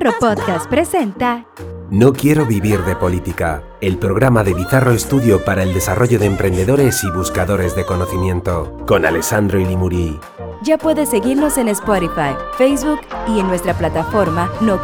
[0.00, 1.44] Bizarro Podcast presenta
[1.90, 7.04] No quiero vivir de política, el programa de Bizarro Estudio para el desarrollo de emprendedores
[7.04, 10.18] y buscadores de conocimiento, con Alessandro Ilimuri.
[10.62, 14.80] Ya puedes seguirnos en Spotify, Facebook y en nuestra plataforma no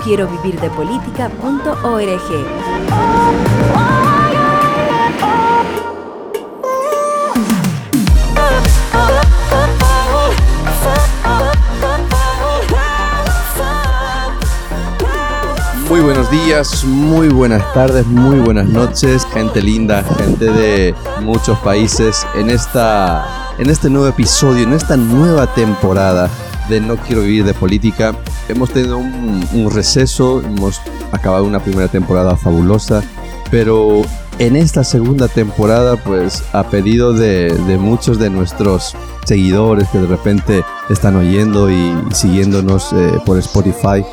[15.97, 22.27] Muy buenos días, muy buenas tardes, muy buenas noches, gente linda, gente de muchos países
[22.35, 26.29] en esta en este nuevo episodio, en esta nueva temporada
[26.69, 28.15] de No quiero vivir de política.
[28.47, 30.83] Hemos tenido un, receso, hemos
[31.13, 33.03] acabado una primera temporada fabulosa,
[33.51, 34.03] pero
[34.39, 38.95] en esta segunda temporada, pues a pedido de, muchos de nuestros
[39.25, 44.05] seguidores que de repente están oyendo y siguiéndonos eh, por Spotify,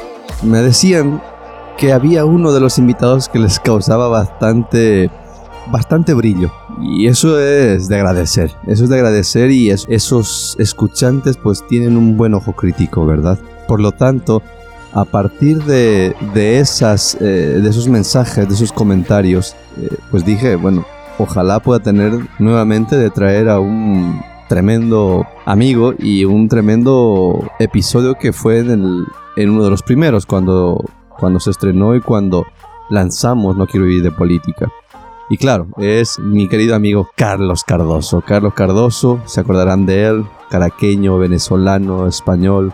[0.43, 1.21] me decían
[1.83, 5.11] que había uno de los invitados que les causaba bastante
[5.69, 6.49] bastante brillo.
[6.81, 12.15] Y eso es de agradecer eso es de agradecer y esos escuchantes pues tienen un
[12.15, 14.41] buen ojo crítico verdad por lo tanto
[14.93, 20.55] a partir de, de esas eh, de esos mensajes de esos comentarios eh, pues dije
[20.55, 20.85] bueno
[21.17, 28.31] ojalá pueda tener nuevamente de traer a un tremendo amigo y un tremendo episodio que
[28.31, 30.85] fue en, en uno de los primeros cuando
[31.23, 32.45] cuando se estrenó y cuando
[32.89, 34.69] lanzamos No quiero vivir de política.
[35.29, 38.19] Y claro, es mi querido amigo Carlos Cardoso.
[38.19, 42.73] Carlos Cardoso, se acordarán de él, caraqueño, venezolano, español.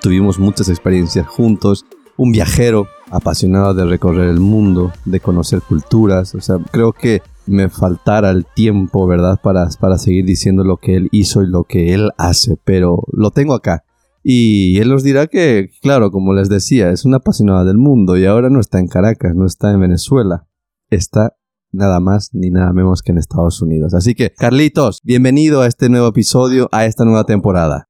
[0.00, 1.84] Tuvimos muchas experiencias juntos.
[2.16, 6.34] Un viajero apasionado de recorrer el mundo, de conocer culturas.
[6.34, 9.38] O sea, creo que me faltara el tiempo, ¿verdad?
[9.42, 12.56] Para, para seguir diciendo lo que él hizo y lo que él hace.
[12.64, 13.84] Pero lo tengo acá.
[14.22, 18.26] Y él nos dirá que, claro, como les decía, es una apasionada del mundo y
[18.26, 20.46] ahora no está en Caracas, no está en Venezuela,
[20.90, 21.36] está
[21.72, 23.94] nada más ni nada menos que en Estados Unidos.
[23.94, 27.88] Así que, Carlitos, bienvenido a este nuevo episodio, a esta nueva temporada.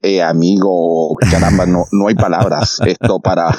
[0.00, 2.80] Eh, amigo, caramba, no, no hay palabras.
[2.86, 3.54] Esto para.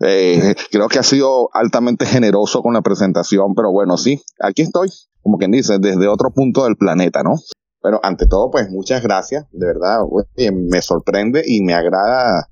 [0.00, 4.88] Eh, creo que ha sido altamente generoso con la presentación, pero bueno, sí, aquí estoy,
[5.22, 7.34] como quien dice, desde otro punto del planeta, ¿no?
[7.80, 10.00] Pero ante todo, pues muchas gracias, de verdad,
[10.52, 12.50] me sorprende y me agrada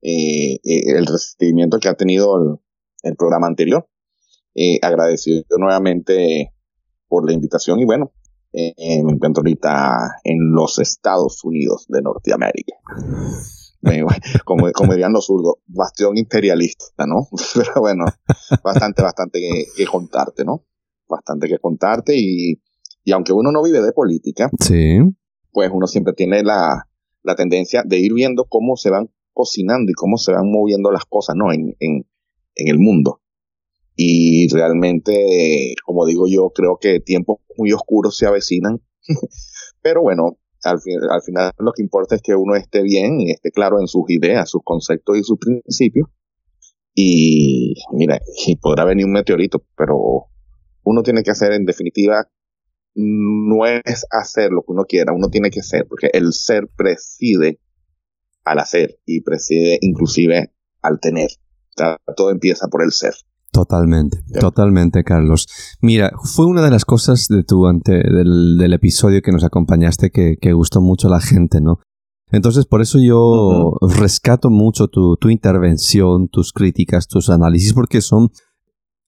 [0.00, 2.60] eh, eh, el recibimiento que ha tenido
[3.02, 3.86] el, programa anterior.
[4.54, 6.52] Eh, agradecido nuevamente
[7.08, 8.12] por la invitación y bueno,
[8.52, 12.76] me encuentro ahorita en los Estados Unidos de Norteamérica.
[14.44, 17.28] como, como dirían los zurdos, bastión imperialista, ¿no?
[17.54, 18.04] Pero bueno,
[18.62, 19.40] bastante, bastante
[19.76, 20.64] que contarte, ¿no?
[21.08, 22.60] Bastante que contarte y
[23.04, 24.98] y aunque uno no vive de política, sí.
[25.50, 26.88] pues uno siempre tiene la,
[27.22, 31.04] la tendencia de ir viendo cómo se van cocinando y cómo se van moviendo las
[31.04, 31.52] cosas, ¿no?
[31.52, 32.06] En, en,
[32.54, 33.20] en el mundo.
[33.96, 38.80] Y realmente, como digo yo, creo que tiempos muy oscuros se avecinan.
[39.82, 40.78] Pero bueno, al,
[41.10, 44.04] al final lo que importa es que uno esté bien y esté claro en sus
[44.08, 46.08] ideas, sus conceptos y sus principios.
[46.94, 50.26] Y mira, y podrá venir un meteorito, pero
[50.84, 52.28] uno tiene que hacer en definitiva
[52.94, 57.60] no es hacer lo que uno quiera, uno tiene que ser, porque el ser preside
[58.44, 61.30] al hacer y preside inclusive al tener.
[62.16, 63.14] todo empieza por el ser.
[63.52, 65.46] Totalmente, totalmente, Carlos.
[65.82, 70.52] Mira, fue una de las cosas de tu ante, del, episodio que nos acompañaste que,
[70.54, 71.78] gustó mucho a la gente, ¿no?
[72.30, 78.30] Entonces, por eso yo rescato mucho tu, tu intervención, tus críticas, tus análisis, porque son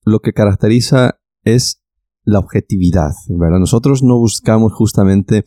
[0.03, 1.81] lo que caracteriza es
[2.25, 3.59] la objetividad, ¿verdad?
[3.59, 5.45] Nosotros no buscamos justamente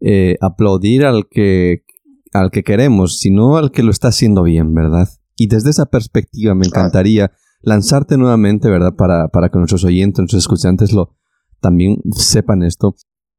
[0.00, 1.84] eh, aplaudir al que,
[2.32, 5.08] al que queremos, sino al que lo está haciendo bien, ¿verdad?
[5.36, 7.32] Y desde esa perspectiva me encantaría
[7.62, 8.94] lanzarte nuevamente, ¿verdad?
[8.96, 11.16] Para, para que nuestros oyentes, nuestros escuchantes lo
[11.60, 12.96] también sepan esto.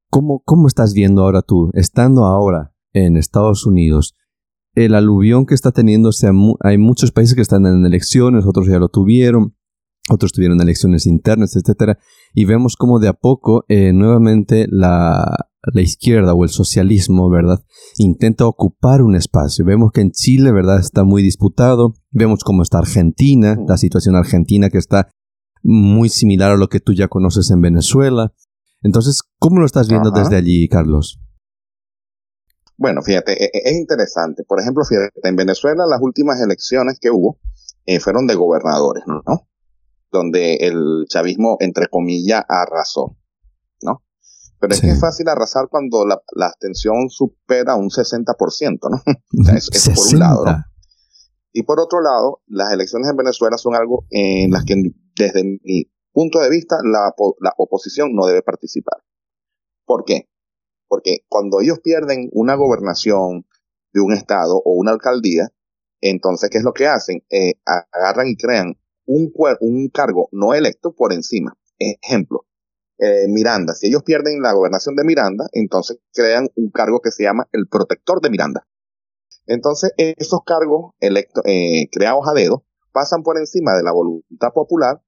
[0.09, 4.15] ¿Cómo, ¿Cómo estás viendo ahora tú, estando ahora en Estados Unidos,
[4.75, 6.31] el aluvión que está teniendo, o sea,
[6.61, 9.55] hay muchos países que están en elecciones, otros ya lo tuvieron,
[10.09, 11.97] otros tuvieron elecciones internas, etcétera,
[12.33, 17.63] y vemos como de a poco eh, nuevamente la, la, izquierda o el socialismo, ¿verdad?
[17.97, 19.63] Intenta ocupar un espacio.
[19.65, 20.79] Vemos que en Chile, ¿verdad?
[20.79, 21.93] Está muy disputado.
[22.11, 25.09] Vemos cómo está Argentina, la situación argentina que está
[25.61, 28.33] muy similar a lo que tú ya conoces en Venezuela.
[28.81, 31.21] Entonces, ¿cómo lo estás viendo desde allí, Carlos?
[32.75, 34.43] Bueno, fíjate, e, e, es interesante.
[34.45, 37.39] Por ejemplo, fíjate, en Venezuela las últimas elecciones que hubo
[37.85, 39.21] eh, fueron de gobernadores, ¿no?
[40.13, 43.17] Donde el chavismo, entre comillas, arrasó,
[43.81, 44.03] ¿no?
[44.59, 49.01] Pero es que es fácil arrasar cuando la, la abstención supera un 60%, ¿no?
[49.57, 50.63] eso, por un lado, ¿no?
[51.51, 54.75] Y por otro lado, las elecciones en Venezuela son algo en las que
[55.15, 59.03] desde mi punto de vista la, la oposición no debe participar.
[59.85, 60.29] ¿Por qué?
[60.87, 63.45] Porque cuando ellos pierden una gobernación
[63.93, 65.49] de un estado o una alcaldía,
[66.01, 67.23] entonces, ¿qué es lo que hacen?
[67.29, 71.57] Eh, agarran y crean un, un cargo no electo por encima.
[71.79, 72.45] Ejemplo,
[72.97, 73.73] eh, Miranda.
[73.73, 77.67] Si ellos pierden la gobernación de Miranda, entonces crean un cargo que se llama el
[77.67, 78.67] protector de Miranda.
[79.45, 82.63] Entonces, esos cargos electos, eh, creados a dedo
[82.93, 85.01] pasan por encima de la voluntad popular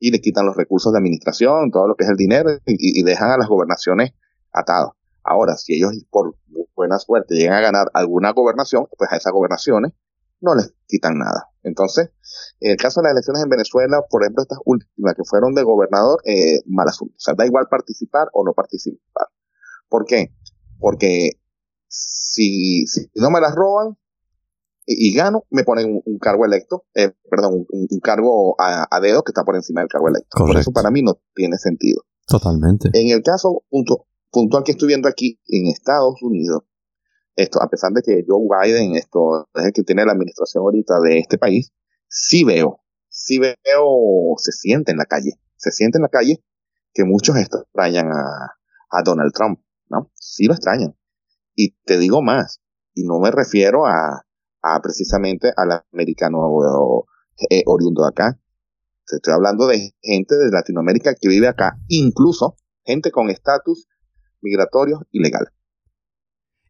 [0.00, 3.30] y le quitan los recursos de administración, todo lo que es el dinero, y, dejan
[3.30, 4.12] a las gobernaciones
[4.50, 4.90] atadas.
[5.22, 6.36] Ahora, si ellos por
[6.74, 9.92] buena suerte llegan a ganar alguna gobernación, pues a esas gobernaciones
[10.40, 11.48] no les quitan nada.
[11.62, 12.10] Entonces,
[12.60, 15.62] en el caso de las elecciones en Venezuela, por ejemplo, estas últimas que fueron de
[15.62, 17.14] gobernador, eh, mal asunto.
[17.16, 19.28] O sea, da igual participar o no participar.
[19.88, 20.34] ¿Por qué?
[20.78, 21.32] Porque
[21.88, 23.98] si, si no me las roban
[24.86, 29.44] y, gano, me ponen un, cargo electo, eh, perdón, un, cargo a, dedo que está
[29.44, 30.36] por encima del cargo electo.
[30.36, 32.02] Por eso para mí no tiene sentido.
[32.26, 32.90] Totalmente.
[32.94, 36.62] En el caso punto, puntual que estoy viendo aquí en Estados Unidos,
[37.36, 41.00] esto, a pesar de que Joe Biden esto, es el que tiene la administración ahorita
[41.00, 41.72] de este país,
[42.08, 46.42] sí veo, sí veo, se siente en la calle, se siente en la calle
[46.92, 48.56] que muchos extrañan a,
[48.90, 50.10] a Donald Trump, ¿no?
[50.14, 50.96] Sí lo extrañan.
[51.54, 52.60] Y te digo más,
[52.94, 54.26] y no me refiero a,
[54.62, 56.38] a precisamente al americano
[57.48, 58.40] eh, oriundo de acá.
[59.06, 63.88] Estoy hablando de gente de Latinoamérica que vive acá, incluso gente con estatus
[64.40, 65.48] migratorio ilegal.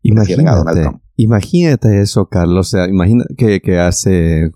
[0.03, 2.69] Imagínate, imagínate eso, Carlos.
[2.69, 4.51] O sea, imagina que, que hace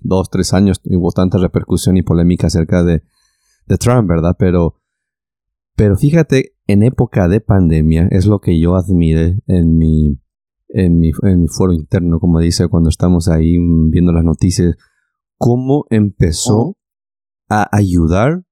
[0.00, 3.02] dos, tres años hubo tanta repercusión y polémica acerca de,
[3.66, 4.36] de Trump, ¿verdad?
[4.38, 4.74] Pero,
[5.74, 10.20] pero fíjate, en época de pandemia es lo que yo admire en mi,
[10.68, 13.56] en mi, en mi foro interno, como dice, cuando estamos ahí
[13.90, 14.74] viendo las noticias,
[15.38, 16.76] cómo empezó
[17.48, 18.42] a ayudar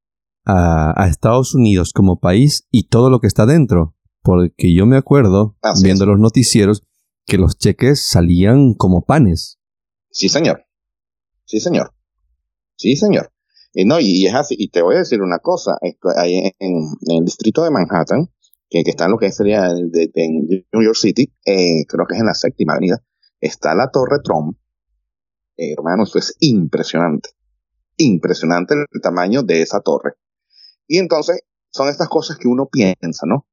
[0.47, 3.94] a, a Estados Unidos como país y todo lo que está dentro.
[4.25, 6.83] Porque yo me acuerdo, viendo los noticieros,
[7.27, 9.59] que los cheques salían como panes.
[10.11, 10.65] Sí, señor.
[11.45, 11.93] Sí, señor.
[12.77, 13.31] Sí, señor.
[13.75, 14.55] Y no, y, es así.
[14.59, 15.77] Y te voy a decir una cosa.
[16.17, 18.31] Ahí en, el distrito de Manhattan,
[18.71, 20.11] que, está en lo que sería de,
[20.73, 23.05] New York City, eh, creo que es en la séptima avenida,
[23.41, 24.57] está la Torre Trump.
[25.59, 27.29] Eh, hermano, eso es impresionante.
[27.99, 30.15] Impresionante el tamaño de esa torre.
[30.87, 33.47] Y entonces, son estas cosas que uno piensa, ¿no?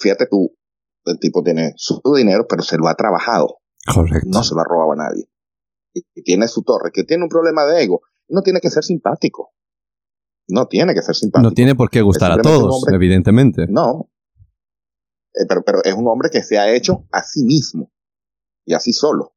[0.00, 0.56] Fíjate tú,
[1.04, 3.58] el tipo tiene su dinero, pero se lo ha trabajado.
[3.92, 4.28] Correcto.
[4.30, 5.28] No se lo ha robado a nadie.
[5.94, 8.02] Y, tiene su torre, que tiene un problema de ego.
[8.28, 9.52] No tiene que ser simpático.
[10.48, 11.48] No tiene que ser simpático.
[11.48, 13.66] No tiene por qué gustar a todos, evidentemente.
[13.68, 14.10] No.
[15.34, 17.92] Eh, pero, pero es un hombre que se ha hecho a sí mismo
[18.64, 19.34] y así solo.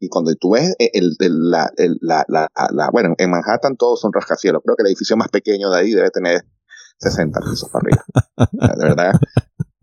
[0.00, 4.62] Y cuando tú ves el, la, la, la, bueno, en Manhattan todos son rascacielos.
[4.64, 6.42] Creo que el edificio más pequeño de ahí debe tener
[6.98, 8.04] 60 pisos para arriba.
[8.76, 9.12] De verdad,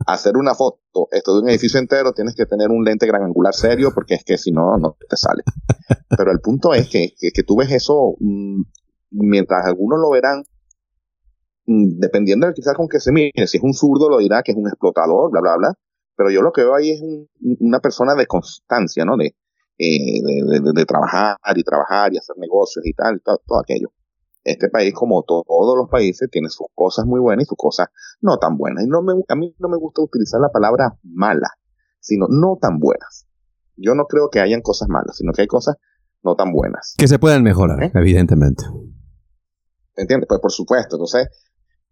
[0.08, 3.54] hacer una foto esto de un edificio entero tienes que tener un lente gran angular
[3.54, 5.44] serio porque es que si no, no te sale.
[6.18, 8.62] Pero el punto es que, que, tú ves eso, mm,
[9.12, 10.44] mientras algunos lo verán,
[11.66, 14.52] mm, dependiendo de quizás con que se mire, si es un zurdo lo dirá que
[14.52, 15.74] es un explotador, bla, bla, bla.
[16.16, 17.02] Pero yo lo que veo ahí es
[17.60, 19.18] una persona de constancia, ¿no?
[19.18, 19.36] De,
[19.78, 23.92] eh, de, de, trabajar y trabajar y hacer negocios y tal, todo aquello
[24.44, 27.88] este país, como todos los países, tiene sus cosas muy buenas y sus cosas
[28.22, 28.84] no tan buenas.
[28.86, 31.50] Y no me, a mí no me gusta utilizar la palabra mala,
[32.00, 33.28] sino no tan buenas.
[33.78, 35.78] Yo no creo que hayan cosas malas, sino que hay cosas
[36.24, 36.96] no tan buenas.
[36.98, 37.92] Que se pueden mejorar, ¿Eh?
[37.96, 38.64] evidentemente.
[39.96, 40.28] ¿Entiendes?
[40.28, 40.96] Pues por supuesto.
[40.96, 41.28] Entonces,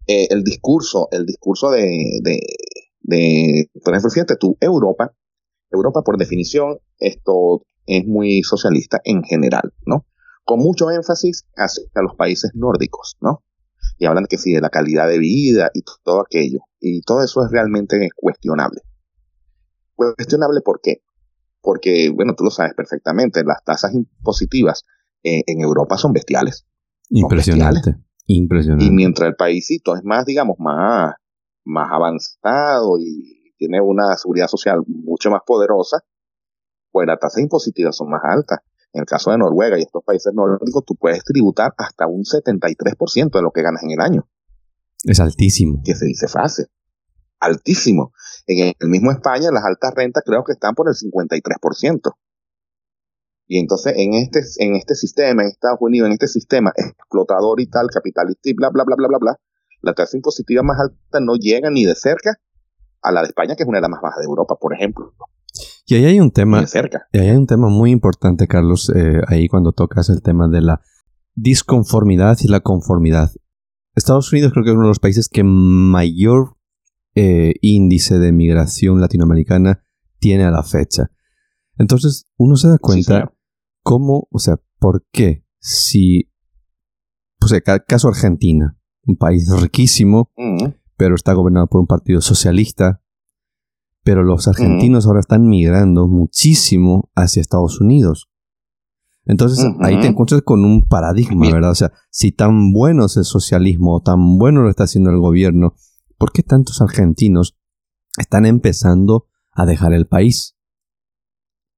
[0.08, 2.40] eh, el discurso, el discurso de, de,
[3.02, 5.14] de, ejemplo, fíjate tú, Europa,
[5.72, 10.06] Europa por definición, esto es muy socialista en general, ¿no?
[10.44, 13.44] Con mucho énfasis hacia los países nórdicos, ¿no?
[13.98, 16.60] Y hablan que sí, de la calidad de vida y todo aquello.
[16.80, 18.82] Y todo eso es realmente cuestionable.
[19.96, 21.02] Cuestionable ¿por qué?
[21.62, 24.86] Porque, bueno, tú lo sabes perfectamente, las tasas impositivas
[25.22, 26.66] en Europa son bestiales.
[27.10, 27.96] Impresionante.
[28.28, 28.86] Impresionante.
[28.86, 31.16] Y mientras el paísito es más, digamos, más,
[31.66, 36.00] más avanzado y tiene una seguridad social mucho más poderosa,
[36.92, 38.60] pues las tasas impositivas son más altas.
[38.94, 43.32] En el caso de Noruega y estos países nórdicos, tú puedes tributar hasta un 73%
[43.32, 44.28] de lo que ganas en el año.
[45.04, 45.82] Es altísimo.
[45.86, 46.66] Que se dice fácil.
[47.40, 48.14] Altísimo.
[48.48, 52.14] En el mismo España, las altas rentas creo que están por el 53%.
[53.48, 57.68] Y entonces en este, en este sistema, en Estados Unidos, en este sistema explotador y
[57.68, 59.40] tal, capitalista y bla, bla, bla, bla, bla, bla,
[59.82, 62.40] la tasa impositiva más alta no llega ni de cerca
[63.02, 65.14] a la de España, que es una de las más bajas de Europa, por ejemplo.
[65.90, 67.08] Y ahí hay un tema, cerca.
[67.12, 70.62] y ahí hay un tema muy importante, Carlos, eh, ahí cuando tocas el tema de
[70.62, 70.82] la
[71.34, 73.32] disconformidad y la conformidad.
[73.96, 76.58] Estados Unidos creo que es uno de los países que mayor
[77.16, 79.84] eh, índice de migración latinoamericana
[80.20, 81.10] tiene a la fecha.
[81.80, 83.34] Entonces, uno se da cuenta
[83.82, 86.32] cómo, o sea, por qué si,
[87.40, 88.78] pues el caso Argentina,
[89.08, 90.32] un país riquísimo,
[90.98, 93.02] pero está gobernado por un partido socialista,
[94.10, 98.28] pero los argentinos ahora están migrando muchísimo hacia Estados Unidos.
[99.26, 101.70] Entonces ahí te encuentras con un paradigma, ¿verdad?
[101.70, 105.20] O sea, si tan bueno es el socialismo o tan bueno lo está haciendo el
[105.20, 105.76] gobierno,
[106.18, 107.56] ¿por qué tantos argentinos
[108.18, 110.56] están empezando a dejar el país?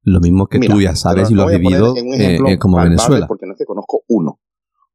[0.04, 3.28] Lo mismo que tú ya sabes y lo has vivido eh, eh, como Venezuela.
[3.28, 4.40] Porque no que conozco uno,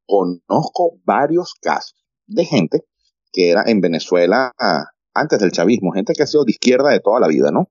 [0.07, 2.87] conozco varios casos de gente
[3.31, 4.51] que era en Venezuela
[5.19, 7.69] antes del chavismo, gente que ha sido de izquierda de toda la vida, ¿no?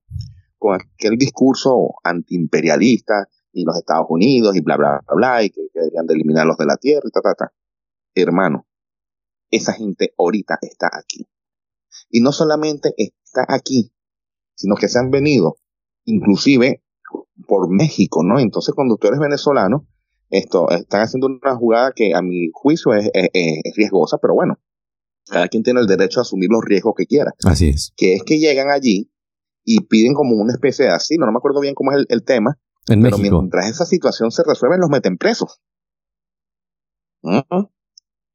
[0.59, 5.63] Con aquel discurso antiimperialista y los Estados Unidos y bla, bla, bla, bla, y que,
[5.73, 7.53] deberían de eliminarlos de la tierra y ta, ta, ta.
[8.15, 8.67] Hermano,
[9.51, 11.27] esa gente ahorita está aquí.
[12.11, 13.93] Y no solamente está aquí,
[14.55, 15.57] sino que se han venido,
[16.05, 16.83] inclusive
[17.47, 18.39] por México, ¿no?
[18.39, 19.87] Entonces, cuando tú eres venezolano,
[20.31, 23.11] esto, están haciendo una jugada que a mi juicio es,
[23.77, 24.59] riesgosa, pero bueno,
[25.27, 27.33] cada quien tiene el derecho a asumir los riesgos que quiera.
[27.45, 27.93] Así es.
[27.97, 29.11] Que es que llegan allí
[29.65, 32.57] y piden como una especie de asilo, no me acuerdo bien cómo es el, tema,
[32.89, 35.61] en pero mientras esa situación se resuelve, los meten presos.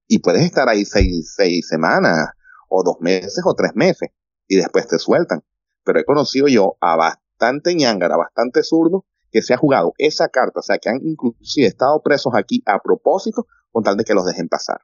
[0.08, 2.28] Y puedes estar ahí seis, seis semanas,
[2.68, 4.10] o dos meses, o tres meses,
[4.48, 5.42] y después te sueltan.
[5.86, 10.60] Pero he conocido yo a bastante ñangara, bastante zurdo, que se ha jugado esa carta,
[10.60, 14.26] o sea, que han inclusive estado presos aquí a propósito con tal de que los
[14.26, 14.82] dejen pasar.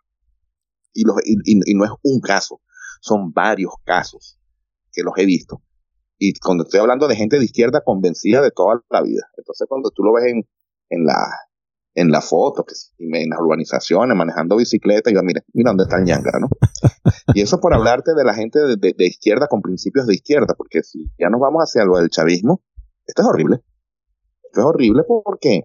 [0.94, 2.62] Y, los, y, no es un caso,
[3.02, 4.40] son varios casos
[4.92, 5.62] que los he visto.
[6.18, 9.22] Y cuando estoy hablando de gente de izquierda convencida de toda la vida.
[9.38, 10.48] Entonces, cuando tú lo ves en,
[10.90, 11.14] en la
[11.98, 15.98] en la foto, que en las urbanizaciones, manejando bicicleta, y yo, mire, mira dónde está
[15.98, 16.48] el ñangara, ¿no?
[17.34, 20.84] y eso por hablarte de la gente de, de, izquierda con principios de izquierda, porque
[20.84, 22.62] si ya nos vamos hacia lo del chavismo,
[23.08, 23.62] esto es horrible.
[24.44, 25.64] Esto es horrible porque,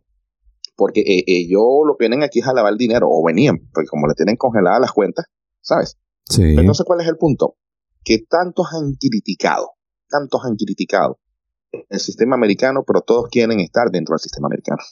[0.77, 3.89] porque eh, ellos lo que vienen aquí es a lavar el dinero, o venían, porque
[3.89, 5.27] como le tienen congeladas las cuentas,
[5.61, 5.99] ¿sabes?
[6.29, 6.43] Sí.
[6.43, 7.57] Entonces, ¿cuál es el punto?
[8.05, 9.71] Que tantos han criticado,
[10.09, 11.19] tantos han criticado
[11.89, 14.83] el sistema americano, pero todos quieren estar dentro del sistema americano.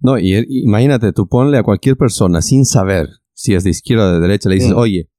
[0.00, 4.12] No, y, imagínate, tú ponle a cualquier persona sin saber si es de izquierda o
[4.12, 4.76] de derecha, le dices, mm.
[4.76, 5.10] oye,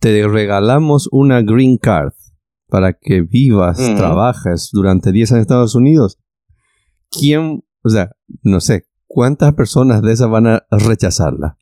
[0.00, 2.12] te regalamos una green card
[2.68, 6.18] para que vivas, trabajes durante 10 años en Estados Unidos.
[7.10, 8.10] ¿Quién, o sea,
[8.42, 11.58] no sé, cuántas personas de esas van a rechazarla?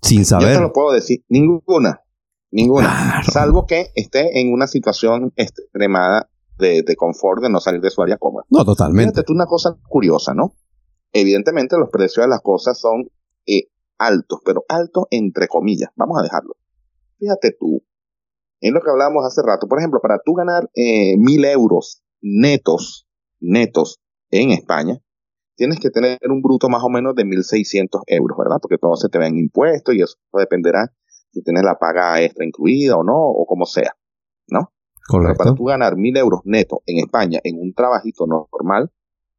[0.00, 0.48] Sin saber.
[0.48, 2.02] Yo te lo puedo decir, ninguna,
[2.50, 3.22] ninguna.
[3.24, 8.02] Salvo que esté en una situación extremada de, de, confort, de no salir de su
[8.02, 8.44] área cómoda.
[8.48, 9.12] No, totalmente.
[9.12, 10.54] Fíjate tú una cosa curiosa, ¿no?
[11.12, 13.10] Evidentemente los precios de las cosas son
[13.46, 15.90] eh, altos, pero altos entre comillas.
[15.96, 16.56] Vamos a dejarlo.
[17.18, 17.82] Fíjate tú,
[18.60, 23.08] en lo que hablábamos hace rato, por ejemplo, para tú ganar eh, mil euros netos,
[23.40, 24.00] netos
[24.30, 25.00] en España,
[25.58, 28.58] tienes que tener un bruto más o menos de 1.600 euros, ¿verdad?
[28.62, 30.90] Porque todo se te ve en impuestos y eso dependerá
[31.32, 33.92] si tienes la paga extra incluida o no, o como sea,
[34.46, 34.72] ¿no?
[35.06, 35.34] Correcto.
[35.36, 38.90] Pero para tú ganar mil euros netos en España en un trabajito normal,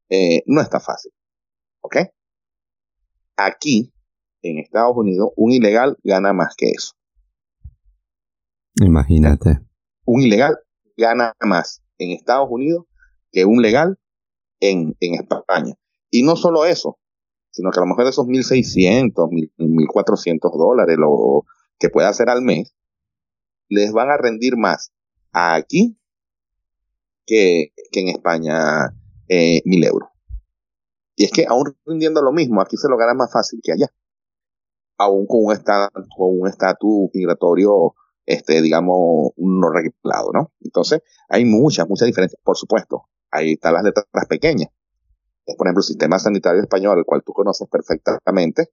[0.09, 1.11] eh, no está fácil.
[1.81, 1.95] ¿Ok?
[3.37, 3.93] Aquí,
[4.41, 6.93] en Estados Unidos, un ilegal gana más que eso.
[8.75, 9.59] Imagínate.
[10.05, 10.57] Un ilegal
[10.97, 12.85] gana más en Estados Unidos
[13.31, 13.97] que un legal
[14.59, 15.78] en, en España.
[16.09, 16.99] Y no solo eso,
[17.51, 19.13] sino que a lo mejor esos 1.600,
[19.57, 21.45] 1.400 dólares lo
[21.77, 22.75] que pueda hacer al mes,
[23.69, 24.91] les van a rendir más
[25.31, 25.97] aquí
[27.25, 28.95] que, que en España
[29.27, 30.09] eh, 1.000 euros.
[31.15, 33.87] Y es que aún rindiendo lo mismo, aquí se lo gana más fácil que allá.
[34.97, 37.93] Aún con un estatus, un estatus migratorio,
[38.25, 40.51] este, digamos, no reglado, ¿no?
[40.61, 42.41] Entonces, hay muchas, muchas diferencias.
[42.43, 44.69] Por supuesto, ahí están las letras pequeñas.
[45.57, 48.69] Por ejemplo, el sistema sanitario español, el cual tú conoces perfectamente,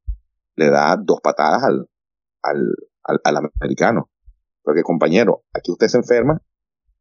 [0.57, 1.89] le da dos patadas al,
[2.43, 4.11] al, al americano.
[4.63, 6.43] Porque, compañero, aquí usted se enferma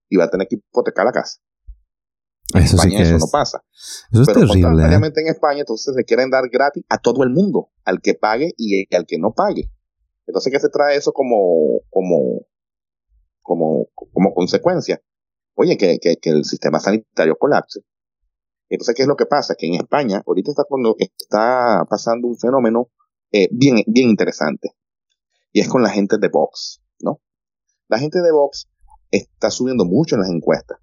[0.10, 1.40] y va a tener que hipotecar la casa.
[2.54, 3.64] Eso España eso no pasa.
[4.12, 4.84] Eso es Pero terrible.
[4.84, 5.12] ¿eh?
[5.16, 8.94] en España, entonces se quieren dar gratis a todo el mundo, al que pague y
[8.96, 9.72] al que no pague.
[10.28, 12.46] Entonces, ¿qué se trae eso como, como,
[13.42, 15.02] como, como consecuencia?
[15.56, 17.82] Oye, que, que, que el sistema sanitario colapse.
[18.70, 19.56] Entonces, ¿qué es lo que pasa?
[19.56, 22.90] Que en España, ahorita está, cuando está pasando un fenómeno
[23.32, 24.72] eh, bien, bien interesante.
[25.52, 27.22] Y es con la gente de Vox, ¿no?
[27.88, 28.68] La gente de Vox
[29.12, 30.80] está subiendo mucho en las encuestas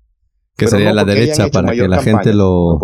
[0.57, 2.79] Que sería la derecha para que la gente lo...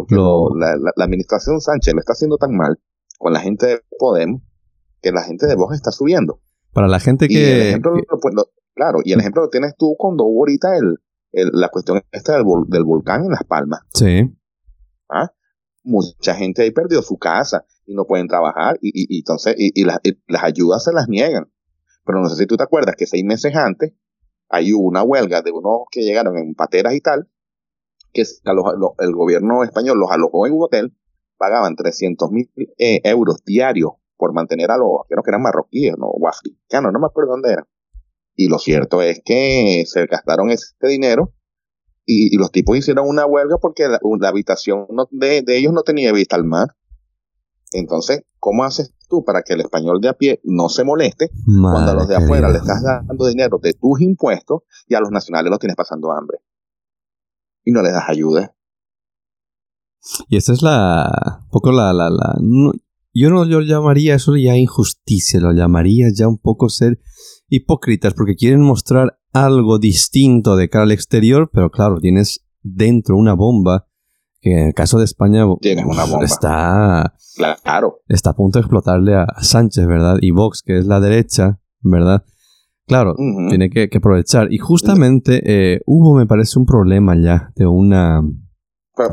[0.56, 2.78] la, administración Sánchez lo está haciendo tan mal
[3.18, 4.42] con la gente de Podemos
[5.00, 6.40] que la gente de Vox está subiendo.
[6.72, 7.80] Para la gente que...
[8.74, 10.98] claro, y el ejemplo lo tienes tú cuando hubo ahorita el,
[11.52, 13.80] la cuestión esta del, del, volcán en Las Palmas.
[13.94, 14.28] Sí.
[15.08, 15.32] ¿Ah?
[15.84, 20.00] Mucha gente ahí perdió su casa y no pueden trabajar y, y, entonces y, las,
[20.42, 21.50] ayudas se las niegan.
[22.04, 23.94] Pero no sé si tú te acuerdas que seis meses antes
[24.48, 27.28] hay hubo una huelga de unos que llegaron en pateras y tal,
[28.12, 30.96] que el gobierno español los alojó en un hotel,
[31.36, 36.06] pagaban 300 mil eh, euros diarios por mantener a los, que eran marroquíes, ¿no?
[36.06, 37.66] o africanos, no me acuerdo dónde eran.
[38.34, 41.34] Y lo cierto es que se gastaron ese dinero
[42.10, 46.44] y, los tipos hicieron una huelga porque la, habitación de, ellos no tenía vista al
[46.44, 46.74] mar.
[47.72, 51.90] Entonces, ¿cómo haces tú para que el español de a pie no se moleste cuando
[51.90, 55.50] a los de afuera le estás dando dinero de tus impuestos y a los nacionales
[55.50, 56.38] los tienes pasando hambre?
[57.62, 58.54] Y no les das ayuda.
[60.28, 61.44] Y esa es la.
[61.50, 61.92] poco la.
[61.92, 62.38] la, la
[63.12, 67.00] yo no lo llamaría eso ya injusticia, lo llamaría ya un poco ser
[67.48, 73.34] hipócritas porque quieren mostrar algo distinto de cara al exterior, pero claro, tienes dentro una
[73.34, 73.86] bomba
[74.40, 76.24] que en el caso de España una bomba.
[76.24, 78.00] está claro.
[78.08, 80.18] está a punto de explotarle a Sánchez, ¿verdad?
[80.20, 82.24] Y Vox, que es la derecha, ¿verdad?
[82.86, 83.14] Claro,
[83.50, 84.50] tiene que, aprovechar.
[84.50, 88.22] Y justamente eh, hubo, me parece, un problema ya de una...
[88.96, 89.12] Pero,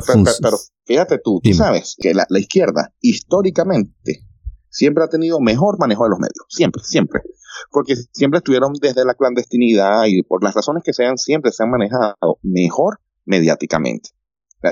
[0.84, 4.24] fíjate tú, tú sabes que la, la izquierda históricamente
[4.70, 6.46] siempre ha tenido mejor manejo de los medios.
[6.48, 7.20] Siempre, siempre
[7.70, 11.70] porque siempre estuvieron desde la clandestinidad y por las razones que sean, siempre se han
[11.70, 14.10] manejado mejor mediáticamente.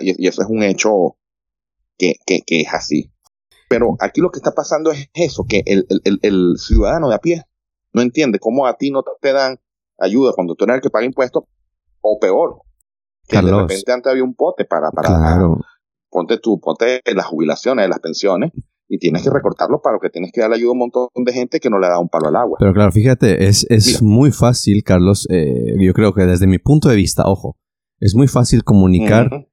[0.00, 1.16] Y, eso es un hecho
[1.98, 3.12] que, es así.
[3.68, 7.44] Pero aquí lo que está pasando es eso, que el, ciudadano de a pie
[7.92, 9.58] no entiende cómo a ti no te dan
[9.98, 11.44] ayuda cuando tú eres el que paga impuestos,
[12.00, 12.60] o peor,
[13.26, 15.38] que de repente antes había un pote para, para
[16.10, 18.52] ponte tú, ponte las jubilaciones, las pensiones,
[18.88, 21.32] y tienes que recortarlo para lo que tienes que dar ayuda a un montón de
[21.32, 22.56] gente que no le da un palo al agua.
[22.58, 26.88] Pero claro, fíjate, es, es muy fácil, Carlos, eh, yo creo que desde mi punto
[26.88, 27.56] de vista, ojo,
[28.00, 29.48] es muy fácil comunicar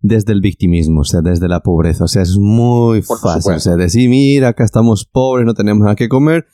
[0.00, 3.76] desde el victimismo, o sea, desde la pobreza, o sea, es muy fácil, o sea,
[3.76, 6.46] decir, mira, acá estamos pobres, no tenemos nada que comer,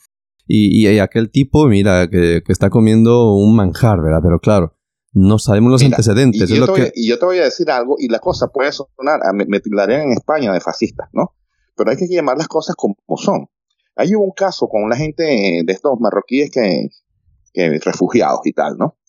[0.47, 4.19] y, y aquel tipo, mira, que, que, está comiendo un manjar, ¿verdad?
[4.23, 4.77] Pero claro,
[5.13, 6.49] no sabemos los antecedentes.
[6.49, 9.45] Y yo, y yo, te voy a decir algo, y la cosa puede sonar, me,
[9.45, 11.35] me en España de fascista, ¿no?
[11.81, 13.47] Pero hay que llamar las cosas como son.
[13.95, 16.89] Hay un caso con la gente de estos marroquíes que,
[17.53, 18.99] que refugiados y tal, ¿no?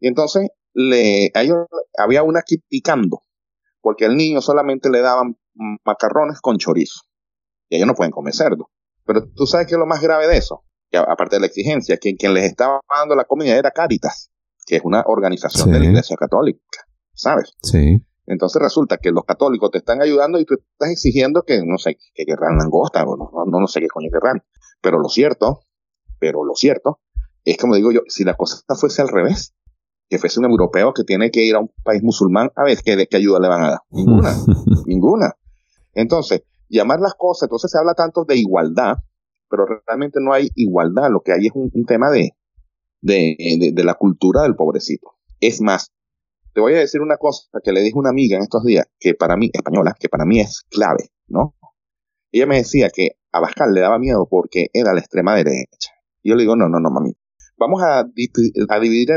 [0.00, 1.30] Y entonces le,
[1.96, 3.22] había una aquí picando,
[3.80, 5.38] porque al niño solamente le daban
[5.84, 7.02] macarrones con chorizo.
[7.68, 8.70] Y ellos no pueden comer cerdo.
[9.04, 11.96] Pero tú sabes que es lo más grave de eso, que aparte de la exigencia,
[11.96, 14.32] que quien les estaba dando la comida era Caritas,
[14.66, 17.52] que es una organización de la Iglesia Católica, ¿sabes?
[17.62, 18.04] Sí.
[18.26, 21.96] Entonces resulta que los católicos te están ayudando y tú estás exigiendo que, no sé,
[22.14, 24.42] que querrán langosta, o no, no, no sé qué coño querrán.
[24.80, 25.60] Pero lo cierto,
[26.18, 27.00] pero lo cierto,
[27.44, 29.54] es como digo yo, si la cosa fuese al revés,
[30.08, 33.06] que fuese un europeo que tiene que ir a un país musulmán, a ver, ¿qué,
[33.08, 33.80] qué ayuda le van a dar?
[33.90, 34.34] Ninguna,
[34.86, 35.36] ninguna.
[35.94, 38.96] Entonces, llamar las cosas, entonces se habla tanto de igualdad,
[39.48, 42.32] pero realmente no hay igualdad, lo que hay es un, tema de,
[43.00, 45.12] de, de la cultura del pobrecito.
[45.40, 45.92] Es más,
[46.56, 48.86] te voy a decir una cosa que le dije a una amiga en estos días,
[48.98, 51.54] que para mí, española, que para mí es clave, ¿no?
[52.32, 55.90] Ella me decía que a Bascal le daba miedo porque era la extrema derecha.
[56.22, 57.12] Y yo le digo, no, no, no, mami.
[57.58, 58.04] Vamos a,
[58.80, 59.10] dividir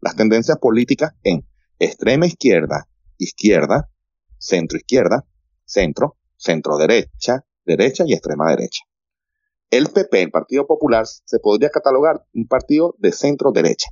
[0.00, 1.46] las tendencias políticas en
[1.78, 3.90] extrema izquierda, izquierda,
[4.38, 5.26] centro izquierda,
[5.66, 8.82] centro, centro derecha, derecha y extrema derecha.
[9.68, 13.90] El PP, el Partido Popular, se podría catalogar un partido de centro derecha.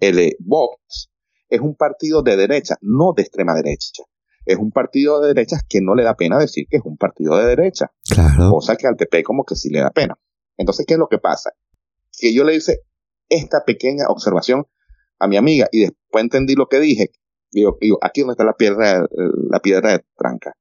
[0.00, 1.11] El Vox
[1.52, 4.04] es un partido de derecha, no de extrema derecha.
[4.46, 7.36] Es un partido de derecha que no le da pena decir que es un partido
[7.36, 7.92] de derecha.
[8.08, 8.50] Claro.
[8.50, 10.18] Cosa que al PP como que sí le da pena.
[10.56, 11.50] Entonces, ¿qué es lo que pasa?
[12.18, 12.80] Que yo le hice
[13.28, 14.66] esta pequeña observación
[15.18, 17.10] a mi amiga y después entendí lo que dije.
[17.50, 19.06] Digo, digo aquí donde está la piedra,
[19.50, 20.56] la piedra de tranca.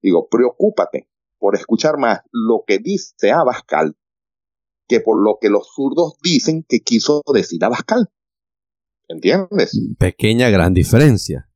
[0.00, 3.96] Digo, preocúpate por escuchar más lo que dice Abascal
[4.86, 8.10] que por lo que los zurdos dicen que quiso decir Abascal.
[9.08, 9.78] ¿Entiendes?
[9.98, 11.48] Pequeña gran diferencia.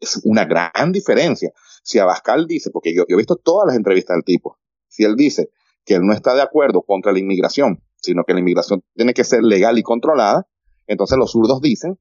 [0.00, 1.52] Es una gran diferencia.
[1.82, 5.50] Si Abascal dice, porque yo, he visto todas las entrevistas del tipo, si él dice
[5.84, 9.24] que él no está de acuerdo contra la inmigración, sino que la inmigración tiene que
[9.24, 10.48] ser legal y controlada,
[10.86, 11.98] entonces los zurdos dicen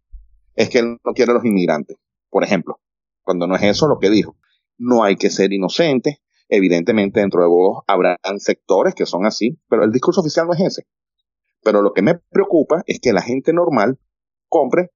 [0.56, 1.98] es que él no quiere a los inmigrantes.
[2.30, 2.80] Por ejemplo,
[3.22, 4.38] cuando no es eso lo que dijo.
[4.78, 6.22] No hay que ser inocente.
[6.48, 10.62] Evidentemente dentro de vos habrán sectores que son así, pero el discurso oficial no es
[10.62, 10.88] ese.
[11.64, 14.00] Pero lo que me preocupa es que la gente normal
[14.48, 14.92] compre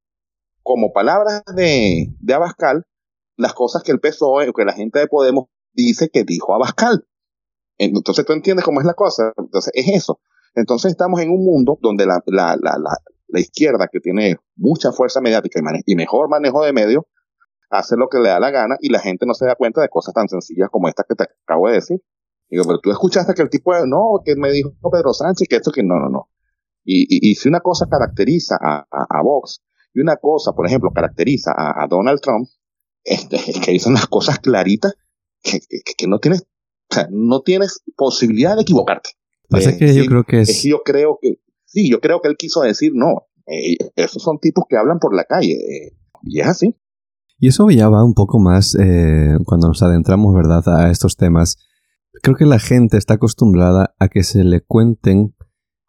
[0.70, 2.86] como palabras de, de Abascal
[3.38, 7.08] las cosas que el PSOE o que la gente de Podemos dice que dijo Abascal.
[7.80, 9.34] Entonces tú entiendes cómo es la cosa.
[9.36, 10.22] Entonces es eso.
[10.54, 12.78] Entonces estamos en un mundo donde la, la, la,
[13.30, 17.04] la izquierda, que tiene mucha fuerza mediática y, y mejor manejo de medios,
[17.72, 19.90] hace lo que le da la gana y la gente no se da cuenta de
[19.90, 22.00] cosas tan sencillas como esta que te acabo de decir.
[22.48, 25.72] Digo, pero tú escuchaste que el tipo, no, que me dijo Pedro Sánchez, que esto,
[25.72, 26.30] que no, no, no.
[26.84, 31.84] Y, y, si una cosa caracteriza a, Vox y una cosa, por ejemplo, caracteriza a,
[31.84, 32.48] a Donald Trump,
[33.04, 34.94] este, es que dicen las cosas claritas
[35.42, 36.44] que, que, que, no tienes,
[36.90, 39.12] o sea, no tienes posibilidad de equivocarte.
[39.50, 40.50] Pasa que yo creo que es...
[40.50, 40.64] es...
[40.64, 44.66] Yo creo que, sí, yo creo que él quiso decir, no, eh, esos son tipos
[44.70, 46.76] que hablan por la calle, eh, y es así.
[47.40, 51.58] Y eso ya va un poco más eh, cuando nos adentramos, ¿verdad?, a estos temas.
[52.22, 55.36] Creo que la gente está acostumbrada a que se le cuenten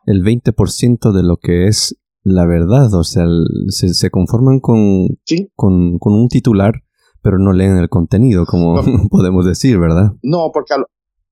[0.07, 2.93] el 20% de lo que es la verdad.
[2.95, 3.25] O sea,
[3.69, 5.51] se, se, conforman con, ¿Sí?
[5.55, 6.83] con, con, un titular,
[7.23, 8.83] pero no leen el contenido, como no.
[9.11, 10.13] podemos decir, ¿verdad?
[10.23, 10.87] No, porque a lo,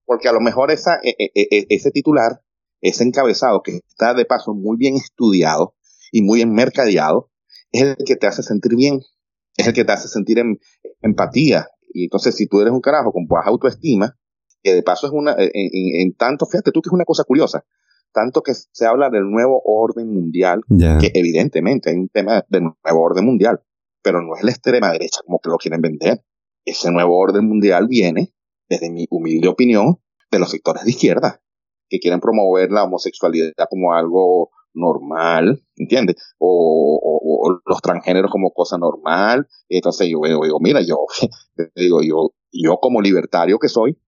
[0.05, 2.40] porque a lo mejor esa, e, e, ese titular,
[2.81, 5.74] ese encabezado que está de paso muy bien estudiado
[6.12, 7.31] y muy enmercadeado,
[7.72, 9.01] es el que te hace sentir bien
[9.59, 10.59] es el que te hace sentir en,
[11.03, 11.66] empatía.
[11.92, 14.16] Y entonces, si tú eres un carajo con baja autoestima,
[14.62, 17.24] que de paso es una, en, en, en, tanto, fíjate tú que es una cosa
[17.24, 17.64] curiosa,
[18.12, 20.99] tanto que se habla del nuevo orden mundial, yeah.
[20.99, 23.62] que evidentemente hay un tema del nuevo orden mundial,
[24.03, 26.25] pero no es la extrema derecha como que lo quieren vender.
[26.64, 28.35] Ese nuevo orden mundial viene,
[28.68, 31.40] desde mi humilde opinión, de los sectores de izquierda,
[31.88, 36.16] que quieren promover la homosexualidad como algo normal, ¿entiendes?
[36.38, 39.49] O, o, o, los transgéneros como cosa normal.
[39.68, 41.07] Entonces yo digo, digo mira, yo
[41.75, 43.99] digo, yo, yo como libertario que soy,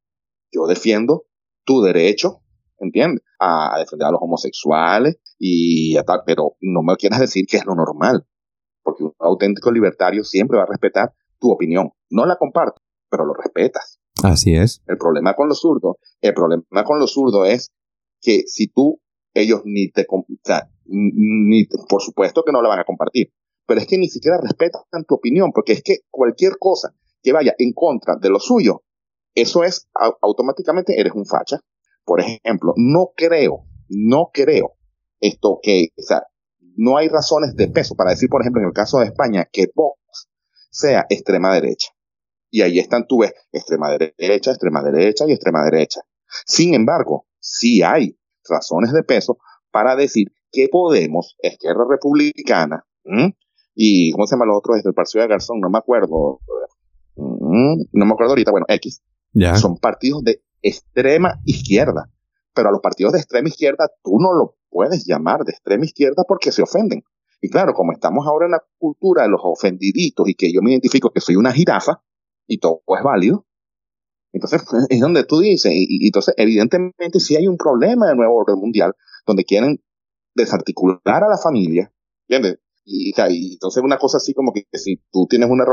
[0.53, 1.25] yo defiendo
[1.65, 2.43] tu derecho,
[2.79, 3.25] ¿entiendes?
[3.43, 7.57] A, a defender a los homosexuales y a tal, pero no me quieras decir que
[7.57, 8.27] es lo normal,
[8.83, 11.91] porque un auténtico libertario siempre va a respetar tu opinión.
[12.11, 13.99] No la comparto, pero lo respetas.
[14.23, 14.83] Así es.
[14.87, 17.73] El problema con los zurdos, el problema con los zurdos es
[18.21, 19.01] que si tú
[19.35, 23.33] ellos ni te, o sea, ni, por supuesto que no la van a compartir,
[23.67, 27.55] pero es que ni siquiera respetan tu opinión, porque es que cualquier cosa que vaya
[27.59, 28.83] en contra de lo suyo,
[29.35, 29.89] eso es
[30.21, 31.61] automáticamente eres un facha.
[32.05, 34.75] Por ejemplo, no creo, no creo
[35.21, 36.23] esto que, o sea,
[36.77, 39.67] no hay razones de peso para decir, por ejemplo, en el caso de España, que
[39.75, 40.29] Vox
[40.71, 41.91] sea extrema derecha.
[42.51, 46.01] Y ahí están, tú ves, extrema derecha, extrema derecha y extrema derecha.
[46.47, 49.39] Sin embargo, sí hay razones de peso
[49.71, 53.37] para decir que Podemos, Izquierda Republicana, ¿m?
[53.75, 54.77] y ¿cómo se llama los otros?
[54.77, 56.41] Desde el Partido de Garzón, no me acuerdo,
[57.17, 59.55] no me acuerdo ahorita, bueno, X, yeah.
[59.55, 62.11] son partidos de extrema izquierda,
[62.55, 66.25] pero a los partidos de extrema izquierda tú no lo puedes llamar de extrema izquierda
[66.27, 67.03] porque se ofenden.
[67.41, 70.73] Y claro, como estamos ahora en la cultura de los ofendiditos y que yo me
[70.73, 72.03] identifico que soy una jirafa
[72.47, 73.47] y todo es válido,
[74.33, 78.59] entonces, es donde tú dices, y, entonces, evidentemente, sí hay un problema de nuevo orden
[78.59, 78.95] mundial,
[79.27, 79.83] donde quieren
[80.35, 81.93] desarticular a la familia,
[82.29, 82.61] ¿entiendes?
[82.85, 85.65] Y, y entonces, una cosa así como que, que si tú tienes una,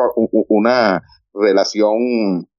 [0.49, 2.49] una relación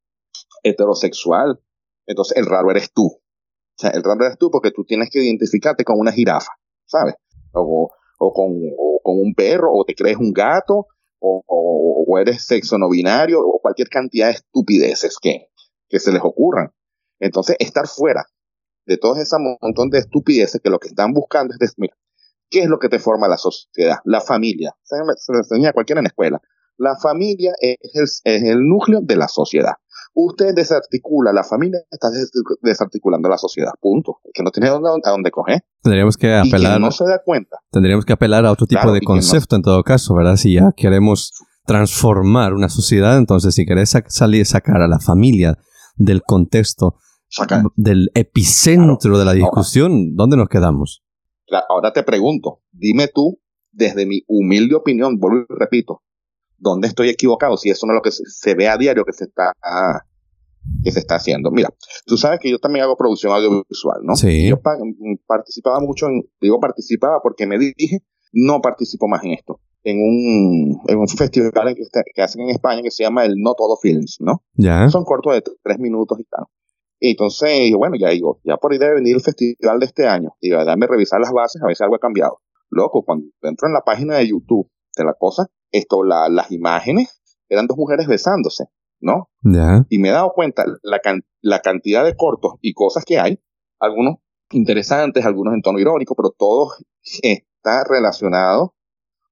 [0.62, 1.60] heterosexual,
[2.08, 3.04] entonces el raro eres tú.
[3.06, 6.50] O sea, el raro eres tú porque tú tienes que identificarte con una jirafa,
[6.86, 7.14] ¿sabes?
[7.52, 10.86] O, o, con, o con un perro, o te crees un gato,
[11.20, 15.48] o, o, eres sexo no binario, o cualquier cantidad de estupideces que,
[15.88, 16.72] que se les ocurran.
[17.20, 18.24] Entonces, estar fuera
[18.86, 21.94] de todo ese montón de estupideces que lo que están buscando es, mira,
[22.50, 23.98] ¿qué es lo que te forma la sociedad?
[24.04, 24.74] La familia.
[24.82, 26.40] Se, le enseña a cualquiera en la escuela.
[26.78, 29.74] La familia es es el núcleo de la sociedad.
[30.14, 32.08] Usted desarticula la familia, está
[32.62, 33.70] desarticulando la sociedad.
[33.80, 34.18] Punto.
[34.34, 35.62] Que no tiene dónde, a dónde coger.
[35.82, 36.78] Tendríamos que apelar.
[36.78, 37.58] Y no se da cuenta.
[37.70, 40.36] Tendríamos que apelar a otro tipo Claro, de concepto en todo caso, ¿verdad?
[40.36, 41.32] Si ya queremos
[41.66, 45.58] transformar una sociedad, entonces si querés sac- salir sacar a la familia
[45.96, 46.96] del contexto,
[47.28, 47.62] Saca.
[47.76, 49.18] del epicentro Claro.
[49.18, 49.42] de la Ahora.
[49.44, 51.04] discusión, ¿dónde nos quedamos?
[51.68, 53.40] Ahora te pregunto, dime tú,
[53.70, 56.02] desde mi humilde opinión, vuelvo y repito,
[56.58, 57.56] ¿dónde estoy equivocado?
[57.56, 60.00] Si eso no es lo que se, se ve a diario que se está ah,
[60.84, 61.50] que se está haciendo.
[61.50, 61.70] Mira,
[62.06, 64.14] tú sabes que yo también hago producción audiovisual, ¿no?
[64.16, 64.48] Sí.
[64.48, 64.76] Yo pa-
[65.26, 68.00] participaba mucho en, digo participaba porque me dije,
[68.32, 69.60] no participo más en esto.
[69.84, 73.36] En un, en un festival que, está- que hacen en España que se llama el
[73.36, 74.42] No Todo Films, ¿no?
[74.54, 74.88] ¿Ya?
[74.90, 76.44] Son cortos de tres minutos y tal.
[77.00, 80.30] Y entonces, bueno, ya digo, ya por ahí debe venir el festival de este año.
[80.40, 82.40] Y a darme revisar las bases, a ver si algo ha cambiado.
[82.70, 87.20] Loco, cuando entro en la página de YouTube de la cosa, esto, la, las imágenes
[87.48, 88.64] eran dos mujeres besándose,
[89.00, 89.30] ¿no?
[89.42, 89.84] ¿Ya?
[89.88, 93.40] Y me he dado cuenta la, can- la cantidad de cortos y cosas que hay,
[93.78, 94.16] algunos
[94.50, 96.72] interesantes, algunos en tono irónico, pero todo
[97.22, 98.74] está relacionado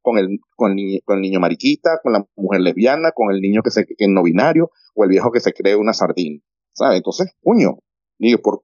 [0.02, 3.86] con el, con el, niño, mariquita, con la mujer lesbiana, con el niño que, se,
[3.86, 6.40] que es no binario o el viejo que se cree una sardina.
[6.72, 6.98] ¿Sabes?
[6.98, 7.78] Entonces, puño,
[8.18, 8.60] digo, por,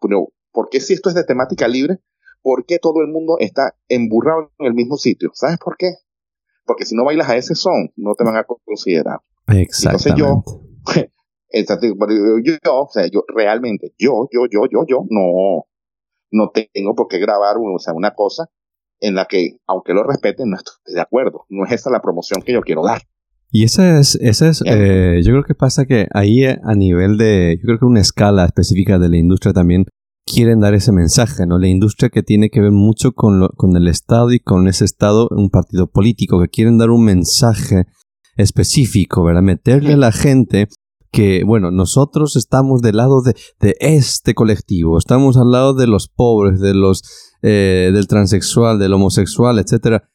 [0.52, 1.98] ¿por qué si esto es de temática libre?
[2.42, 5.30] ¿Por qué todo el mundo está emburrado en el mismo sitio?
[5.34, 5.94] ¿Sabes por qué?
[6.64, 9.20] Porque si no bailas a ese son, no te van a considerar.
[9.48, 10.50] Exactamente.
[11.54, 12.02] Entonces yo,
[12.42, 15.66] yo, yo, o sea, yo realmente, yo, yo, yo, yo, yo, no,
[16.30, 18.48] no tengo por qué grabar o sea, una cosa
[19.00, 21.44] en la que, aunque lo respeten, no estoy de acuerdo.
[21.50, 23.02] No es esa la promoción que yo quiero dar.
[23.50, 27.18] Y esa es, esa es eh, yo creo que pasa que ahí eh, a nivel
[27.18, 29.84] de, yo creo que una escala específica de la industria también
[30.32, 31.58] quieren dar ese mensaje, ¿no?
[31.58, 34.84] La industria que tiene que ver mucho con, lo, con el Estado y con ese
[34.84, 37.86] Estado, un partido político, que quieren dar un mensaje
[38.36, 39.42] específico, ¿verdad?
[39.42, 40.68] Meterle a la gente
[41.10, 46.08] que, bueno, nosotros estamos del lado de, de este colectivo, estamos al lado de los
[46.08, 47.02] pobres, de los,
[47.42, 50.08] eh, del transexual, del homosexual, etcétera.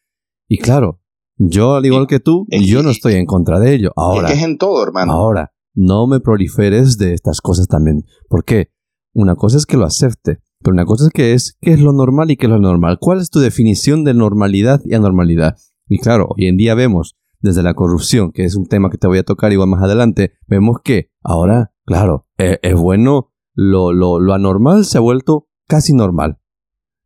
[0.50, 1.02] Y claro,
[1.38, 3.92] yo al igual que tú, yo no estoy en contra de ello.
[3.96, 5.14] Ahora, es, en todo, hermano.
[5.14, 8.04] Ahora, no me proliferes de estas cosas también.
[8.28, 8.72] ¿Por qué?
[9.18, 11.92] Una cosa es que lo acepte, pero una cosa es que es qué es lo
[11.92, 13.00] normal y qué es lo normal.
[13.02, 15.58] ¿Cuál es tu definición de normalidad y anormalidad?
[15.88, 19.08] Y claro, hoy en día vemos desde la corrupción, que es un tema que te
[19.08, 24.20] voy a tocar igual más adelante, vemos que ahora, claro, e, es, bueno, lo, lo,
[24.20, 26.38] lo, anormal se ha vuelto casi normal.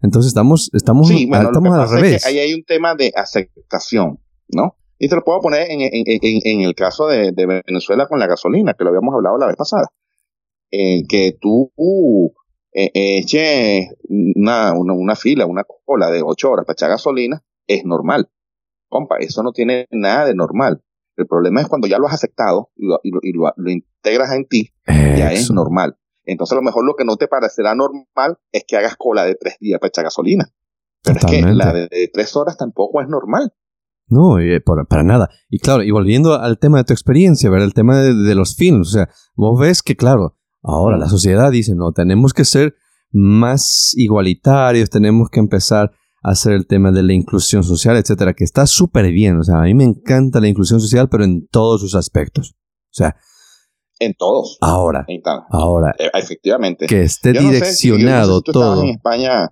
[0.02, 2.26] Entonces estamos, estamos, sí, estamos al revés.
[2.26, 4.20] ahí hay un tema de aceptación,
[4.50, 4.76] ¿no?
[5.00, 8.20] Y te lo puedo poner en, en, en, en el caso de, de, Venezuela con
[8.20, 9.88] la gasolina, que lo habíamos hablado la vez pasada.
[10.72, 11.72] Eh, que tú
[12.74, 17.84] eh, eches una, una, una, fila, una cola de ocho horas para echar gasolina, es
[17.84, 18.30] normal.
[18.88, 20.82] Compa, eso no tiene nada de normal.
[21.18, 24.46] El problema es cuando ya lo has aceptado y lo, y lo, lo, integras en
[24.48, 25.98] ti, ya es normal.
[26.24, 29.36] Entonces a lo mejor lo que no te parecerá normal es que hagas cola de
[29.36, 30.54] tres días para echar gasolina.
[31.04, 33.54] Pero es que la de, tres horas tampoco es normal.
[34.08, 35.30] No, eh, para nada.
[35.50, 37.68] Y claro, y volviendo al tema de tu experiencia, ¿verdad?
[37.68, 38.90] El tema de, de, los films.
[38.90, 42.76] O sea, vos ves que, claro, ahora la sociedad dice, no, tenemos que ser
[43.12, 45.92] más igualitarios, tenemos que empezar
[46.24, 49.40] hacer el tema de la inclusión social, etcétera, que está súper bien.
[49.40, 52.56] O sea, a mí me encanta la inclusión social, pero en todos sus aspectos.
[52.56, 53.16] O sea,
[54.00, 54.58] en todos.
[54.62, 55.06] Ahora,
[55.52, 56.86] ahora, eh, efectivamente.
[56.88, 58.84] Que esté direccionado todo.
[58.84, 59.50] en España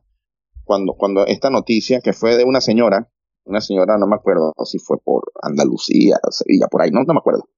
[0.63, 3.11] cuando, cuando esta noticia que fue de una señora,
[3.45, 7.19] una señora, no me acuerdo si fue por Andalucía, Sevilla, por ahí, no, no me
[7.19, 7.49] acuerdo.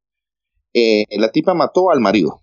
[0.73, 2.40] Eh, la tipa mató al marido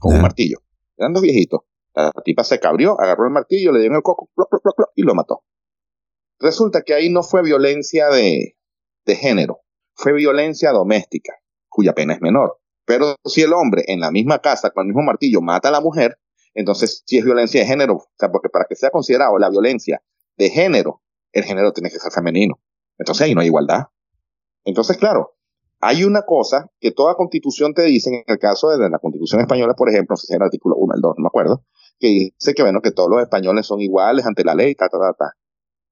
[0.00, 0.58] con un martillo.
[0.96, 1.60] Eran dos viejitos.
[1.94, 4.28] La tipa se cabrió, agarró el martillo, le dio en el coco
[4.94, 5.44] y lo mató.
[6.38, 8.58] Resulta que ahí no fue violencia de,
[9.06, 9.60] de género,
[9.94, 11.32] fue violencia doméstica,
[11.68, 12.60] cuya pena es menor.
[12.84, 15.80] Pero si el hombre en la misma casa con el mismo martillo mata a la
[15.80, 16.18] mujer,
[16.54, 17.94] entonces sí es violencia de género.
[17.94, 20.02] O sea, porque para que sea considerado la violencia
[20.36, 21.02] de género,
[21.32, 22.60] el género tiene que ser femenino.
[22.98, 23.86] Entonces ahí no hay igualdad.
[24.64, 25.35] Entonces, claro,
[25.86, 29.74] hay una cosa que toda constitución te dice, en el caso de la constitución española,
[29.74, 31.64] por ejemplo, no sé si es el artículo 1, el 2, no me acuerdo,
[32.00, 34.98] que dice que, bueno, que todos los españoles son iguales ante la ley, ta, ta,
[34.98, 35.32] ta, ta.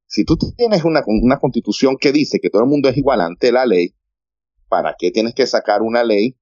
[0.07, 3.52] Si tú tienes una, una constitución que dice que todo el mundo es igual ante
[3.52, 3.94] la ley,
[4.68, 6.37] ¿para qué tienes que sacar una ley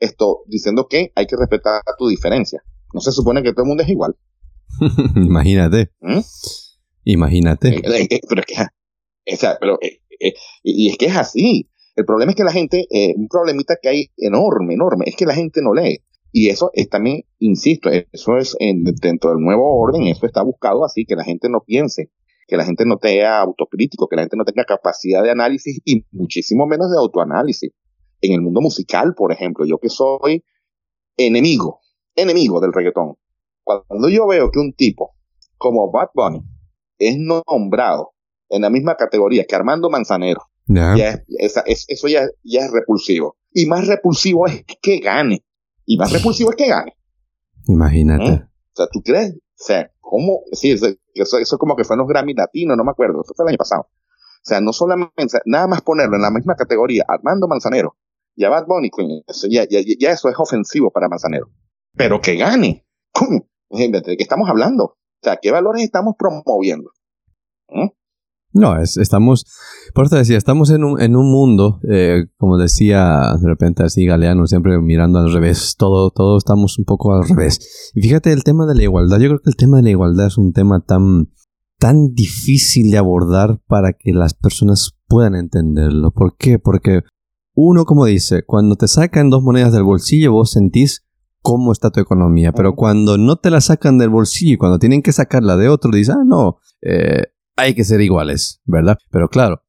[0.00, 2.64] esto diciendo que hay que respetar tu diferencia?
[2.92, 4.16] No se supone que todo el mundo es igual.
[5.14, 5.92] Imagínate.
[6.00, 6.20] ¿Mm?
[7.04, 7.80] Imagínate.
[7.82, 8.20] Pero es que,
[9.60, 9.78] pero,
[10.64, 11.70] y es que es así.
[11.96, 15.34] El problema es que la gente, un problemita que hay enorme, enorme, es que la
[15.34, 16.04] gente no lee.
[16.30, 18.54] Y eso es también, insisto, eso es
[19.00, 22.10] dentro del nuevo orden, eso está buscado así, que la gente no piense
[22.46, 26.04] que la gente no tenga autocrítico, que la gente no tenga capacidad de análisis y
[26.12, 27.72] muchísimo menos de autoanálisis.
[28.20, 30.44] En el mundo musical, por ejemplo, yo que soy
[31.16, 31.80] enemigo,
[32.14, 33.16] enemigo del reggaetón,
[33.64, 35.16] cuando yo veo que un tipo
[35.58, 36.42] como Bad Bunny
[36.98, 38.12] es nombrado
[38.48, 41.22] en la misma categoría que Armando Manzanero, ya
[41.66, 43.36] eso ya, ya es repulsivo.
[43.52, 45.44] Y más repulsivo es que gane.
[45.84, 46.96] Y más repulsivo es que gane.
[47.68, 48.24] Imagínate.
[48.24, 48.42] ¿Eh?
[48.44, 49.32] O sea, ¿tú crees?
[49.32, 50.40] O sea, ¿cómo?
[50.52, 53.44] Sí, eso, eso como que fue en los Grammy Latinos, no me acuerdo, eso fue
[53.44, 53.82] el año pasado.
[53.82, 57.96] O sea, no solamente, nada más ponerlo en la misma categoría, Armando Manzanero
[58.36, 58.90] y a Bad Bunny,
[59.26, 61.50] eso ya, ya, ya, eso es ofensivo para Manzanero.
[61.96, 62.86] Pero que gane.
[63.12, 63.48] ¿Cómo?
[63.70, 64.84] ¿De qué estamos hablando?
[64.84, 66.90] O sea, ¿qué valores estamos promoviendo?
[67.68, 67.88] ¿Mm?
[68.56, 69.44] No, es, estamos,
[69.94, 74.06] por eso decía, estamos en un, en un mundo, eh, como decía de repente así
[74.06, 77.92] Galeano, siempre mirando al revés, todo, todo estamos un poco al revés.
[77.94, 80.28] Y fíjate el tema de la igualdad, yo creo que el tema de la igualdad
[80.28, 81.28] es un tema tan,
[81.78, 86.12] tan difícil de abordar para que las personas puedan entenderlo.
[86.12, 86.58] ¿Por qué?
[86.58, 87.02] Porque
[87.54, 91.04] uno, como dice, cuando te sacan dos monedas del bolsillo, vos sentís
[91.42, 95.02] cómo está tu economía, pero cuando no te la sacan del bolsillo y cuando tienen
[95.02, 97.22] que sacarla de otro, dices, ah, no, eh,
[97.56, 98.98] hay que ser iguales, ¿verdad?
[99.10, 99.62] Pero claro,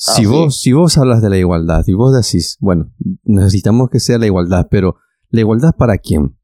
[0.00, 2.92] Si, vos, si vos hablas de la igualdad y vos decís, bueno,
[3.24, 4.94] necesitamos que sea la igualdad, pero
[5.30, 6.38] ¿la igualdad para quién?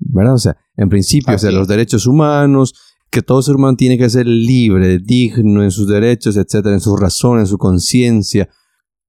[0.00, 0.34] ¿Verdad?
[0.34, 2.74] O sea, en principio, o sea, los derechos humanos,
[3.10, 6.96] que todo ser humano tiene que ser libre, digno en sus derechos, etcétera, en su
[6.96, 8.48] razón, en su conciencia.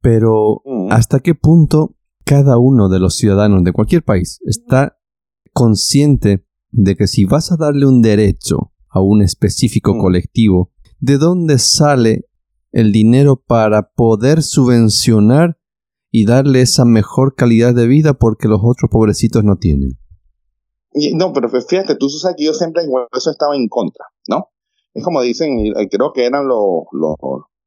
[0.01, 0.91] Pero, Mm.
[0.91, 1.95] ¿hasta qué punto
[2.25, 4.97] cada uno de los ciudadanos de cualquier país está
[5.53, 9.99] consciente de que si vas a darle un derecho a un específico Mm.
[9.99, 12.25] colectivo, ¿de dónde sale
[12.71, 15.57] el dinero para poder subvencionar
[16.11, 19.97] y darle esa mejor calidad de vida porque los otros pobrecitos no tienen?
[21.13, 22.83] No, pero fíjate, tú sabes que yo siempre
[23.15, 24.49] eso estaba en contra, ¿no?
[24.93, 27.15] Es como dicen, creo que eran los, los,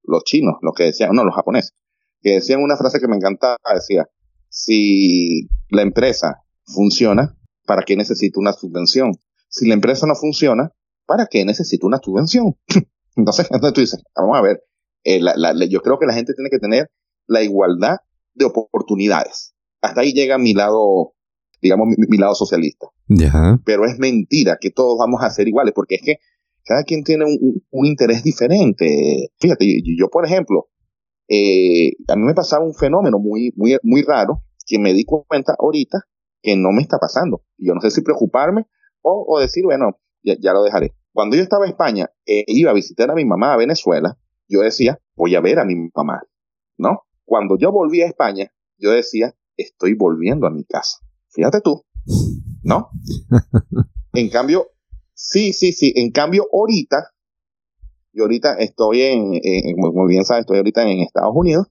[0.02, 1.74] los chinos los que decían, no, los japoneses,
[2.20, 4.08] que decían una frase que me encantaba, decía,
[4.48, 9.12] si la empresa funciona, ¿para qué necesita una subvención?
[9.48, 10.72] Si la empresa no funciona,
[11.06, 12.56] ¿para qué necesita una subvención?
[13.16, 14.62] entonces, entonces tú dices, vamos a ver,
[15.04, 16.90] eh, la- la- la- yo creo que la gente tiene que tener
[17.26, 17.96] la igualdad
[18.34, 19.54] de oportunidades.
[19.80, 21.14] Hasta ahí llega mi lado,
[21.60, 23.58] digamos, mi- mi lado socialista Ya.
[23.64, 26.16] pero es mentira que todos vamos a ser iguales, porque es que
[26.64, 29.30] cada quien tiene un, un- un interés diferente.
[29.40, 30.68] Fíjate, yo, yo, por ejemplo,
[31.28, 35.54] eh, a mí me pasaba un fenómeno muy, muy, muy raro que me di cuenta
[35.58, 36.02] ahorita
[36.40, 37.42] que no me está pasando.
[37.58, 38.66] Y Yo no sé si preocuparme
[39.02, 40.94] o, o decir, bueno, ya, ya lo dejaré.
[41.12, 44.60] Cuando yo estaba en España e iba a visitar a mi mamá a Venezuela, yo
[44.60, 46.22] decía, voy a ver a mi mamá,
[46.78, 47.02] ¿no?
[47.24, 50.98] Cuando yo volví a España, yo decía, estoy volviendo a mi casa.
[51.30, 51.84] Fíjate tú,
[52.62, 52.90] ¿no?
[54.14, 54.66] En cambio,
[55.14, 55.92] sí, sí, sí.
[55.96, 57.12] En cambio, ahorita,
[58.12, 61.66] yo ahorita estoy en, en- muy bien sabes, estoy ahorita en Estados Unidos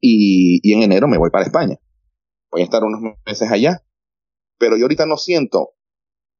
[0.00, 1.76] y, y en enero me voy para España.
[2.50, 3.82] Voy a estar unos meses allá.
[4.58, 5.74] Pero yo ahorita no siento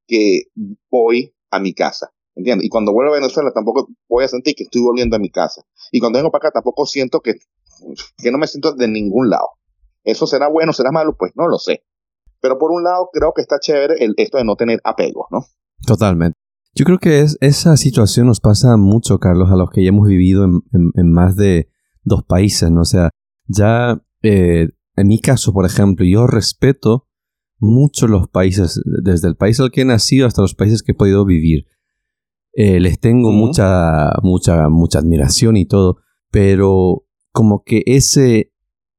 [0.07, 0.45] que
[0.90, 2.11] voy a mi casa.
[2.37, 2.67] ¿Entiendes?
[2.67, 5.62] Y cuando vuelvo a Venezuela tampoco voy a sentir que estoy volviendo a mi casa.
[5.93, 7.35] Y cuando vengo para acá tampoco siento que,
[8.19, 9.49] que no me siento de ningún lado.
[10.03, 11.17] ¿Eso será bueno, será malo?
[11.17, 11.85] Pues no lo sé.
[12.40, 15.45] Pero por un lado creo que está chévere el, esto de no tener apegos, ¿no?
[15.87, 16.37] Totalmente.
[16.75, 20.09] Yo creo que es, esa situación nos pasa mucho, Carlos, a los que ya hemos
[20.09, 21.69] vivido en más de
[22.03, 22.81] dos países, ¿no?
[22.81, 23.11] O sea,
[23.47, 27.07] ya eh, en mi caso, por ejemplo, yo respeto
[27.59, 30.95] mucho los países, desde el país al que he nacido hasta los países que he
[30.95, 31.67] podido vivir.
[32.53, 35.97] Eh, les tengo mucha, mucha, mucha admiración y todo,
[36.31, 38.53] pero como que ese,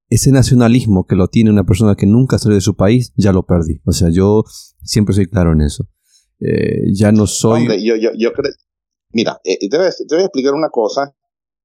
[0.09, 3.45] ese nacionalismo que lo tiene una persona que nunca salió de su país, ya lo
[3.45, 3.81] perdí.
[3.85, 4.43] O sea, yo
[4.83, 5.87] siempre soy claro en eso.
[6.41, 7.61] Eh, ya no soy...
[7.61, 8.51] Hombre, yo, yo, yo creo.
[9.13, 11.15] Mira, eh, te, voy a, te voy a explicar una cosa.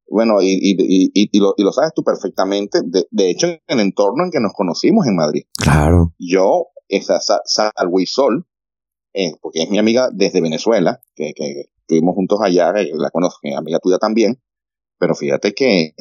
[0.09, 2.81] Bueno, y, y, y, y- y lo, y lo sabes tú perfectamente.
[2.85, 5.43] De, de hecho, en el entorno en que nos conocimos en Madrid.
[5.57, 6.15] Claro.
[6.19, 8.47] Yo, esa Sa- Salvo y Sol,
[9.15, 13.41] eh, porque es mi amiga desde Venezuela, que, que estuvimos juntos allá, eh, la conozco,
[13.43, 14.41] es amiga tuya también.
[14.99, 15.95] Pero fíjate que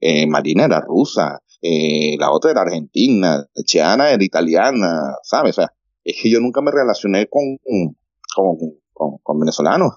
[0.00, 5.58] eh, Marina era rusa, la otra era argentina, Chiana era italiana, ¿sabes?
[5.58, 5.72] O sea,
[6.04, 7.58] es que yo nunca me relacioné con,
[8.34, 9.96] con, con, venezolanos.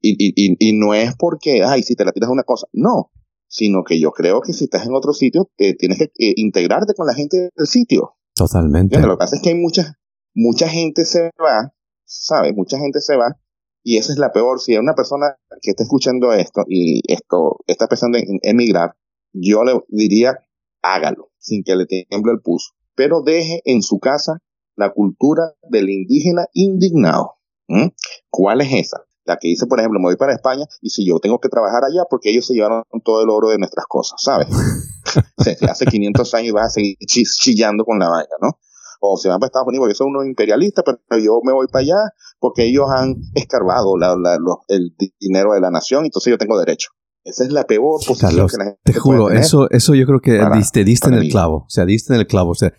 [0.00, 3.10] Y, y, y, no es porque, ay, si te la tiras una cosa, no,
[3.46, 7.06] sino que yo creo que si estás en otro sitio, te tienes que integrarte con
[7.06, 8.16] la gente del sitio.
[8.34, 8.98] Totalmente.
[9.00, 9.98] Lo que pasa es que hay mucha,
[10.34, 11.72] mucha gente se va,
[12.04, 12.54] ¿sabes?
[12.54, 13.38] Mucha gente se va.
[13.82, 14.60] Y esa es la peor.
[14.60, 18.96] Si hay una persona que está escuchando esto y esto está pensando en emigrar,
[19.32, 20.38] yo le diría,
[20.82, 22.72] hágalo, sin que le tiemble el pulso.
[22.94, 24.38] Pero deje en su casa
[24.76, 27.34] la cultura del indígena indignado.
[27.68, 27.88] ¿Mm?
[28.30, 29.04] ¿Cuál es esa?
[29.24, 31.84] La que dice, por ejemplo, me voy para España y si yo tengo que trabajar
[31.84, 34.48] allá porque ellos se llevaron todo el oro de nuestras cosas, ¿sabes?
[35.70, 38.58] Hace 500 años y vas a seguir chi- chillando con la vaina, ¿no?
[39.00, 41.82] O se van para Estados Unidos porque son unos imperialistas, pero yo me voy para
[41.82, 41.96] allá
[42.38, 46.38] porque ellos han escarbado la- la- los- el di- dinero de la nación, entonces yo
[46.38, 46.88] tengo derecho.
[47.22, 49.42] Esa es la peor posición Carlos, que la gente te puede juro, tener.
[49.42, 51.30] eso, eso yo creo que para- diste, diste en el mí.
[51.30, 51.56] clavo.
[51.66, 52.50] O sea, diste en el clavo.
[52.50, 52.72] O sea,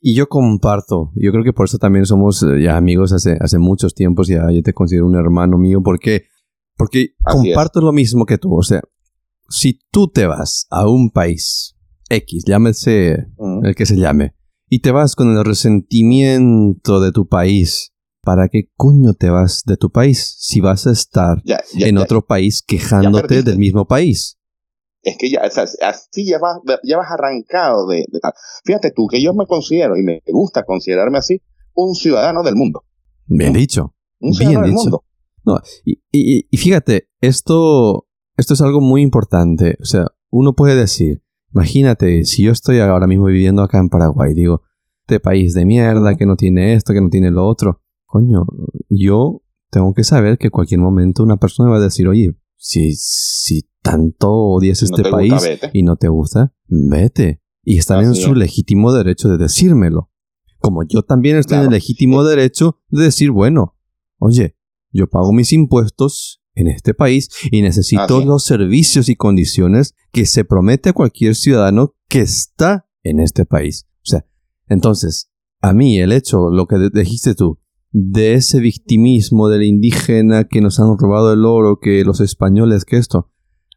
[0.00, 1.12] y yo comparto.
[1.14, 4.26] Yo creo que por eso también somos eh, ya amigos hace, hace muchos tiempos.
[4.26, 5.80] Ya yo te considero un hermano mío.
[5.84, 6.24] porque
[6.76, 7.54] Porque Así es.
[7.54, 8.56] comparto lo mismo que tú.
[8.56, 8.80] O sea,
[9.48, 11.76] si tú te vas a un país
[12.12, 13.64] X, llámese Mm.
[13.66, 14.34] el que se llame,
[14.68, 17.92] y te vas con el resentimiento de tu país,
[18.22, 21.96] ¿para qué coño te vas de tu país si vas a estar Ya- ya- en
[21.96, 24.38] ya- otro país quejándote del mismo país?
[25.04, 28.04] es que ya, o sea, así ya vas, ya vas arrancado de.
[28.64, 31.40] Fíjate tú que yo me considero, y me gusta considerarme así,
[31.74, 32.84] un ciudadano del mundo.
[33.26, 33.94] Bien dicho.
[34.20, 34.82] Un Bien ciudadano del dicho.
[34.84, 35.04] mundo.
[35.44, 38.06] No, y, y- y fíjate, esto,
[38.36, 39.76] esto es algo muy importante.
[39.82, 41.24] O sea, uno puede decir,
[41.54, 44.62] imagínate, si yo estoy ahora mismo viviendo acá en Paraguay, digo,
[45.06, 47.80] este país de mierda, que no tiene esto, que no tiene lo otro.
[48.06, 48.46] Coño,
[48.88, 52.94] yo tengo que saber que en cualquier momento una persona va a decir, oye, si,
[52.94, 57.42] si tanto odias no este te país gusta, y no te gusta, vete.
[57.64, 58.36] Y están en Así su es.
[58.36, 60.10] legítimo derecho de decírmelo.
[60.58, 63.76] Como yo también estoy en el legítimo derecho de decir, bueno,
[64.18, 64.56] oye,
[64.92, 70.26] yo pago mis impuestos en este país y necesito Así los servicios y condiciones que
[70.26, 73.86] se promete a cualquier ciudadano que está en este país.
[73.98, 74.26] O sea,
[74.68, 75.30] entonces,
[75.60, 77.58] a mí el hecho, lo que dijiste tú,
[77.90, 82.96] de ese victimismo del indígena que nos han robado el oro, que los españoles, que
[82.96, 83.30] esto,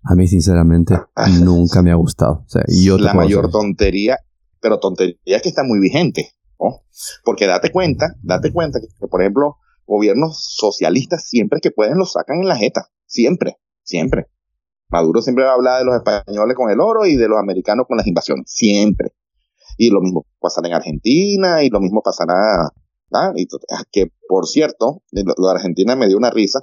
[0.04, 1.30] a mí sinceramente Ah.
[1.30, 2.44] nunca me ha gustado.
[2.46, 4.18] O sea, yo la mayor tontería,
[4.62, 6.30] pero tontería que está muy vigente.
[6.60, 6.84] ¿no?
[7.24, 12.14] Porque date cuenta, date cuenta que, que, por ejemplo, gobiernos socialistas siempre que pueden los
[12.14, 12.90] sacan en la jeta.
[13.06, 14.28] Siempre, siempre.
[14.90, 17.86] Maduro siempre va a hablar de los españoles con el oro y de los americanos
[17.88, 18.46] con las invasiones.
[18.48, 19.10] Siempre.
[19.78, 22.72] Y lo mismo pasará en Argentina y lo mismo pasará.
[23.12, 23.34] ¿ah?
[23.36, 23.48] Y
[23.92, 26.62] que, por cierto, lo lo de Argentina me dio una risa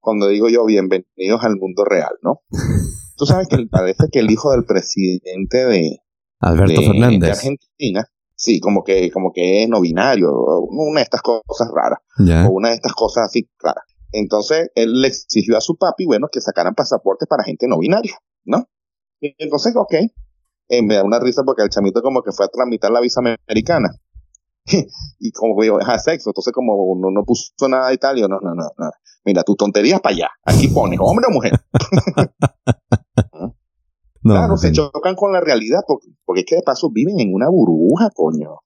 [0.00, 2.40] cuando digo yo bienvenidos al mundo real, ¿no?
[3.16, 5.98] Tú sabes que parece que el hijo del presidente de,
[6.40, 7.20] Alberto de, Fernández.
[7.20, 8.06] de Argentina,
[8.38, 10.30] sí, como que, como que es no binario,
[10.70, 11.98] una de estas cosas raras,
[12.46, 13.84] o una de estas cosas así raras.
[14.12, 18.16] Entonces, él le exigió a su papi, bueno, que sacaran pasaportes para gente no binaria,
[18.44, 18.68] ¿no?
[19.20, 19.92] Y entonces, ok,
[20.68, 23.20] eh, me da una risa porque el chamito como que fue a tramitar la visa
[23.20, 23.90] americana.
[25.18, 28.28] y como que yo, es sexo, entonces como no, no puso nada y tal, yo,
[28.28, 28.90] no, no, no, no.
[29.24, 30.28] Mira, tu tonterías para allá.
[30.44, 31.52] Aquí pones hombre o mujer.
[34.22, 37.32] No, claro, se chocan con la realidad porque, porque es que de paso viven en
[37.32, 38.60] una burbuja, coño.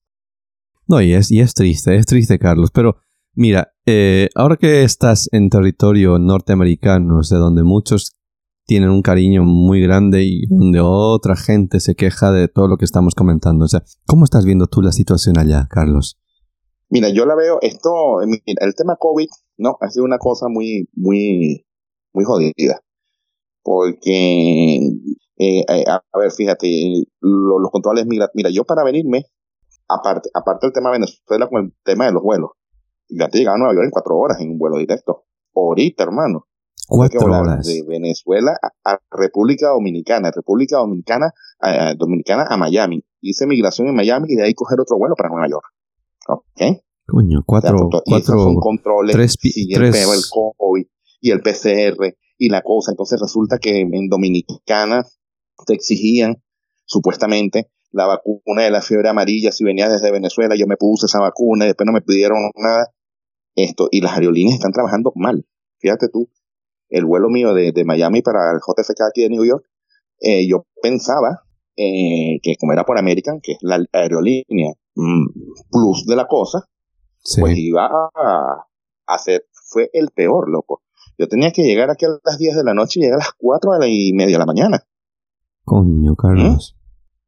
[0.87, 2.71] No, y es, y es triste, es triste, Carlos.
[2.73, 2.97] Pero
[3.35, 8.17] mira, eh, ahora que estás en territorio norteamericano, o sea, donde muchos
[8.67, 12.85] tienen un cariño muy grande y donde otra gente se queja de todo lo que
[12.85, 13.65] estamos comentando.
[13.65, 16.19] O sea, ¿cómo estás viendo tú la situación allá, Carlos?
[16.89, 19.29] Mira, yo la veo, esto, mira, el tema COVID,
[19.59, 21.67] no, ha sido una cosa muy, muy,
[22.13, 22.83] muy jodida.
[23.63, 24.77] Porque,
[25.39, 26.69] eh, eh, a, a ver, fíjate,
[27.21, 29.25] lo- los controles, mira, mira, yo para venirme,
[29.89, 32.51] aparte, aparte del tema de Venezuela con el tema de los vuelos,
[33.09, 35.25] ya te llegaba a Nueva York en cuatro horas en un vuelo directo.
[35.55, 36.47] Ahorita, hermano.
[36.89, 37.67] Que Cuatro horas.
[37.67, 43.05] De Venezuela a, a República Dominicana, República Dominicana a, a Dominicana a Miami.
[43.21, 45.65] Hice migración en Miami y de ahí coger otro vuelo para Nueva York.
[46.29, 46.79] ¿Ok?
[47.07, 49.37] Coño, O sea, cuatro, cuatro, son controles, tres
[49.75, 50.87] tres- el peo, el COVID
[51.21, 52.91] y el PCR y la cosa.
[52.91, 55.05] Entonces resulta que en Dominicana
[55.65, 56.43] te exigían
[56.87, 59.53] supuestamente la vacuna de la fiebre amarilla.
[59.53, 62.93] Si venías desde Venezuela, yo me puse esa vacuna y después no me pidieron nada.
[63.55, 65.47] Esto, y las aerolíneas están trabajando mal.
[65.79, 66.31] Fíjate tú,
[66.89, 69.65] el vuelo mío de, de Miami para el JFK aquí de New York,
[70.19, 71.45] eh, yo pensaba
[71.77, 75.27] eh, que como era por American, que es la aerolínea mm,
[75.71, 76.67] plus de la cosa,
[77.23, 77.41] sí.
[77.41, 77.89] pues iba
[79.07, 80.83] a, ser, fue el peor, loco.
[81.19, 83.33] Yo tenía que llegar aquí a las 10 de la noche y llegar a las
[83.39, 84.85] 4 y media de la mañana.
[85.65, 86.77] Coño, Carlos.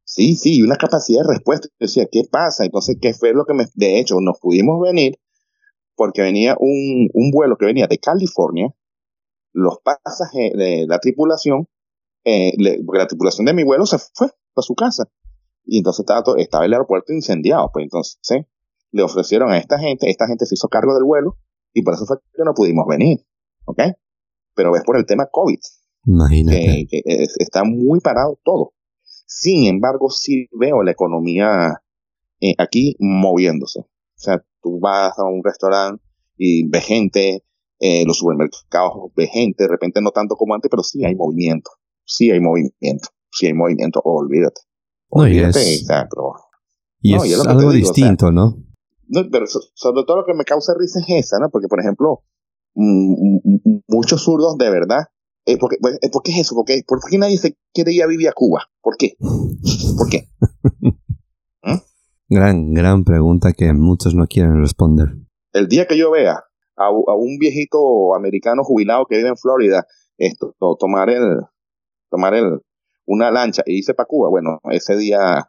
[0.03, 1.67] Sí, sí, y una capacidad de respuesta.
[1.71, 2.65] Yo decía, ¿qué pasa?
[2.65, 3.65] Entonces, ¿qué fue lo que me...
[3.73, 5.17] De hecho, nos pudimos venir
[5.95, 8.73] porque venía un, un vuelo que venía de California,
[9.53, 11.67] los pasajeros de la tripulación,
[12.25, 15.05] eh, le- porque la tripulación de mi vuelo se fue a su casa.
[15.63, 17.69] Y entonces estaba, todo- estaba el aeropuerto incendiado.
[17.73, 18.43] Pues entonces
[18.91, 21.37] le ofrecieron a esta gente, esta gente se hizo cargo del vuelo
[21.73, 23.25] y por eso fue que no pudimos venir.
[23.65, 23.79] ¿Ok?
[24.55, 25.59] Pero ves por el tema COVID
[26.05, 26.57] Imagínate.
[26.59, 28.73] que, que es- está muy parado todo.
[29.27, 31.81] Sin embargo, sí veo la economía
[32.41, 33.79] eh, aquí moviéndose.
[33.79, 33.87] O
[34.17, 36.03] sea, tú vas a un restaurante
[36.37, 37.43] y ves gente,
[37.79, 41.71] eh, los supermercados ves gente, de repente no tanto como antes, pero sí hay movimiento.
[42.05, 43.09] Sí hay movimiento.
[43.31, 44.61] Sí hay movimiento, olvídate.
[45.11, 46.33] No, y Olvídate, es- o sea, pero-
[47.01, 48.57] y no, y es algo digo, o sea, distinto, ¿no?
[49.07, 51.49] no, pero so- sobre todo lo que me causa risa es esa, ¿no?
[51.49, 52.23] Porque, por ejemplo,
[52.75, 55.05] muchos zurdos de verdad.
[55.47, 56.55] Eh, porque, eh, ¿Por qué es eso?
[56.55, 58.63] ¿Por qué, ¿Por qué nadie se quiere ir a vivir a Cuba?
[58.81, 59.15] ¿Por qué?
[59.97, 60.27] ¿Por qué?
[62.27, 65.09] Gran, gran pregunta que muchos no quieren responder.
[65.53, 66.43] El día que yo vea
[66.75, 69.85] a, a un viejito americano jubilado que vive en Florida
[70.17, 71.41] esto, to- tomar el
[72.09, 72.61] tomar el
[73.05, 75.45] una lancha e irse para Cuba, bueno, ese día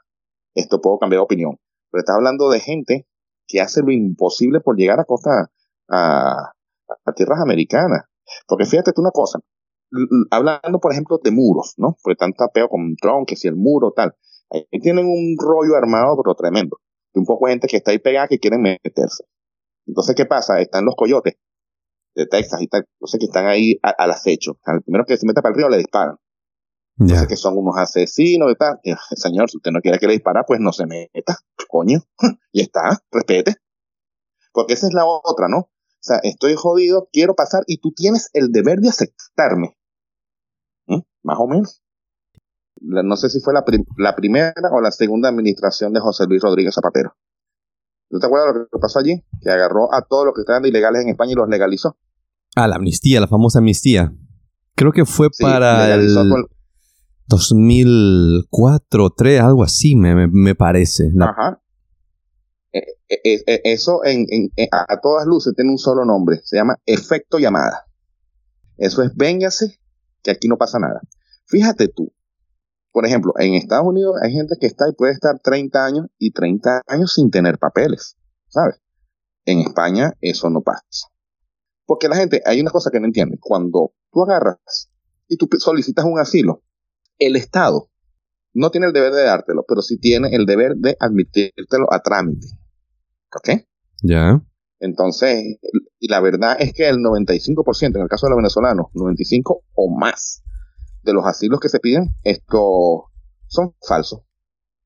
[0.54, 1.56] esto puedo cambiar de opinión.
[1.90, 3.06] Pero estás hablando de gente
[3.48, 5.50] que hace lo imposible por llegar a costa
[5.88, 6.52] a,
[7.04, 8.02] a tierras americanas.
[8.46, 9.38] Porque fíjate tú una cosa,
[10.30, 11.96] hablando por ejemplo de muros, ¿no?
[12.02, 14.14] Porque tanta peo con Trump, que si el muro tal.
[14.50, 16.78] Ahí tienen un rollo armado pero tremendo.
[17.12, 19.24] De un poco de gente que está ahí pegada que quieren meterse.
[19.86, 20.60] Entonces, ¿qué pasa?
[20.60, 21.34] Están los coyotes
[22.14, 22.86] de Texas y tal.
[22.98, 24.58] Entonces, que están ahí a- al acecho.
[24.64, 26.16] Al primero que se meta para el río le disparan.
[26.98, 28.78] Entonces, que son unos asesinos y tal.
[28.82, 31.36] Y, señor, si usted no quiere que le dispara, pues no se meta.
[31.68, 32.00] Coño.
[32.52, 33.00] y está.
[33.10, 33.56] Respete.
[34.52, 35.70] Porque esa es la otra, ¿no?
[36.06, 39.76] O sea, estoy jodido, quiero pasar y tú tienes el deber de aceptarme.
[40.86, 41.00] ¿Mm?
[41.24, 41.82] más o menos.
[42.80, 43.64] No sé si fue la,
[43.96, 47.16] la primera o la segunda administración de José Luis Rodríguez Zapatero.
[48.08, 49.24] ¿No te acuerdas lo que pasó allí?
[49.40, 51.96] Que agarró a todos los que estaban ilegales en España y los legalizó.
[52.54, 54.14] Ah, la amnistía, la famosa amnistía.
[54.76, 56.14] Creo que fue para el
[57.26, 61.10] 2004, 3, algo así, me, me, parece.
[61.20, 61.60] Ajá.
[63.08, 64.26] E, e, e, eso en,
[64.70, 66.40] a todas luces tiene un solo nombre.
[66.44, 67.86] Se llama efecto llamada.
[68.76, 69.80] Eso es véngase,
[70.22, 71.00] que aquí no pasa nada.
[71.46, 72.12] Fíjate tú,
[72.92, 76.32] por ejemplo, en Estados Unidos hay gente que está y puede estar 30 años y
[76.32, 78.16] 30 años sin tener papeles,
[78.48, 78.76] ¿sabes?
[79.44, 81.08] En España eso no pasa.
[81.84, 83.38] Porque la gente, hay una cosa que no entiende.
[83.40, 84.90] Cuando tú agarras
[85.28, 86.62] y tú solicitas un asilo,
[87.18, 87.90] el Estado
[88.54, 92.46] no tiene el deber de dártelo, pero sí tiene el deber de admitírtelo a trámite.
[93.36, 93.62] ¿Ok?
[94.02, 94.40] Ya.
[94.78, 95.58] Entonces,
[95.98, 99.96] y la verdad es que el 95%, en el caso de los venezolanos, 95 o
[99.96, 100.42] más,
[101.02, 103.04] de los asilos que se piden, esto
[103.46, 104.20] son falsos.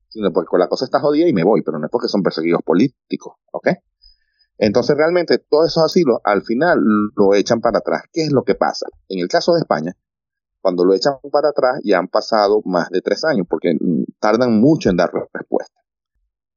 [0.07, 2.61] Sino porque la cosa está jodida y me voy, pero no es porque son perseguidos
[2.63, 3.69] políticos, ¿ok?
[4.57, 6.79] Entonces realmente todos esos asilos al final
[7.15, 8.03] lo echan para atrás.
[8.13, 8.85] ¿Qué es lo que pasa?
[9.09, 9.95] En el caso de España,
[10.61, 13.75] cuando lo echan para atrás ya han pasado más de tres años, porque
[14.19, 15.80] tardan mucho en dar respuesta.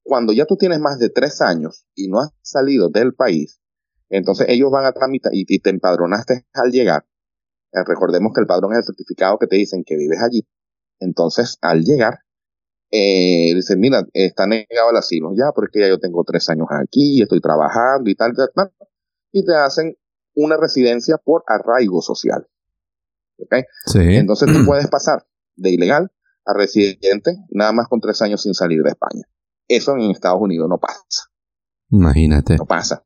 [0.05, 3.61] Cuando ya tú tienes más de tres años y no has salido del país,
[4.11, 7.05] entonces ellos van a tramitar y te empadronaste al llegar,
[7.75, 10.47] eh, recordemos que el padrón es el certificado que te dicen que vives allí.
[11.01, 12.21] Entonces, al llegar,
[12.91, 15.33] eh, dicen, mira, está negado el asilo.
[15.37, 18.73] Ya, porque ya yo tengo tres años aquí, estoy trabajando y tal, tal, tal.
[19.33, 19.97] Y te hacen
[20.37, 22.47] una residencia por arraigo social.
[23.39, 23.65] ¿Okay?
[23.87, 23.99] Sí.
[24.17, 25.27] Entonces tú puedes pasar
[25.57, 26.13] de ilegal
[26.47, 29.25] a residente nada más con tres años sin salir de España.
[29.69, 31.31] Eso en Estados Unidos no pasa.
[31.91, 32.57] Imagínate.
[32.57, 33.05] No pasa.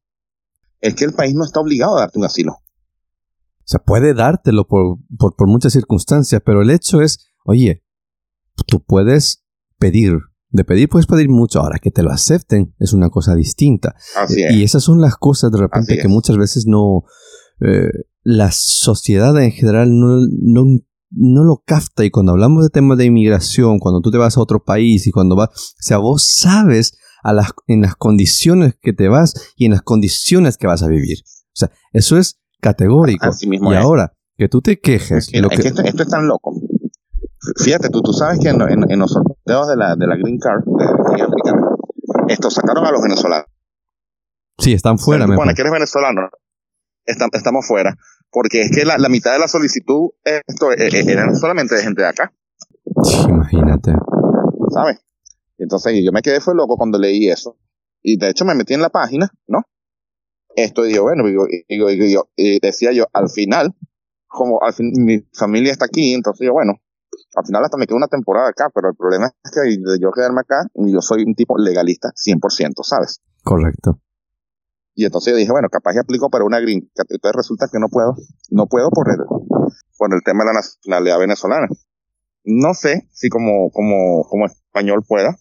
[0.81, 2.53] Es que el país no está obligado a darte un asilo.
[2.53, 7.85] O sea, puede dártelo por, por, muchas circunstancias, pero el hecho es, oye,
[8.67, 9.45] tú puedes
[9.79, 13.95] pedir, de pedir puedes pedir mucho, ahora que te lo acepten es una cosa distinta.
[14.17, 17.05] Así y esas son las cosas de repente que muchas veces no,
[17.61, 17.91] eh,
[18.23, 20.81] la sociedad en general no, no,
[21.11, 24.41] no, lo capta y cuando hablamos de temas de inmigración, cuando tú te vas a
[24.41, 28.93] otro país y cuando vas, o sea, vos sabes a las, en las condiciones que
[28.93, 31.19] te vas y en las condiciones que vas a vivir.
[31.25, 33.31] O sea, eso es categórico.
[33.43, 35.31] y ahora, que tú te quejes.
[35.35, 35.57] lo que...
[35.57, 36.55] esto, es tan loco.
[37.57, 38.59] Fíjate, tú, tú sabes que en,
[38.99, 41.69] los sorteos de la, de la Green Card de la americana,
[42.29, 43.47] esto sacaron a los venezolanos.
[44.59, 45.27] Sí, están fuera.
[45.27, 46.29] Bueno, que eres venezolano,
[47.05, 47.97] estamos fuera.
[48.31, 52.03] Porque es que la, mitad de la solicitud esto, e, e, eran solamente de gente
[52.03, 52.33] de acá.
[53.29, 53.93] imagínate.
[54.71, 55.01] ¿Sabes?
[55.57, 57.57] Entonces yo me quedé fue loco cuando leí eso.
[58.03, 59.63] Y de hecho me metí en la página, ¿no?
[60.65, 63.75] esto y yo, bueno, y, decía yo, al final,
[64.27, 66.75] como al fin, mi familia está aquí, entonces yo, bueno,
[67.35, 70.11] al final hasta me quedo una temporada acá, pero el problema es que de yo
[70.11, 73.21] quedarme acá, yo soy un tipo legalista 100%, ¿sabes?
[73.45, 74.01] Correcto.
[74.99, 77.87] Y entonces yo dije, bueno, capaz que aplico para una green Entonces resulta que no
[77.89, 78.17] puedo,
[78.51, 79.19] no puedo por el,
[79.97, 81.69] por el tema de la nacionalidad venezolana.
[82.43, 85.37] No sé si como, como, como español pueda,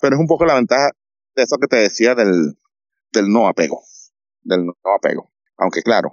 [0.00, 0.90] pero es un poco la ventaja
[1.34, 2.56] de eso que te decía del,
[3.12, 3.82] del no apego
[4.44, 5.32] del no apego.
[5.56, 6.12] Aunque claro,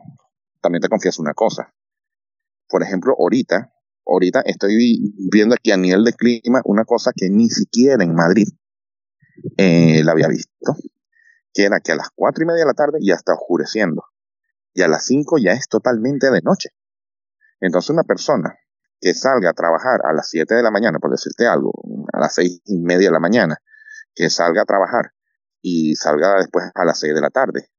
[0.60, 1.72] también te confieso una cosa.
[2.68, 3.72] Por ejemplo, ahorita,
[4.08, 8.48] ahorita estoy viendo aquí a nivel de clima una cosa que ni siquiera en Madrid
[9.58, 10.76] eh, la había visto,
[11.56, 14.04] que era que a las cuatro y media de la tarde ya está oscureciendo
[14.74, 16.70] y a las cinco ya es totalmente de noche.
[17.62, 18.60] Entonces una persona
[19.00, 21.72] que salga a trabajar a las siete de la mañana, por decirte algo,
[22.12, 23.58] a las seis y media de la mañana,
[24.14, 25.14] que salga a trabajar
[25.62, 27.70] y salga después a las seis de la tarde,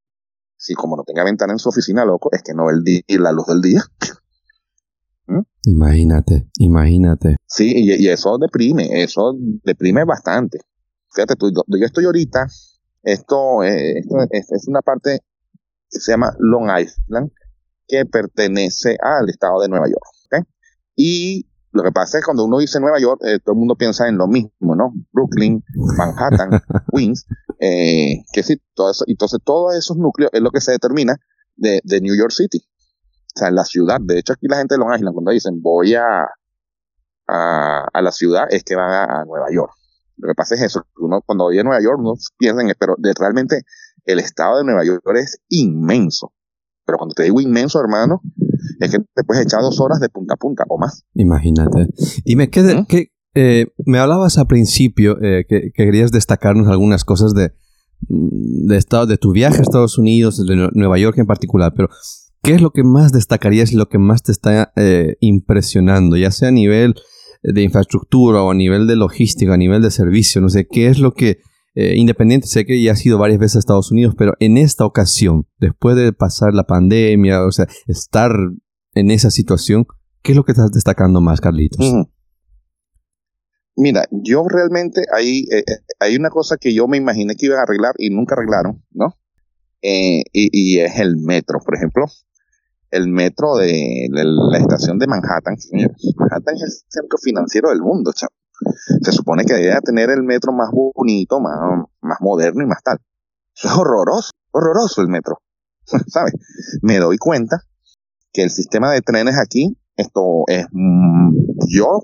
[0.57, 3.03] si como no tenga ventana en su oficina, loco, es que no ve el día,
[3.21, 3.83] la luz del día.
[5.27, 5.43] ¿Mm?
[5.65, 7.37] Imagínate, imagínate.
[7.47, 10.61] Sí, y, eso deprime, eso deprime bastante.
[11.13, 12.47] Fíjate tú, yo estoy ahorita,
[13.07, 15.21] esto, eh, es, una parte
[15.91, 17.31] que se llama Long Island,
[17.87, 20.45] que pertenece al estado de Nueva York.
[20.97, 23.77] Y lo que pasa es que cuando uno dice Nueva York, eh, todo el mundo
[23.77, 24.95] piensa en lo mismo, ¿no?
[25.13, 25.63] Brooklyn,
[25.99, 26.51] Manhattan,
[26.93, 27.27] Queens,
[27.61, 31.17] eh, que sí, todo eso, entonces todos esos núcleos es lo que se determina
[31.55, 32.67] de, New York City.
[33.37, 33.99] O sea, la ciudad.
[34.01, 36.27] De hecho, aquí la gente de Long Island, cuando dicen voy a,
[37.29, 39.73] a, la ciudad, es que van a, Nueva York.
[40.17, 43.13] Lo que pasa es eso, uno cuando oye Nueva York, uno piensa en, pero de,
[43.19, 43.63] realmente
[44.05, 46.33] el estado de Nueva York es inmenso.
[46.85, 48.23] Pero cuando te digo inmenso, hermano,
[48.81, 51.05] es que te puedes echar dos horas de punta a punta o más.
[51.15, 51.89] Imagínate.
[52.25, 57.53] Dime, ¿qué, ¿qué, eh, me hablabas al principio eh, que, querías destacarnos algunas cosas de,
[58.09, 61.89] de, estado, de tu viaje a Estados Unidos, de Nueva York en particular, pero
[62.43, 66.17] ¿qué es lo que más destacarías y lo que más te está eh, impresionando?
[66.17, 66.95] Ya sea a nivel
[67.53, 70.99] de infraestructura o a nivel de logística, a nivel de servicio, no sé, ¿qué es
[70.99, 71.39] lo que,
[71.75, 74.85] eh, independiente, sé que ya has ido varias veces a Estados Unidos, pero en esta
[74.85, 78.33] ocasión, después de pasar la pandemia, o sea, estar
[78.95, 79.87] en esa situación,
[80.23, 81.87] ¿qué es lo que estás destacando más, Carlitos?
[83.77, 87.59] Mira, yo realmente hay, eh, eh, hay una cosa que yo me imaginé que iban
[87.59, 89.15] a arreglar y nunca arreglaron, ¿no?
[89.83, 92.07] y, y, es el metro, por ejemplo
[92.97, 95.57] el metro de, la estación de Manhattan.
[96.17, 100.71] Manhattan es el centro financiero del mundo, Se supone que debe tener el metro más
[100.73, 101.59] bonito, más,
[102.01, 102.99] más moderno y más tal.
[103.55, 105.39] Eso es horroroso, horroroso el metro.
[106.09, 106.35] ¿Sabes?
[106.83, 107.63] Me doy cuenta
[108.33, 111.37] que el sistema de trenes aquí, esto es, mm,
[111.69, 112.03] yo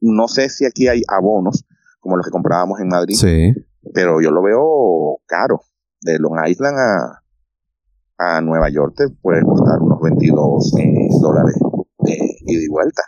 [0.00, 1.64] no sé si aquí hay abonos
[2.00, 3.52] como los que comprábamos en Madrid, sí.
[3.92, 5.60] pero yo lo veo caro.
[6.00, 7.22] De Long Island a,
[8.18, 11.56] a Nueva York te puede costar unos 22 eh, dólares
[11.98, 12.14] de
[12.46, 13.02] ida y vuelta.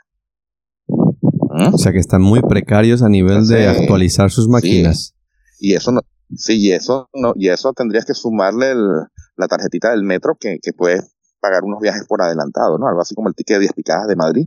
[0.86, 1.74] ¿Mm?
[1.74, 5.14] O sea que están muy precarios a nivel de actualizar sus máquinas.
[5.58, 6.00] Y eso no,
[6.34, 10.72] sí, y eso no, y eso tendrías que sumarle la tarjetita del metro que, que
[10.72, 12.86] puedes pagar unos viajes por adelantado, ¿no?
[12.86, 14.46] Algo así como el ticket de 10 picadas de Madrid,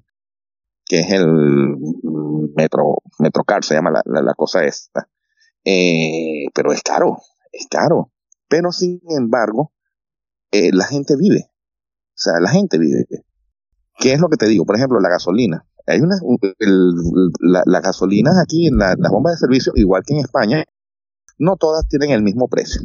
[0.85, 1.77] que es el
[2.55, 5.07] metro, Metrocar, se llama la, la, cosa esta.
[5.65, 7.17] Eh, pero es caro,
[7.51, 8.11] es caro.
[8.47, 9.73] Pero sin embargo,
[10.51, 11.49] eh, la gente vive.
[12.23, 13.05] O sea, la gente vive.
[13.99, 14.65] ¿Qué es lo que te digo?
[14.65, 15.65] Por ejemplo, la gasolina.
[15.85, 16.15] Hay una,
[17.39, 20.63] la, la, gasolina aquí en las bombas de servicio, igual que en España,
[21.37, 22.81] no todas tienen el mismo precio.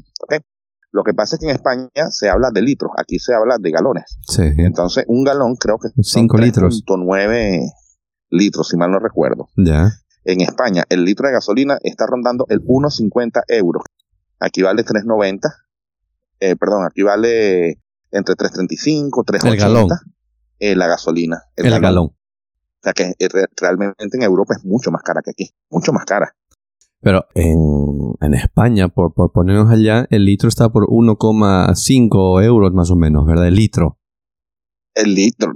[0.91, 3.71] Lo que pasa es que en España se habla de litros, aquí se habla de
[3.71, 4.19] galones.
[4.39, 6.83] Entonces, un galón creo que 5 litros.
[6.89, 7.61] 9
[8.31, 9.49] litros, si mal no recuerdo.
[9.57, 9.93] Ya.
[10.25, 13.85] En España, el litro de gasolina está rondando el 1,50 euros.
[14.41, 15.41] Aquí vale 3,90
[16.41, 17.81] eh, perdón, aquí vale
[18.11, 19.89] entre 3.35, 3.80 el galón.
[20.59, 21.43] Eh, la gasolina.
[21.57, 22.07] El, galón.
[22.07, 26.05] O sea que eh, realmente en Europa es mucho más cara que aquí, mucho más
[26.05, 26.35] cara.
[27.01, 32.91] Pero en, en España, por, por ponernos allá, el litro está por 1,5 euros más
[32.91, 33.47] o menos, ¿verdad?
[33.47, 33.99] El litro.
[34.95, 35.53] El litro,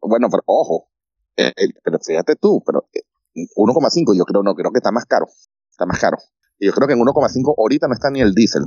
[0.00, 0.90] bueno, pero ojo,
[1.36, 2.88] pero fíjate tú, pero
[3.34, 5.26] 1,5 yo creo, no, creo que está más caro,
[5.70, 6.18] está más caro.
[6.58, 8.64] Y yo creo que en 1,5 ahorita no está ni el diésel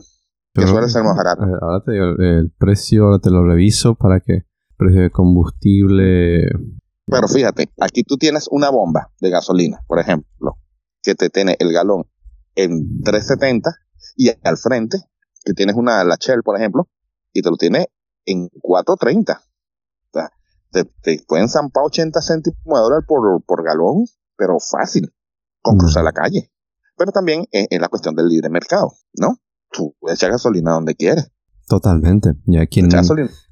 [0.54, 1.44] que suele ser más barato.
[1.44, 4.46] Eh, ahora te digo, el precio, ahora te lo reviso para que
[4.78, 6.48] precio de combustible.
[7.06, 10.58] Pero fíjate, aquí tú tienes una bomba de gasolina, por ejemplo,
[11.02, 12.06] que te tiene el galón
[12.56, 13.74] en 3.70
[14.16, 15.00] y al frente,
[15.44, 16.88] que tienes una la Shell, por ejemplo,
[17.34, 17.90] y te lo tiene
[18.26, 19.38] en 4.30.
[19.38, 19.44] O
[20.14, 20.30] sea,
[20.72, 20.86] te,
[21.28, 24.06] pueden zampar 80 céntimos de dólar por, por galón,
[24.38, 25.14] pero fácil,
[25.62, 26.52] con cruzar la calle.
[26.96, 29.40] Pero también es, es la cuestión del libre mercado, ¿no?
[29.74, 31.32] Tú echar gasolina donde quieres.
[31.68, 32.36] Totalmente.
[32.46, 32.90] Ya quien,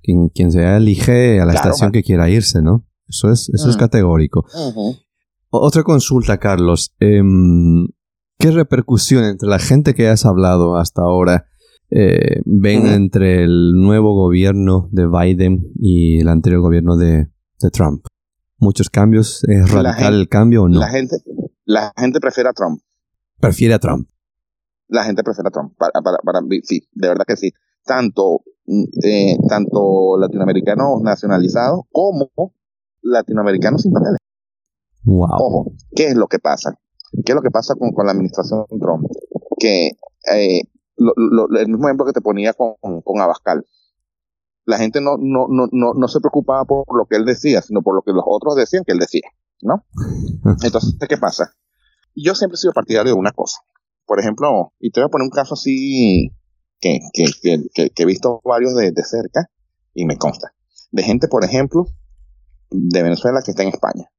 [0.02, 2.86] quien, quien, sea elige a la estación que quiera irse, ¿no?
[3.08, 4.46] Eso es, eso es categórico.
[5.50, 6.96] Otra consulta, Carlos.
[7.00, 7.88] Em,
[8.38, 11.46] ¿Qué repercusión entre la gente que has hablado hasta ahora
[11.90, 17.28] eh, ven entre el nuevo gobierno de Biden y el anterior gobierno de,
[17.74, 18.06] Trump?
[18.58, 19.44] ¿Muchos cambios?
[19.48, 20.80] ¿Es radical el cambio o no?
[20.80, 21.18] La gente,
[21.66, 22.82] la gente prefiere a Trump.
[23.40, 24.08] Prefiere a Trump
[24.92, 25.74] la gente prefiere a Trump.
[25.78, 27.52] Para, para, para, sí, de verdad que sí.
[27.84, 32.30] Tanto, mm, eh, tanto latinoamericanos nacionalizados como
[33.02, 34.18] latinoamericanos sin papeles.
[35.04, 35.30] Wow.
[35.40, 36.78] Ojo, ¿qué es lo que pasa?
[37.26, 39.08] ¿Qué es lo que pasa con, con la administración Trump?
[39.58, 39.92] Que
[40.32, 40.62] eh,
[40.98, 43.66] el mismo ejemplo que te ponía con, con Abascal.
[44.66, 47.82] La gente no, no, no, no, no se preocupaba por lo que él decía, sino
[47.82, 49.28] por lo que los otros decían que él decía,
[49.62, 49.86] ¿no?
[50.64, 51.56] Entonces, ¿qué pasa?
[52.14, 53.62] Yo siempre he sido partidario de una cosa
[54.12, 56.34] por ejemplo, y te voy a poner un caso así
[56.82, 59.50] que, he visto varios de, cerca
[59.94, 60.54] y me consta.
[60.92, 61.86] De gente, por ejemplo,
[62.70, 64.12] de Venezuela que está en España.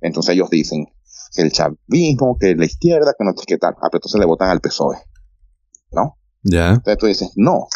[0.00, 0.86] Entonces ellos dicen
[1.34, 3.74] que el chavismo, que la izquierda, que no sé qué tal.
[3.74, 4.96] Ah, pero entonces le votan al PSOE.
[5.92, 6.16] ¿No?
[6.42, 6.70] Ya.
[6.70, 7.66] Entonces tú dices, no.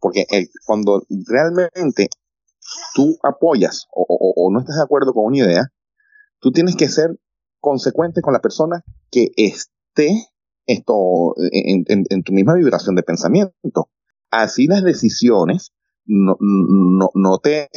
[0.00, 0.26] Porque
[0.66, 2.10] cuando realmente
[2.94, 4.04] tú apoyas o,
[4.36, 5.72] o, no estás de acuerdo con una idea,
[6.38, 7.18] tú tienes que ser
[7.60, 10.28] consecuente con la persona que esté
[10.68, 13.90] esto en, tu misma vibración de pensamiento.
[14.30, 15.72] Así las decisiones
[16.04, 17.68] no, no, no, te,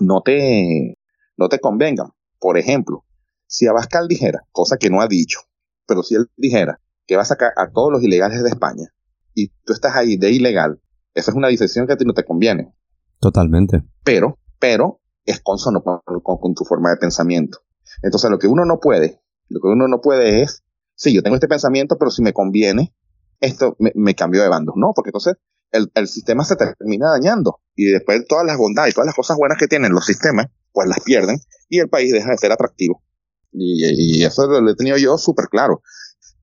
[0.00, 0.98] no, te,
[1.36, 2.08] no te convengan.
[2.38, 3.04] Por ejemplo,
[3.46, 5.40] si Abascal dijera, cosa que no ha dicho,
[5.86, 8.88] pero si él dijera que va a sacar a todos los ilegales de España
[9.34, 10.80] y tú estás ahí de ilegal,
[11.14, 12.74] esa es una decisión que a ti no te conviene.
[13.20, 13.82] Totalmente.
[14.04, 17.60] Pero, pero es consono con, con tu forma de pensamiento.
[18.02, 20.62] Entonces lo que uno no puede, lo que uno no puede es
[21.00, 22.94] sí, yo tengo este pensamiento, pero si me conviene,
[23.40, 24.74] esto me, cambio de bando.
[24.76, 25.34] No, porque entonces
[25.72, 29.38] el, el sistema se termina dañando y después todas las bondades y todas las cosas
[29.38, 31.38] buenas que tienen los sistemas, pues las pierden
[31.68, 33.02] y el país deja de ser atractivo.
[33.50, 35.82] Y, y eso lo he tenido yo súper claro.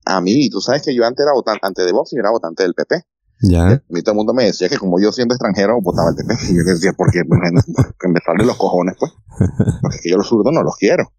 [0.04, 2.64] A mí, tú sabes que yo antes era votante, antes de Vox y era votante
[2.64, 2.96] del PP.
[3.42, 3.62] Ya.
[3.62, 6.34] A mí todo el mundo me decía que como yo siendo extranjero votaba el PP.
[6.50, 7.22] Y yo decía, ¿por qué?
[7.24, 7.40] Pues,
[8.00, 9.12] que me salen los cojones, pues.
[9.80, 11.12] Porque yo los zurdos no los quiero.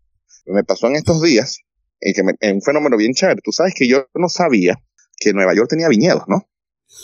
[0.46, 1.60] Me pasó en estos días,
[2.02, 3.42] en un fenómeno bien chévere.
[3.44, 4.82] Tú sabes que yo no sabía
[5.18, 6.44] que Nueva York tenía viñedos, ¿no?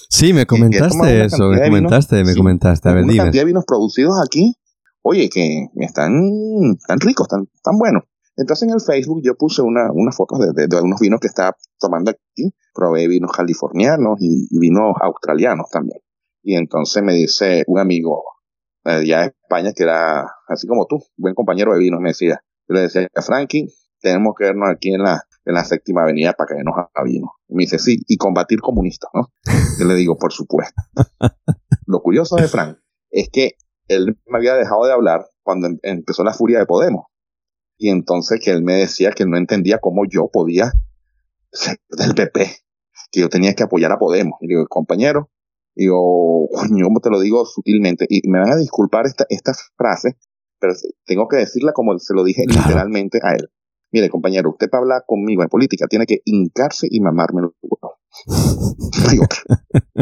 [0.10, 2.90] Sí, me comentaste eso, me comentaste, me comentaste.
[2.90, 3.24] A ver, una dime.
[3.26, 4.56] cantidad de vinos producidos aquí,
[5.02, 6.12] oye, que están
[6.88, 8.04] tan ricos, tan, tan buenos.
[8.38, 11.28] Entonces en el Facebook yo puse una, unas fotos de, de, de unos vinos que
[11.28, 12.54] estaba tomando aquí.
[12.74, 16.00] Probé vinos californianos y, y vinos australianos también.
[16.44, 18.24] Y entonces me dice un amigo
[18.84, 22.42] de allá de España que era así como tú, buen compañero de vinos, me decía.
[22.68, 23.68] Yo le decía, Frankie,
[24.06, 27.34] tenemos que vernos aquí en la, en la séptima avenida para que nos vino.
[27.50, 29.32] Me dice, sí, y combatir comunistas, ¿no?
[29.80, 30.80] Yo le digo, por supuesto.
[31.88, 32.78] Lo curioso de Frank
[33.10, 33.54] es que
[33.88, 37.06] él me había dejado de hablar cuando em- empezó la furia de Podemos.
[37.78, 40.72] Y entonces que él me decía que no entendía cómo yo podía
[41.52, 42.46] ser del PP,
[43.12, 44.38] que yo tenía que apoyar a Podemos.
[44.42, 45.30] Y digo, compañero,
[45.76, 48.06] digo, coño, ¿cómo te lo digo sutilmente?
[48.10, 50.18] Y me van a disculpar esta, esta frase,
[50.60, 50.74] pero
[51.06, 52.62] tengo que decirla como se lo dije Claro.
[52.68, 53.50] literalmente a él.
[53.96, 57.96] Mire, compañero, usted para hablar conmigo en política tiene que hincarse y mamarme los huevos.
[59.02, 59.40] No hay otra.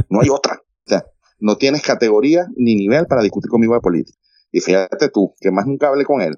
[0.10, 0.56] No hay otra.
[0.56, 1.06] O sea,
[1.40, 4.18] no tienes categoría ni nivel para discutir conmigo de política.
[4.52, 6.34] Y fíjate tú, que más nunca hablé con él.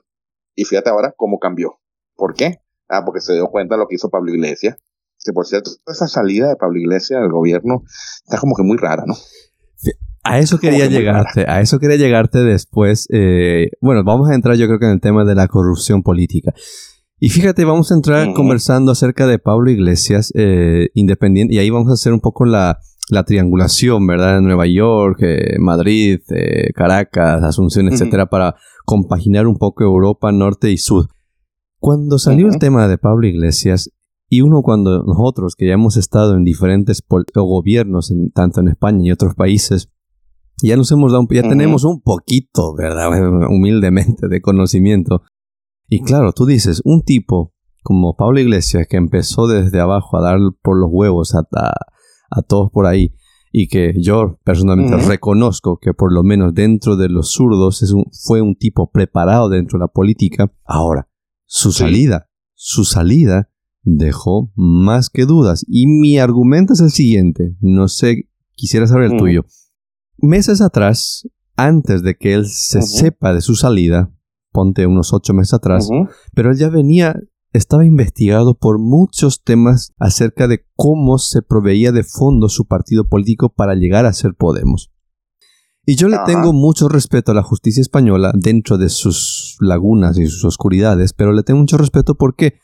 [0.54, 1.80] Y fíjate ahora cómo cambió.
[2.18, 2.60] ¿Por qué?
[2.90, 4.76] Ah, porque se dio cuenta de lo que hizo Pablo Iglesias.
[5.24, 7.84] Que por cierto, esa salida de Pablo Iglesias del gobierno
[8.26, 9.16] está como que muy rara, ¿no?
[10.26, 13.08] A eso quería que llegarte, a eso quería llegarte después.
[13.14, 16.52] eh, bueno, vamos a entrar yo creo que en el tema de la corrupción política.
[17.20, 21.90] Y fíjate, vamos a entrar conversando acerca de Pablo Iglesias, eh, independiente, y ahí vamos
[21.90, 24.40] a hacer un poco la, la triangulación, ¿verdad?
[24.40, 28.56] En Nueva York, eh, Madrid, eh, Caracas, Asunción, etcétera, para
[28.86, 31.08] compaginar un poco Europa, norte y sur.
[31.80, 33.92] Cuando salió el tema de Pablo Iglesias,
[34.28, 37.02] y uno cuando nosotros, que ya hemos estado en diferentes
[37.36, 39.90] o gobiernos, en- tanto en España y otros países,
[40.64, 43.10] ya nos hemos dado, un- ya tenemos un poquito, ¿verdad?
[43.50, 45.22] Humildemente de conocimiento.
[45.88, 50.40] Y claro, tú dices, un tipo como Pablo Iglesias que empezó desde abajo a dar
[50.64, 51.74] por los huevos a, a,
[52.32, 53.14] a todos por ahí
[53.52, 58.06] y que yo personalmente reconozco que por lo menos dentro de los zurdos es un-
[58.26, 60.52] fue un tipo preparado dentro de la política.
[60.66, 61.08] Ahora,
[61.46, 61.80] su Sí.
[61.84, 63.50] salida, su salida
[63.84, 65.64] dejó más que dudas.
[65.68, 69.46] Y mi argumento es el siguiente, no sé, quisiera saber el tuyo.
[70.18, 74.12] Meses atrás, antes de que él se sepa de su salida,
[74.56, 75.90] ponte unos ocho meses atrás,
[76.34, 77.20] pero él ya venía,
[77.52, 83.50] estaba investigado por muchos temas acerca de cómo se proveía de fondos su partido político
[83.50, 84.94] para llegar a ser Podemos.
[85.86, 90.26] Y yo le tengo mucho respeto a la justicia española dentro de sus lagunas y
[90.26, 92.56] sus oscuridades, pero le tengo mucho respeto ¿por qué?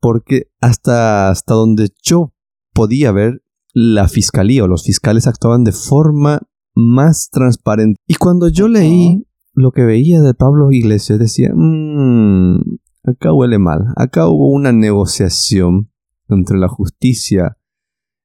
[0.00, 2.34] porque hasta, hasta donde yo
[2.74, 6.40] podía ver, la fiscalía o los fiscales actuaban de forma
[6.74, 8.00] más transparente.
[8.08, 9.26] Y cuando yo leí
[9.60, 12.60] lo que veía de Pablo Iglesias, decía, "Mm,
[13.04, 13.86] acá huele mal.
[13.96, 15.90] Acá hubo una negociación
[16.28, 17.56] entre la justicia,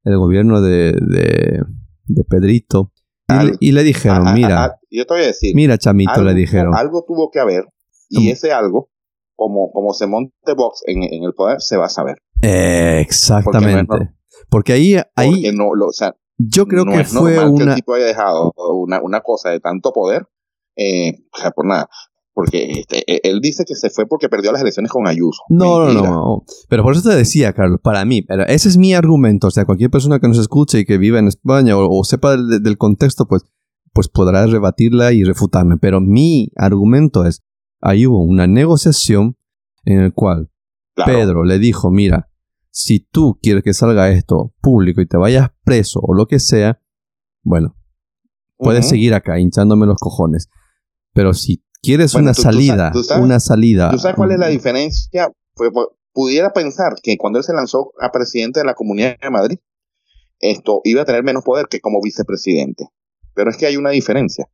[0.03, 1.63] el gobierno de, de,
[2.05, 2.91] de Pedrito,
[3.27, 6.25] y, le- Al- y le dijeron, mira, yo te voy a decir, mira chamito, algo,
[6.25, 6.75] le dijeron.
[6.75, 7.65] algo tuvo que haber
[8.09, 8.89] y ese algo,
[9.35, 12.17] como, como se monte Vox en, en el poder, se va a saber.
[12.41, 13.85] Exactamente.
[13.87, 17.01] Porque no es Porque ahí, ahí Porque no, lo, o sea, yo creo no que
[17.01, 20.27] es fue normal que el tipo haya dejado una, una cosa de tanto poder,
[20.75, 21.13] eh,
[21.55, 21.87] por nada.
[22.33, 25.41] Porque este, eh, él dice que se fue porque perdió las elecciones con Ayuso.
[25.49, 26.09] No, no, Mentira.
[26.09, 26.43] no.
[26.67, 29.47] Pero por eso te decía, Carlos, para mí, pero ese es mi argumento.
[29.47, 32.31] O sea, cualquier persona que nos escuche y que viva en España o, o sepa
[32.31, 33.43] del, del contexto, pues,
[33.93, 35.77] pues podrá rebatirla y refutarme.
[35.77, 37.41] Pero mi argumento es,
[37.81, 39.37] ahí hubo una negociación
[39.85, 40.49] en el cual
[40.95, 41.11] Claro.
[41.11, 42.29] Pedro le dijo, mira,
[42.71, 46.81] si tú quieres que salga esto público y te vayas preso o lo que sea,
[47.43, 47.75] bueno,
[48.57, 50.47] puedes seguir acá hinchándome los cojones.
[51.15, 53.89] Pero si quieres Bueno, una tú- salida, tú sabes- una salida...
[53.89, 55.31] ¿Tú sabes cuál es la diferencia?
[55.55, 59.29] Fue- fue- pudiera pensar que cuando él se lanzó a presidente de la Comunidad de
[59.29, 59.57] Madrid,
[60.39, 62.89] esto iba a tener menos poder que como vicepresidente.
[63.33, 64.49] Pero es que hay una diferencia,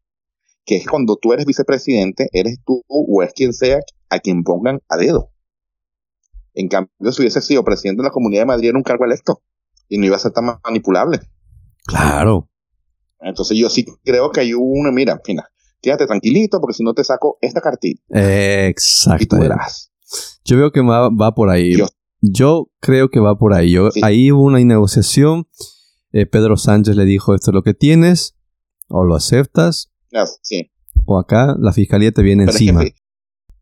[0.64, 4.80] que es cuando tú eres vicepresidente, eres tú o es quien sea a quien pongan
[4.88, 5.32] a dedo.
[6.54, 9.42] En cambio, si hubiese sido presidente de la Comunidad de Madrid, era un cargo electo
[9.90, 11.20] y no iba a ser tan manipulable.
[11.86, 12.50] Claro.
[13.20, 15.48] Entonces yo sí creo que hay una, mira, mira,
[15.82, 19.36] quédate tranquilito porque si no te saco esta cartita y Exacto.
[19.36, 19.92] tú verás.
[20.46, 21.74] Yo veo que va, va por ahí.
[22.22, 23.72] Yo creo que va por ahí.
[23.72, 24.02] Yo, Sí.
[24.04, 25.48] Ahí hubo una negociación.
[26.12, 28.36] Eh, Pedro Sánchez le dijo, esto es lo que tienes.
[28.90, 29.92] O lo aceptas.
[30.14, 30.72] Ah, sí.
[31.06, 32.84] O acá la fiscalía te viene encima.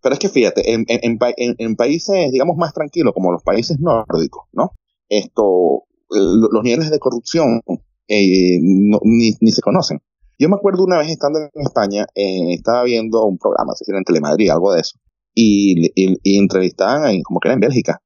[0.02, 4.72] pero es que fíjate, en, en, países, digamos, más tranquilos, como los países nórdicos, ¿no?
[5.08, 7.62] Esto, los niveles de corrupción
[8.08, 10.02] eh, ni, ni, se conocen.
[10.40, 14.06] Yo me acuerdo una vez estando en España, eh, estaba viendo un programa, se en
[14.06, 14.98] Telemadrid, algo de eso,
[15.36, 15.92] y,
[16.24, 18.02] entrevistaban, como que era en Bélgica,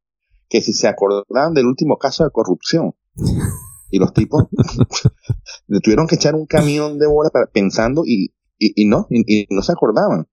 [0.49, 2.95] que si se acordaban del último caso de corrupción.
[3.91, 4.45] Y los tipos
[5.67, 8.34] le tuvieron que echar un camión de bola pensando y,
[8.88, 10.27] no, y, no se acordaban.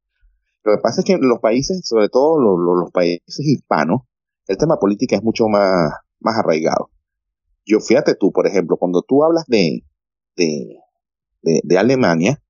[0.64, 4.04] Lo que pasa es que los países, sobre todo los, países hispanos,
[4.46, 5.92] el tema política es mucho más,
[6.24, 6.88] arraigado.
[7.66, 9.84] Yo fíjate tú, por ejemplo, cuando tú hablas de,
[11.42, 12.42] de, Alemania,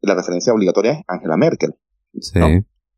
[0.00, 1.74] la referencia obligatoria es Angela Merkel,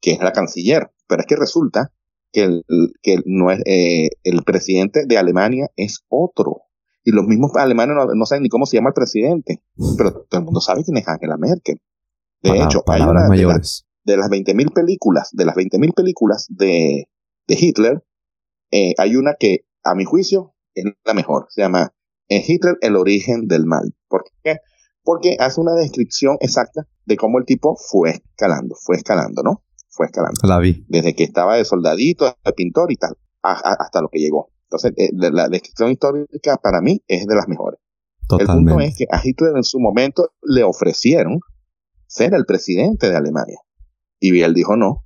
[0.00, 0.90] que es la canciller.
[1.08, 1.92] Pero es que resulta
[2.32, 2.64] que el,
[3.02, 6.62] que no es, eh, el presidente de Alemania es otro.
[7.04, 9.62] Y los mismos alemanes no, saben ni cómo se llama el presidente.
[9.96, 11.80] Pero todo el mundo sabe quién es Angela Merkel.
[12.42, 13.86] De hecho, palabras mayores.
[14.04, 17.08] De, las 20.000 películas, de las 20.000 películas de,
[17.48, 18.04] de Hitler,
[18.70, 21.46] eh, hay una que, a mi juicio, es la mejor.
[21.48, 21.92] Se llama
[22.28, 23.94] en Hitler, el origen del mal.
[24.08, 24.58] ¿Por qué?
[25.06, 29.62] Porque hace una descripción exacta de cómo el tipo fue escalando, fue escalando, ¿no?
[29.88, 30.40] Fue escalando.
[30.42, 30.84] La vi.
[30.88, 34.50] Desde que estaba de soldadito, de pintor y tal, hasta lo que llegó.
[34.64, 37.78] Entonces, eh, la descripción histórica para mí es de las mejores.
[38.26, 38.62] Totalmente.
[38.62, 41.38] El punto es que a Hitler en su momento le ofrecieron
[42.08, 43.60] ser el presidente de Alemania.
[44.18, 45.04] Y él dijo no,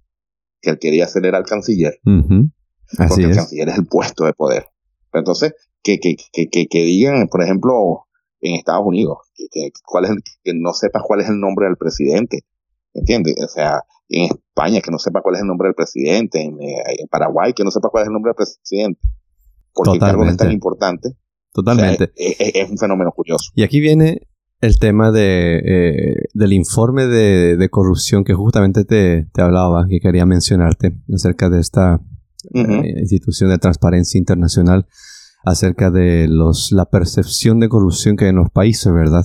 [0.62, 2.01] que él quería ser el canciller.
[2.03, 4.64] porque el canciller es el puesto de poder.
[5.12, 8.07] Entonces, que, que, que, que, digan, por ejemplo,
[8.41, 9.18] en Estados Unidos,
[9.51, 10.11] que, cuál es
[10.43, 12.45] que no sepas cuál es el nombre del presidente,
[12.95, 13.34] ¿entiendes?
[13.45, 17.07] O sea, en España que no sepa cuál es el nombre del presidente, en, eh,
[17.11, 19.01] Paraguay que no sepa cuál es el nombre del presidente,
[19.74, 21.11] porque el cargo no es tan importante.
[21.53, 22.12] Totalmente.
[22.14, 23.51] es, un fenómeno curioso.
[23.55, 24.28] Y aquí viene
[24.61, 30.26] el tema de, eh, del informe de, corrupción que justamente te, te hablaba, que quería
[30.26, 32.01] mencionarte acerca de esta
[32.55, 34.86] eh, institución de transparencia internacional
[35.45, 39.24] acerca de los, la percepción de corrupción que hay en los países, ¿verdad?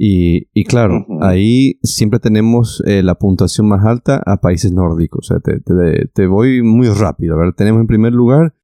[0.00, 5.28] Y, y claro, ahí siempre tenemos eh, la puntuación más alta a países nórdicos.
[5.28, 5.60] O sea, te,
[6.06, 7.54] te, voy muy rápido, ¿verdad?
[7.56, 8.54] Tenemos en primer lugar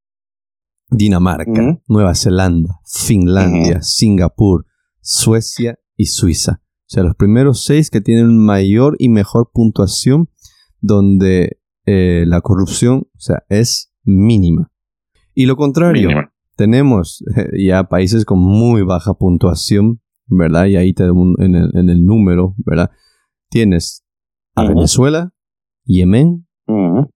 [0.89, 4.65] Dinamarca, Nueva Zelanda, Finlandia, Singapur,
[5.01, 6.61] Suecia y Suiza.
[6.61, 10.29] O sea, los primeros seis que tienen mayor y mejor puntuación
[10.79, 14.71] donde eh, la corrupción o sea, es mínima.
[15.33, 16.09] Y lo contrario,
[16.55, 17.23] tenemos
[17.57, 20.65] ya países con muy baja puntuación, ¿verdad?
[20.65, 22.91] Y ahí te, en, el, en el número, ¿verdad?
[23.49, 24.03] Tienes
[24.55, 25.31] a Venezuela,
[25.83, 26.47] Yemen,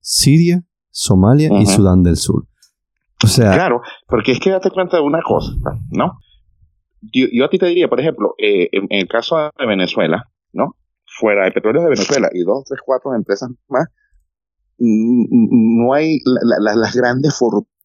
[0.01, 2.45] Siria, Somalia y Sudán del Sur.
[3.23, 3.51] O sea.
[3.51, 5.51] Claro, porque es que date cuenta de una cosa,
[5.89, 6.19] ¿no?
[7.01, 10.75] Yo, a ti te diría, por ejemplo, eh, en, el caso de Venezuela, ¿no?
[11.05, 13.87] Fuera de petróleo de Venezuela y dos, tres, cuatro empresas más,
[14.77, 17.78] no hay las grandes fortunas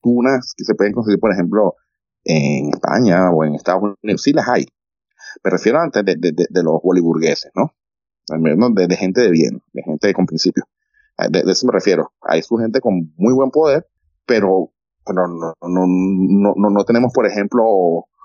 [0.57, 1.75] que se pueden conseguir, por ejemplo,
[2.25, 4.23] en España o en Estados Unidos.
[4.23, 4.67] Sí las hay.
[5.43, 7.73] Me refiero antes de, de, los boliburgueses, ¿no?
[8.31, 10.67] Al menos de, gente de bien, de gente con principios.
[11.31, 12.13] De, eso me refiero.
[12.23, 13.87] Hay su gente con muy buen poder,
[14.27, 14.73] pero,
[15.05, 17.65] pero no, no, no, no, no tenemos, por ejemplo,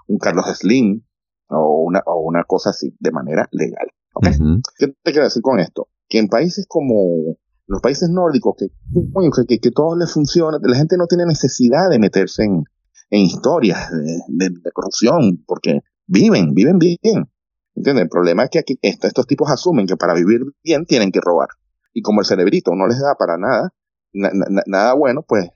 [0.08, 1.04] un Carlos Slim
[1.50, 3.88] o una, o una cosa así de manera legal.
[4.14, 4.34] ¿okay?
[4.78, 5.88] ¿Qué te quiero decir con esto?
[6.08, 7.36] Que en países como
[7.70, 8.68] los países nórdicos, que,
[9.48, 12.64] que, que, todo les funciona, la gente no tiene necesidad de meterse en,
[13.12, 13.90] en historias
[14.28, 17.30] de, corrupción, porque viven, viven bien.
[17.76, 18.04] ¿Entiendes?
[18.04, 21.50] El problema es que aquí estos tipos asumen que para vivir bien tienen que robar.
[21.94, 23.70] Y como el cerebrito no les da para nada,
[24.66, 25.50] nada bueno, pues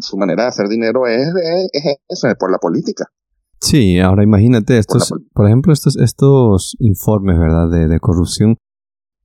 [0.00, 1.28] su manera de hacer dinero es,
[1.72, 3.04] es, eso, es por la política.
[3.60, 8.56] Sí, ahora imagínate estos, por, ejemplo, estos, estos informes, ¿verdad?, de, de corrupción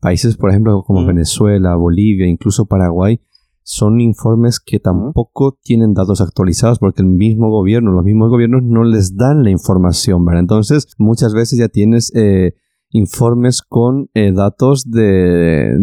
[0.05, 3.19] Países, por ejemplo, como Venezuela, Bolivia, incluso Paraguay,
[3.63, 8.83] son informes que tampoco tienen datos actualizados porque el mismo gobierno, los mismos gobiernos no
[8.83, 10.41] les dan la información, ¿verdad?
[10.41, 12.53] Entonces, muchas veces ya tienes eh,
[12.91, 15.75] informes con eh, datos de,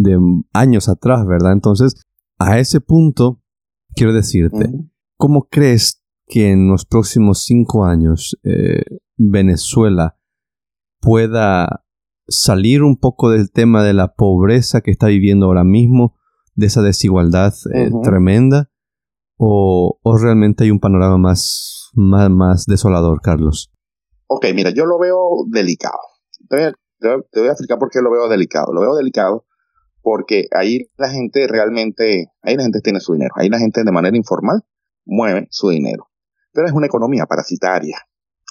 [0.53, 1.51] años atrás, ¿verdad?
[1.51, 2.01] Entonces,
[2.39, 3.43] a ese punto,
[3.97, 4.71] quiero decirte,
[5.17, 8.85] ¿cómo crees que en los próximos cinco años eh,
[9.17, 10.17] Venezuela
[11.01, 11.82] pueda
[12.29, 16.15] salir un poco del tema de la pobreza que está viviendo ahora mismo,
[16.55, 18.71] de esa desigualdad eh, tremenda,
[19.37, 23.73] o, realmente hay un panorama más, más, más, desolador, Carlos?
[24.29, 25.99] Ok, mira, yo lo veo delicado.
[26.49, 28.73] Te voy, a, explicar por qué lo veo delicado.
[28.73, 29.47] Lo veo delicado
[30.01, 33.93] porque ahí la gente realmente, ahí la gente tiene su dinero, ahí la gente de
[33.93, 34.63] manera informal
[35.05, 36.09] mueve su dinero.
[36.53, 37.97] Pero es una economía parasitaria,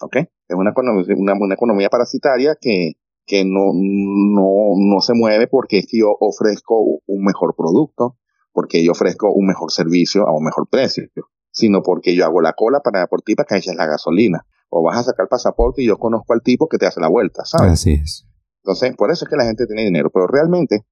[0.02, 0.16] ¿ok?
[0.18, 2.94] Es una, una, una economía parasitaria que,
[3.26, 8.18] que no, no, no se mueve porque es que yo ofrezco un mejor producto,
[8.52, 11.06] porque yo ofrezco un mejor servicio a un mejor precio,
[11.52, 14.46] sino porque yo hago la cola para por ti para que eches la gasolina.
[14.70, 17.10] O vas a sacar el pasaporte y yo conozco al tipo que te hace la
[17.10, 17.74] vuelta, ¿sabes?
[17.74, 18.26] Así es.
[18.64, 20.86] Entonces, por eso es que la gente tiene dinero, pero realmente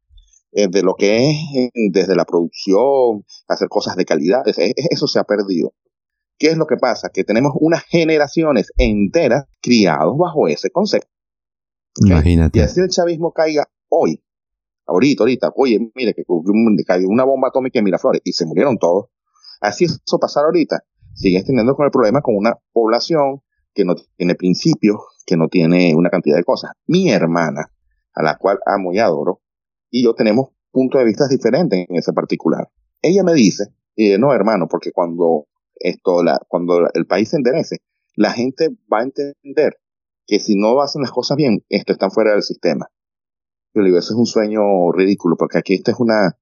[0.52, 5.20] eh, de lo que es eh, desde la producción, hacer cosas de calidad, eso se
[5.20, 5.74] ha perdido.
[6.40, 7.10] ¿Qué es lo que pasa?
[7.10, 11.10] Que tenemos unas generaciones enteras criados bajo ese concepto.
[11.98, 12.60] Imagínate.
[12.60, 14.24] Y así el chavismo caiga hoy,
[14.86, 16.24] ahorita, ahorita, oye, mire, que
[16.86, 19.08] cayó una bomba atómica en Miraflores y se murieron todos.
[19.62, 20.84] Así eso pasar ahorita.
[21.14, 23.42] Sigues teniendo con el problema con una población
[23.74, 26.72] que no tiene principios, que no tiene una cantidad de cosas.
[26.88, 27.72] Mi hermana,
[28.14, 29.42] a la cual amo y adoro,
[29.92, 32.70] y yo tenemos puntos de vista diferentes en ese particular.
[33.02, 33.66] Ella me dice,
[34.18, 37.78] no hermano, porque cuando esto, la, cuando el país se enderece,
[38.16, 39.78] la gente va a entender
[40.30, 42.88] que si no hacen las cosas bien, esto están fuera del sistema.
[43.74, 46.38] Yo digo, eso es un sueño ridículo, porque aquí esto es una,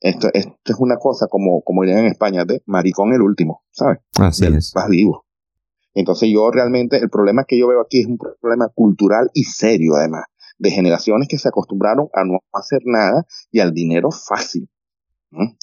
[0.00, 4.00] esto, esto es una cosa como, como dirían en España, de maricón el último, ¿sabes?
[4.18, 4.72] Así es.
[4.74, 5.26] Vas vivo.
[5.94, 9.94] Entonces yo realmente, el problema que yo veo aquí es un problema cultural y serio
[9.94, 10.24] además,
[10.58, 14.68] de generaciones que se acostumbraron a no hacer nada y al dinero fácil.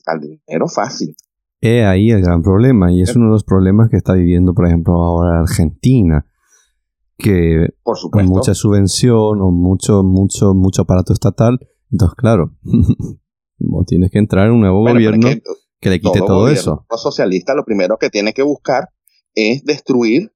[0.06, 1.16] Al dinero fácil.
[1.60, 4.68] He ahí el gran problema, y es uno de los problemas que está viviendo, por
[4.68, 6.26] ejemplo, ahora Argentina,
[7.18, 8.30] que por supuesto.
[8.30, 11.60] mucha subvención o mucho, mucho, mucho aparato estatal,
[11.92, 12.54] entonces claro,
[13.88, 15.30] tienes que entrar en un nuevo gobierno
[15.80, 16.86] que, le quite todo, eso.
[16.90, 18.90] Los socialistas lo primero que tiene que buscar
[19.34, 20.34] es destruir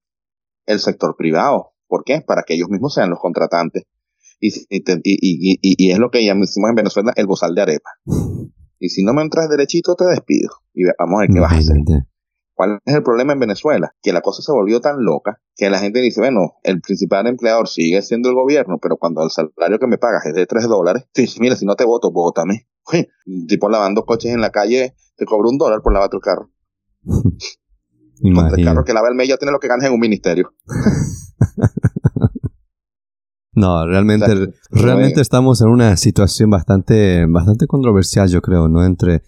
[0.66, 1.74] el sector privado.
[1.88, 2.22] ¿Por qué?
[2.22, 3.84] Para que ellos mismos sean los contratantes.
[4.40, 7.90] Y, y, y, y es lo que llamamos en Venezuela el bozal de arepa.
[8.84, 10.50] Y si no me entras derechito, te despido.
[10.74, 11.78] Y vamos a ver qué vas a hacer.
[12.62, 13.96] ¿Cuál es el problema en Venezuela?
[14.04, 17.68] Que la cosa se volvió tan loca que la gente dice, bueno, el principal empleador
[17.68, 21.08] sigue siendo el gobierno, pero cuando el salario que me pagas es de 3 dólares,
[21.16, 22.68] sí, mira, si no te voto, vótame.
[23.48, 26.52] tipo lavando coches en la calle, te cobro un dólar por lavar tu carro.
[28.22, 30.54] el carro que lava el medio tiene lo que ganas en un ministerio.
[33.54, 38.86] No, realmente, realmente estamos en una situación bastante, bastante controversial, yo creo, ¿no?
[38.86, 39.24] Entre,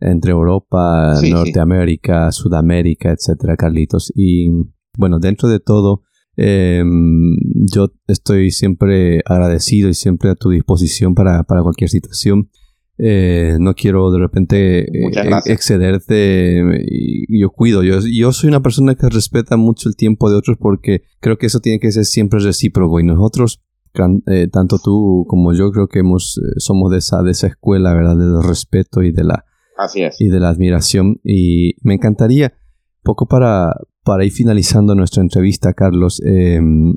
[0.00, 4.12] entre Europa, Norteamérica, Sudamérica, etcétera, Carlitos.
[4.14, 4.50] Y
[4.98, 6.02] bueno, dentro de todo,
[6.36, 7.36] em,
[7.72, 12.50] yo estoy siempre agradecido y siempre a tu disposición para, para cualquier situación.
[12.96, 15.10] Eh, no quiero de repente eh,
[15.46, 17.82] excederte y yo cuido.
[17.82, 21.46] Yo, yo soy una persona que respeta mucho el tiempo de otros porque creo que
[21.46, 23.62] eso tiene que ser siempre recíproco y nosotros,
[24.28, 28.16] eh, tanto tú como yo, creo que hemos, somos de esa, de esa escuela, ¿verdad?
[28.16, 29.44] Del respeto y de la,
[30.18, 31.20] y de la admiración.
[31.24, 32.54] Y me encantaría,
[33.02, 36.94] poco para, para ir finalizando nuestra entrevista, Carlos, em,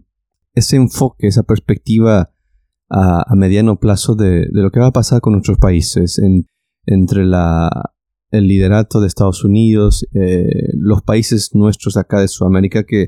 [0.53, 2.32] ese enfoque, esa perspectiva
[2.89, 6.45] a, mediano plazo de, lo que va a pasar con nuestros países en,
[6.86, 7.69] entre la,
[8.32, 13.01] el liderato de Estados Unidos, eh, los países nuestros acá de Sudamérica que,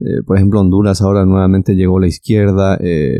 [0.00, 3.18] eh, por ejemplo, Honduras ahora nuevamente llegó a la izquierda, eh,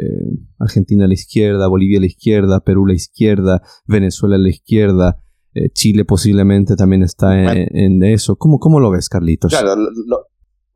[0.59, 4.51] Argentina a la izquierda, Bolivia a la izquierda, Perú a la izquierda, Venezuela a la
[4.51, 5.24] izquierda,
[5.73, 8.37] Chile posiblemente también está en, eso.
[8.37, 9.51] ¿Cómo, ¿Cómo, lo ves, Carlitos?
[9.51, 10.27] Claro, lo,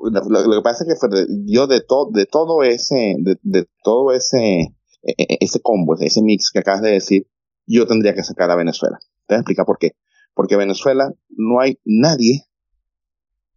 [0.01, 5.39] que pasa es que yo de, todo de todo ese, de todo ese e, e,
[5.41, 7.27] ese combo, ese mix que acabas de decir,
[7.67, 8.99] yo tendría que sacar a Venezuela.
[9.27, 9.93] Te voy a explicar por qué.
[10.35, 12.45] Porque Venezuela no hay nadie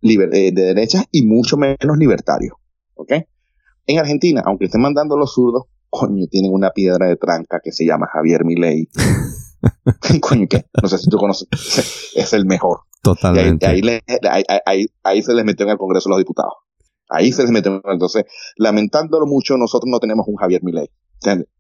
[0.02, 2.58] eh, de derecha y mucho menos libertario.
[2.96, 3.14] ¿Ok?
[3.88, 7.86] En Argentina, aunque estén mandando los zurdos, coño, tienen una piedra de tranca que se
[7.86, 8.88] llama Javier Milei.
[10.22, 10.66] coño, ¿qué?
[10.82, 11.48] No sé si tú conoces.
[12.16, 12.82] Es el mejor.
[13.02, 13.66] Totalmente.
[13.66, 13.82] Ahí,
[14.66, 16.54] ahí, ahí, se les metió en el Congreso los diputados.
[17.10, 17.82] Ahí se les metió.
[17.86, 18.26] Entonces,
[18.58, 20.90] lamentándolo mucho, nosotros no tenemos un Javier Milei.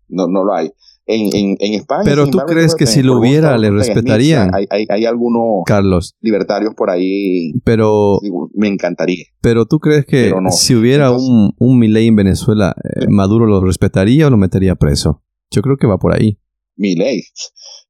[0.08, 0.72] No, no lo hay.
[1.08, 2.04] En, en, en España.
[2.06, 4.54] Pero tú crees que si lo hubiera, le respetarían.
[4.54, 6.16] Hay, hay, hay, algunos Carlos.
[6.22, 7.54] libertarios por ahí.
[7.64, 8.20] Pero.
[8.54, 9.26] Me encantaría.
[9.41, 14.28] Pero tú crees que si hubiera un, un Milei en Venezuela, eh, ¿Maduro lo respetaría
[14.28, 15.24] o lo metería preso?
[15.49, 16.38] Yo creo que va por ahí.
[16.78, 17.24] Milei.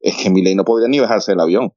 [0.02, 1.74] Es que Milei no podría ni bajarse del avión.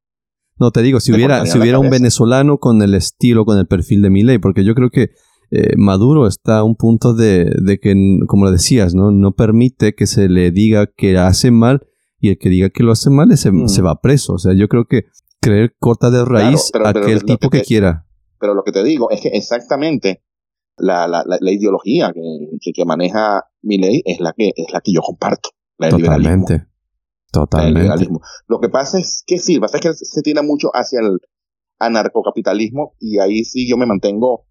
[0.58, 4.02] No, te digo, si hubiera, si hubiera un venezolano con el estilo, con el perfil
[4.02, 5.10] de Milei, porque yo creo que
[5.50, 7.94] eh, Maduro está a un punto de, que,
[8.28, 9.10] como lo decías, ¿no?
[9.10, 11.86] no permite que se le diga que hace mal
[12.20, 13.68] y el que diga que lo hace mal se, mm.
[13.68, 14.34] se va preso.
[14.34, 15.04] O sea, yo creo que
[15.40, 18.06] creer corta de raíz a aquel tipo que, quiera.
[18.38, 20.22] Pero lo que te digo es que exactamente
[20.76, 24.92] la, la, la, ideología que, que, maneja mi ley es la que, es la que
[24.92, 25.50] yo comparto.
[25.78, 26.66] La Totalmente.
[27.34, 28.08] Totalmente.
[28.46, 31.18] Lo que pasa es que sí, pasa es que se tira mucho hacia el
[31.78, 34.44] anarcocapitalismo y ahí sí yo me mantengo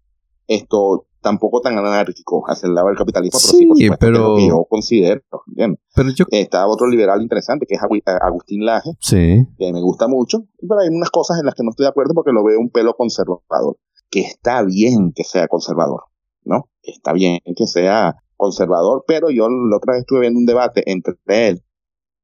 [0.46, 4.06] esto tampoco tan anárquico hacia el lado del capitalismo, pero Sí, sí, por supuesto, que
[4.06, 5.22] es pero- lo que yo considero.
[5.48, 5.80] ¿entiendes?
[5.94, 6.24] Pero yo...
[6.30, 9.46] Está otro liberal interesante, que es Agui- Agustín Laje, Sí.
[9.58, 12.12] que me gusta mucho, pero hay unas cosas en las que no estoy de acuerdo
[12.14, 13.78] porque lo veo un pelo conservador.
[14.10, 16.02] Que está bien que sea conservador,
[16.44, 16.68] ¿no?
[16.82, 21.14] Está bien que sea conservador, pero yo la otra vez estuve viendo un debate entre
[21.48, 21.62] él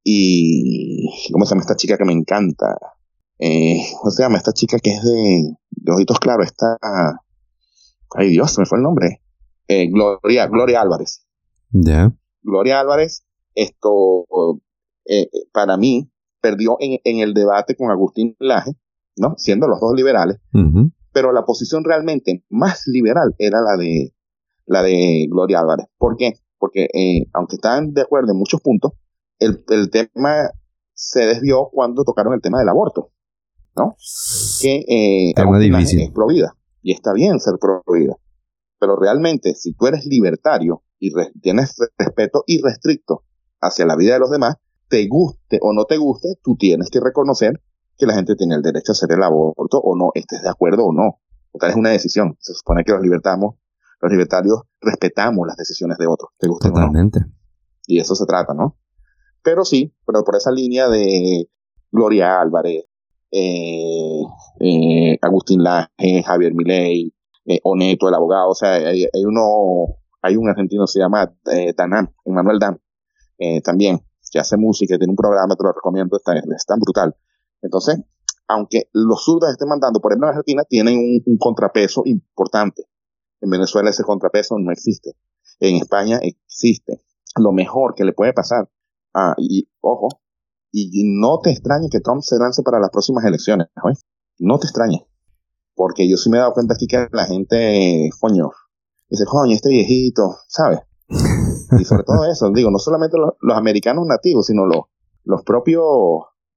[0.05, 1.09] y.
[1.33, 2.77] ¿Cómo se llama esta chica que me encanta?
[3.39, 6.47] Eh, ¿Cómo se llama esta chica que es de, de ojitos claros?
[6.47, 6.77] Está.
[8.15, 9.23] Ay Dios, se me fue el nombre.
[9.69, 11.25] Eh, Gloria, Gloria Álvarez.
[11.71, 12.13] Ya.
[12.43, 13.25] Gloria Álvarez,
[13.55, 14.27] esto,
[15.07, 18.73] eh, eh, para mí, perdió en, en el debate con Agustín Laje,
[19.17, 19.35] ¿no?
[19.37, 20.39] Siendo los dos liberales,
[21.13, 24.15] pero la posición realmente más liberal era la de,
[24.67, 25.87] la de Gloria Álvarez.
[25.99, 26.35] ¿Por qué?
[26.59, 28.93] Porque, eh, aunque estaban de acuerdo en muchos puntos,
[29.41, 30.51] el, el tema
[30.95, 33.11] se desvió cuando tocaron el tema del aborto,
[33.77, 33.97] ¿no?
[34.63, 36.01] Que, eh, Tema difícil.
[36.01, 38.15] es pro vida, y está bien ser pro vida.
[38.79, 43.25] Pero realmente, si tú eres libertario y re- tienes respeto irrestricto
[43.61, 44.57] hacia la vida de los demás,
[44.89, 47.61] te guste o no te guste, tú tienes que reconocer
[47.99, 50.87] que la gente tiene el derecho a hacer el aborto o no, estés de acuerdo
[50.87, 51.21] o no.
[51.53, 52.37] O tal es una decisión.
[52.41, 53.57] Se supone que los libertamos,
[54.01, 56.77] los libertarios respetamos las decisiones de otros, te guste o no.
[57.87, 58.79] Y eso se trata, ¿no?
[59.43, 61.49] Pero sí, pero por esa línea de
[61.91, 62.85] Gloria Álvarez,
[63.31, 64.23] eh,
[64.61, 67.13] eh, Agustín Laje, Javier Milei,
[67.47, 71.33] eh, Oneto, el abogado, o sea, hay, hay uno, hay un argentino que se llama
[71.77, 72.59] Danam, Emanuel
[73.39, 77.17] eh, también, que hace música, tiene un programa, te lo recomiendo, está, está brutal.
[77.63, 77.99] Entonces,
[78.47, 82.85] aunque los zurdos estén mandando, por ejemplo, en Argentina tienen un contrapeso importante.
[83.41, 85.13] En Venezuela ese contrapeso no existe.
[85.61, 87.01] En España existe.
[87.37, 88.69] Lo mejor que le puede pasar,
[89.15, 90.09] ah, y ojo,
[90.73, 93.97] y no te extrañe que Trump se lance para las próximas elecciones, ¿oye?
[94.39, 95.05] No te extrañe.
[95.75, 98.51] Porque yo sí me he dado cuenta aquí que la gente, coño,
[99.09, 100.81] dice, coño, este viejito, ¿sabes?
[101.79, 104.83] Y sobre todo eso, digo, no solamente los, los americanos nativos, sino los,
[105.25, 105.83] los propios,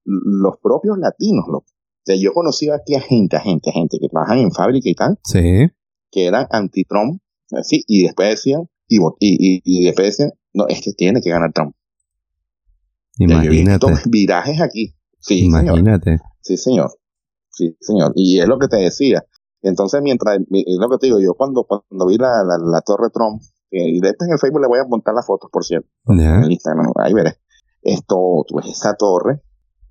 [0.04, 1.44] los propios latinos.
[1.48, 4.38] Los, o sea, yo he conocido aquí a gente, a gente, a gente que trabajan
[4.38, 5.68] en fábrica y tal, Sí.
[6.10, 7.20] que eran anti-Trump,
[7.52, 11.30] así, y después decían, y, y, y, y después decían, no, es que tiene que
[11.30, 11.74] ganar Trump.
[13.16, 13.86] Yo Imagínate.
[14.06, 14.94] virajes aquí.
[15.20, 15.62] Sí, señor.
[15.78, 16.18] Imagínate.
[16.40, 16.90] Sí, señor.
[17.50, 18.12] Sí, señor.
[18.14, 19.24] Y es lo que te decía.
[19.62, 23.08] Entonces, mientras, es lo que te digo, yo cuando, cuando vi la, la, la torre
[23.10, 23.40] Trump,
[23.70, 26.40] eh, y después en el Facebook le voy a montar las fotos, por cierto, Ya.
[26.42, 27.36] en Instagram, ahí veré.
[27.82, 29.40] Esto, tú ves esa torre,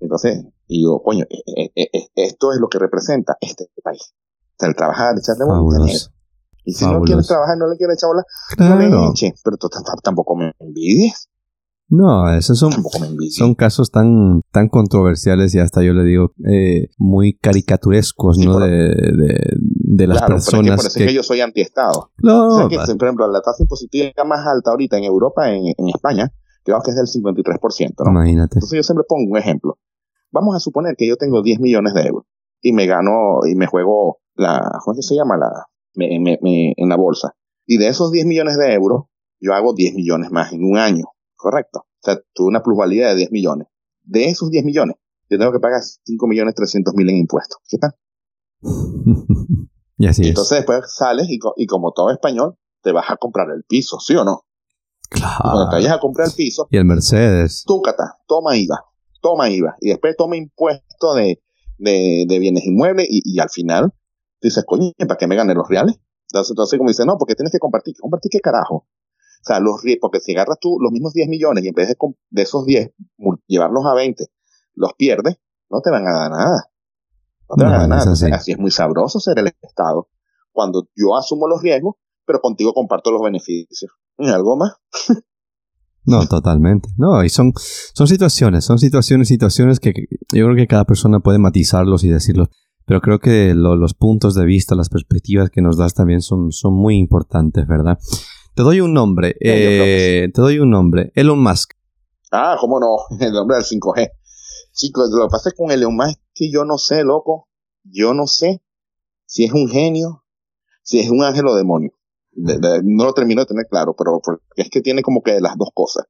[0.00, 4.14] entonces, y yo, coño, eh, eh, eh, esto es lo que representa este país.
[4.52, 5.88] O sea, el trabajar, echarle bola, tener.
[5.96, 6.10] Fabuloso.
[6.66, 8.24] Y si no quieres trabajar, no le quieres echar bola,
[8.58, 9.10] no le Claro.
[9.10, 9.40] eches.
[9.44, 9.68] Pero tú
[10.02, 11.28] tampoco me envidies.
[11.88, 12.72] No, esos son,
[13.30, 18.54] son casos tan, tan controversiales y hasta yo le digo eh, muy caricaturescos, Sí, ¿no?
[18.54, 21.22] por- De, de, de las Claro, pero es que personas por eso es que yo
[21.22, 22.10] soy antiestado.
[22.18, 25.66] No, O sea que, por ejemplo, la tasa impositiva más alta ahorita en Europa, en,
[25.66, 26.32] en España,
[26.64, 28.10] creo que es del 53%, ¿no?
[28.10, 28.56] imagínate.
[28.56, 29.78] Entonces yo siempre pongo un ejemplo.
[30.32, 32.24] Vamos a suponer que yo tengo 10 millones de euros
[32.60, 35.36] y me gano y me juego la, ¿cómo es que se llama?
[35.36, 35.48] La,
[35.94, 37.34] me- me- me- en la bolsa.
[37.66, 39.04] Y de esos 10 millones de euros,
[39.38, 41.04] yo hago 10 millones más en un año,
[41.44, 41.80] ¿correcto?
[41.80, 43.68] O sea, tuve una plusvalía de 10 millones.
[44.02, 44.96] De esos 10 millones,
[45.28, 47.58] yo tengo que pagar 5 millones 300 mil en impuestos.
[47.68, 47.94] ¿Qué tal?
[49.98, 50.28] y así Y es.
[50.30, 54.00] entonces después sales y, co- y como todo español, te vas a comprar el piso,
[54.00, 54.44] ¿sí o no?
[55.14, 55.70] Y cuando te Claro.
[55.72, 57.64] vayas a comprar el piso, Y el Mercedes.
[57.66, 58.84] túcata, toma IVA,
[59.20, 61.42] toma IVA, y después toma impuesto de,
[61.78, 63.92] de, de bienes inmuebles, y, y al final
[64.40, 65.96] dices, coño, ¿para qué me gané los reales?
[66.30, 67.94] Entonces, entonces como dice, no, porque tienes que compartir.
[68.00, 68.86] ¿Compartir qué carajo?
[69.44, 71.88] O sea, los rie- porque si agarras tú los mismos 10 millones y en vez
[71.88, 71.96] de,
[72.30, 74.26] de esos 10 mul- llevarlos a 20,
[74.74, 75.36] los pierdes,
[75.70, 76.70] no te van a dar nada.
[77.50, 78.12] No te van a dar nada.
[78.12, 78.26] así.
[78.32, 80.08] Así es muy sabroso ser el Estado.
[80.52, 81.96] Cuando yo asumo los riesgos,
[82.26, 83.90] pero contigo comparto los beneficios.
[84.18, 84.72] ¿Y algo más?
[86.06, 86.90] No, totalmente.
[86.98, 90.04] No, y son, son situaciones, son situaciones, situaciones que que
[90.34, 92.48] yo creo que cada persona puede matizarlos y decirlos.
[92.84, 96.52] Pero creo que lo- los puntos de vista, las perspectivas que nos das también son,
[96.52, 97.98] son muy importantes, ¿verdad?
[98.54, 99.34] Te doy un nombre.
[99.40, 101.12] eh, Te doy un nombre.
[101.14, 101.72] Elon Musk.
[102.30, 104.10] Ah, cómo no, el nombre del 5G.
[104.72, 107.48] Chicos, lo que pasa es con Elon Musk que yo no sé, loco.
[107.84, 108.62] Yo no sé
[109.26, 110.24] si es un genio,
[110.82, 111.90] si es un ángel o demonio.
[112.32, 114.20] De- de- no lo termino de tener claro, pero
[114.56, 116.06] es que tiene como que las dos cosas.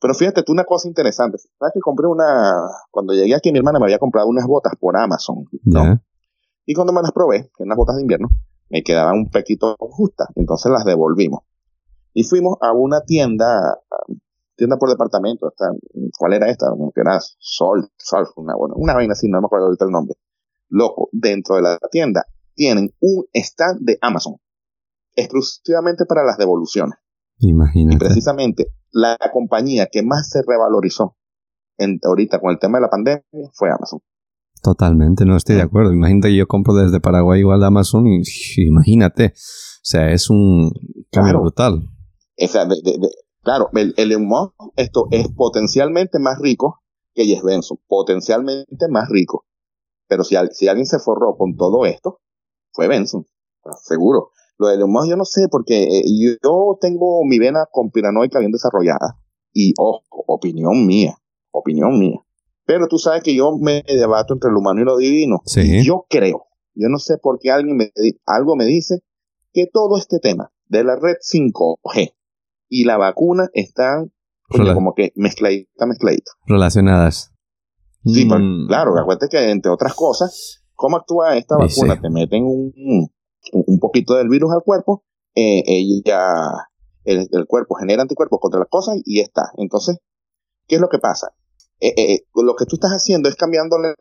[0.00, 1.38] Pero fíjate tú una cosa interesante.
[1.58, 2.52] ¿Sabes que compré una,
[2.90, 5.80] cuando llegué aquí mi hermana me había comprado unas botas por Amazon, ¿no?
[6.66, 8.28] Y cuando me las probé, que eran unas botas de invierno,
[8.74, 10.26] me quedaban un pequito justas.
[10.34, 11.44] Entonces las devolvimos.
[12.12, 13.78] Y fuimos a una tienda,
[14.56, 15.46] tienda por departamento.
[15.48, 15.66] Esta,
[16.18, 16.66] ¿Cuál era esta?
[16.92, 20.16] Que era Sol, Sol, una, bueno, una vaina así, no me acuerdo ahorita el nombre.
[20.70, 22.26] Loco, dentro de la tienda
[22.56, 24.38] tienen un stand de Amazon.
[25.14, 26.98] exclusivamente para las devoluciones.
[27.38, 27.94] Imagínate.
[27.94, 31.16] Y precisamente la compañía que más se revalorizó
[31.78, 34.00] en, ahorita con el tema de la pandemia fue Amazon.
[34.64, 35.92] Totalmente, no estoy de acuerdo.
[35.92, 38.22] Imagínate que yo compro desde Paraguay igual de Amazon y
[38.56, 39.34] imagínate.
[39.34, 40.72] O sea, es un
[41.12, 41.82] cambio brutal.
[43.42, 44.26] Claro, el, el
[44.76, 46.80] esto es potencialmente más rico
[47.12, 49.44] que Jeff Benson, potencialmente más rico.
[50.08, 52.22] Pero si, si alguien se forró con todo esto,
[52.72, 53.26] fue Benson,
[53.82, 54.30] seguro.
[54.56, 56.04] Lo de Elon yo no sé, porque eh,
[56.42, 59.20] yo tengo mi vena conspiranoica bien desarrollada.
[59.52, 61.18] Y, ojo, opinión mía,
[61.50, 62.23] opinión mía.
[62.66, 65.42] Pero tú sabes que yo me debato entre lo humano y lo divino.
[65.44, 65.84] Sí.
[65.84, 67.92] yo creo, yo no sé por qué alguien me,
[68.26, 69.02] algo me dice
[69.52, 72.14] que todo este tema de la red 5G
[72.68, 74.12] y la vacuna están
[74.48, 76.32] como que mezcladita, mezcladita.
[76.46, 77.32] Relacionadas.
[78.04, 78.66] Sí, pues, mm.
[78.68, 82.00] claro, acuérdate que entre otras cosas, ¿cómo actúa esta vacuna?
[82.00, 83.08] Te meten un,
[83.52, 85.04] un poquito del virus al cuerpo,
[85.34, 86.68] eh, ella,
[87.04, 89.50] el, cuerpo genera anticuerpos contra las cosas y está.
[89.56, 89.98] Entonces,
[90.68, 91.34] ¿qué es lo que pasa?
[91.84, 93.94] Eh, eh, lo que tú estás haciendo es cambiándole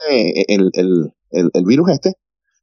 [0.47, 2.14] el, el, virus este,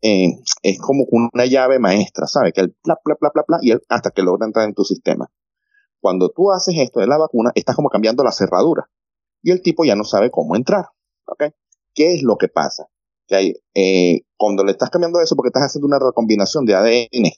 [0.01, 2.55] es como una llave maestra, ¿sabes?
[2.55, 5.31] Que el bla, bla, bla, bla, bla, y hasta que logra entrar en tu sistema.
[6.01, 8.89] Cuando tú haces esto de la vacuna, estás como cambiando la cerradura
[9.43, 10.87] y el tipo ya no sabe cómo entrar.
[11.27, 11.53] ¿Ok?
[11.93, 12.87] ¿Qué es lo que pasa?
[13.27, 17.31] Que hay, eh, cuando le estás cambiando eso, porque estás haciendo una recombinación de ADN,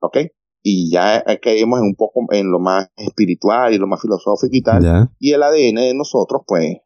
[0.00, 0.18] ¿ok?
[0.62, 5.10] Y ya caemos un poco en lo más espiritual y lo más filosófico y tal.
[5.18, 6.78] Y el ADN de nosotros, pues,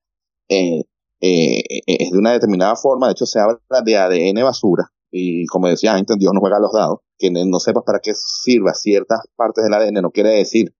[0.50, 0.84] eh,
[1.20, 3.06] eh, es de una determinada forma.
[3.06, 4.90] De hecho, se habla de ADN basura.
[5.10, 7.00] Y como decía antes, Dios no juega los dados.
[7.18, 10.74] Que no sepas para qué sirva ciertas partes del ADN no quiere decir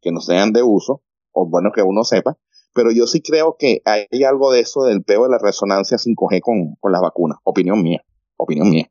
[0.00, 2.36] que no sean de uso, o bueno que uno sepa,
[2.74, 6.40] pero yo sí creo que hay algo de eso del peo de la resonancia 5G
[6.40, 7.38] con, con las vacunas.
[7.42, 8.02] Opinión mía,
[8.36, 8.90] opinión mía.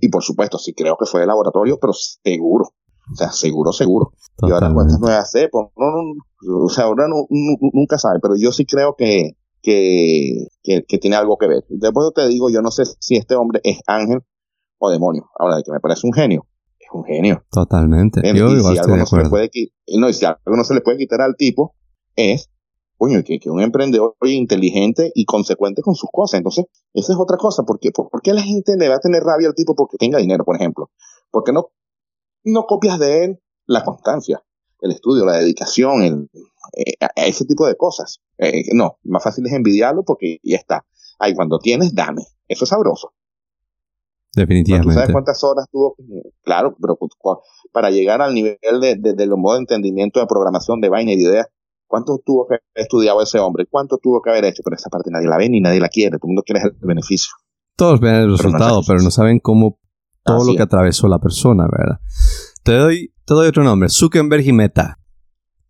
[0.00, 2.74] Y por supuesto, sí creo que fue de laboratorio, pero seguro.
[3.12, 4.12] O sea, seguro, seguro.
[4.38, 8.96] Y ahora cuántas nuevas cepas, o sea, ahora no, nunca sabe, pero yo sí creo
[8.96, 11.64] que, que, que, tiene algo que ver.
[11.68, 14.20] Después te digo, yo no sé si este hombre es ángel
[14.78, 15.30] o demonio.
[15.38, 16.46] Ahora, de que me parece un genio,
[16.78, 17.42] es un genio.
[17.50, 18.20] Totalmente.
[18.34, 19.50] Yo igual si algo no se le puede,
[19.98, 21.74] no, y si algo no se le puede quitar al tipo,
[22.14, 22.50] es
[22.98, 26.38] coño, que, que un emprendedor inteligente y consecuente con sus cosas.
[26.38, 27.62] Entonces, esa es otra cosa.
[27.64, 27.90] ¿Por qué?
[27.90, 30.56] ¿Por, qué la gente le va a tener rabia al tipo porque tenga dinero, por
[30.56, 30.90] ejemplo?
[31.30, 31.70] ¿Por qué no,
[32.44, 34.44] no copias de él la constancia,
[34.80, 36.28] el estudio, la dedicación, el,
[36.72, 38.20] eh, ese tipo de cosas?
[38.38, 40.84] Eh, no, más fácil es envidiarlo porque ya está.
[41.18, 42.22] Ahí cuando tienes, dame.
[42.48, 43.12] Eso es sabroso.
[44.34, 44.92] Definitivamente.
[44.92, 45.96] ¿Tú sabes cuántas horas tuvo?
[46.42, 46.98] Claro, pero
[47.72, 51.12] para llegar al nivel de, de, de los modos de entendimiento de programación de vaina
[51.12, 51.46] y de ideas
[51.86, 53.66] ¿Cuánto tuvo que haber estudiado ese hombre?
[53.70, 54.62] ¿Cuánto tuvo que haber hecho?
[54.64, 56.18] Pero esa parte nadie la ve ni nadie la quiere.
[56.18, 57.30] Todo el mundo quiere el beneficio.
[57.76, 59.78] Todos ven el resultado, pero no saben cómo
[60.24, 62.00] todo lo que atravesó la persona, ¿verdad?
[62.64, 64.98] Te doy, te doy otro nombre, Zuckerberg y Meta.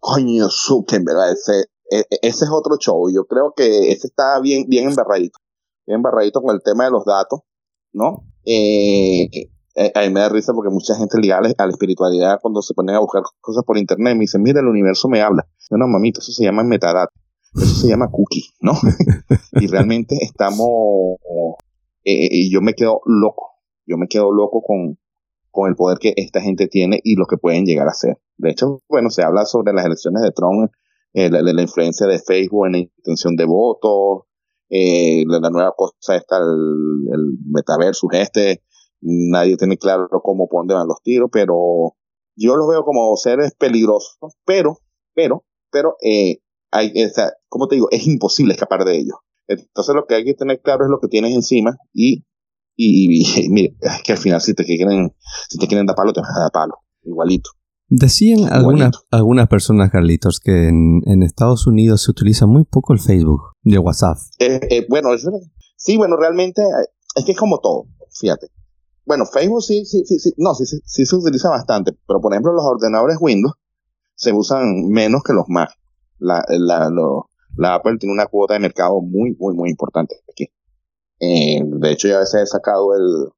[0.06, 1.60] Coño, Zuckerberg, ese,
[1.90, 3.10] e, e, ese es otro show.
[3.10, 5.39] Yo creo que ese está bien, bien embarradito.
[5.86, 7.40] Bien embarradito con el tema de los datos,
[7.94, 8.26] ¿no?
[8.44, 9.31] Eh,
[9.76, 12.74] eh, a mí me da risa porque mucha gente ligada a la espiritualidad cuando se
[12.74, 15.48] ponen a buscar cosas por internet me dicen, mira, el universo me habla.
[15.70, 17.10] Yo no, mamito, eso se llama metadata.
[17.55, 18.74] Eso se llama cookie, ¿no?
[19.52, 20.68] y realmente estamos,
[22.05, 23.52] eh, y yo me quedo loco.
[23.86, 24.98] Yo me quedo loco con,
[25.51, 28.18] con el poder que esta gente tiene y lo que pueden llegar a hacer.
[28.36, 30.70] De hecho, bueno, se habla sobre las elecciones de Trump,
[31.12, 34.24] eh, la, la, influencia de Facebook en la intención de votos,
[34.69, 38.62] eh, la, nueva cosa está el, el metaverso este,
[39.01, 41.94] nadie tiene claro cómo por van los tiros, pero
[42.36, 44.78] yo los veo como seres peligrosos, pero,
[45.15, 46.39] pero, pero, eh,
[46.73, 46.93] hay,
[47.48, 49.16] como te digo, es imposible escapar de ellos.
[49.47, 52.24] Entonces lo que hay que tener claro es lo que tienes encima y,
[52.77, 55.15] y, y, mire, es que al final si te quieren,
[55.48, 57.51] si te quieren dar palo, te van a dar palo, igualito.
[57.89, 62.98] Decían algunas, algunas personas, Carlitos, que en, en, Estados Unidos se utiliza muy poco el
[62.98, 64.16] Facebook y el WhatsApp.
[64.39, 65.11] Eh, eh, bueno,
[65.77, 66.62] sí, bueno, realmente
[67.15, 67.86] es que es como todo,
[68.19, 68.48] fíjate.
[69.05, 72.32] Bueno, Facebook sí, sí, sí, sí, no, sí, sí, sí se utiliza bastante, pero por
[72.32, 73.55] ejemplo los ordenadores Windows
[74.15, 75.70] se usan menos que los Mac.
[76.19, 76.90] La, la,
[77.56, 80.48] la Apple tiene una cuota de mercado muy, muy, muy importante aquí.
[81.20, 83.28] Eh, de hecho, yo a veces he sacado el,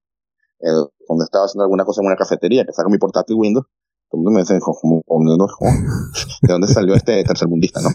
[0.61, 3.67] el, cuando estaba haciendo alguna cosa en una cafetería, que saco mi portátil Windows,
[4.09, 7.91] todo el mundo me dice, ¿de dónde salió este tercermundista, no?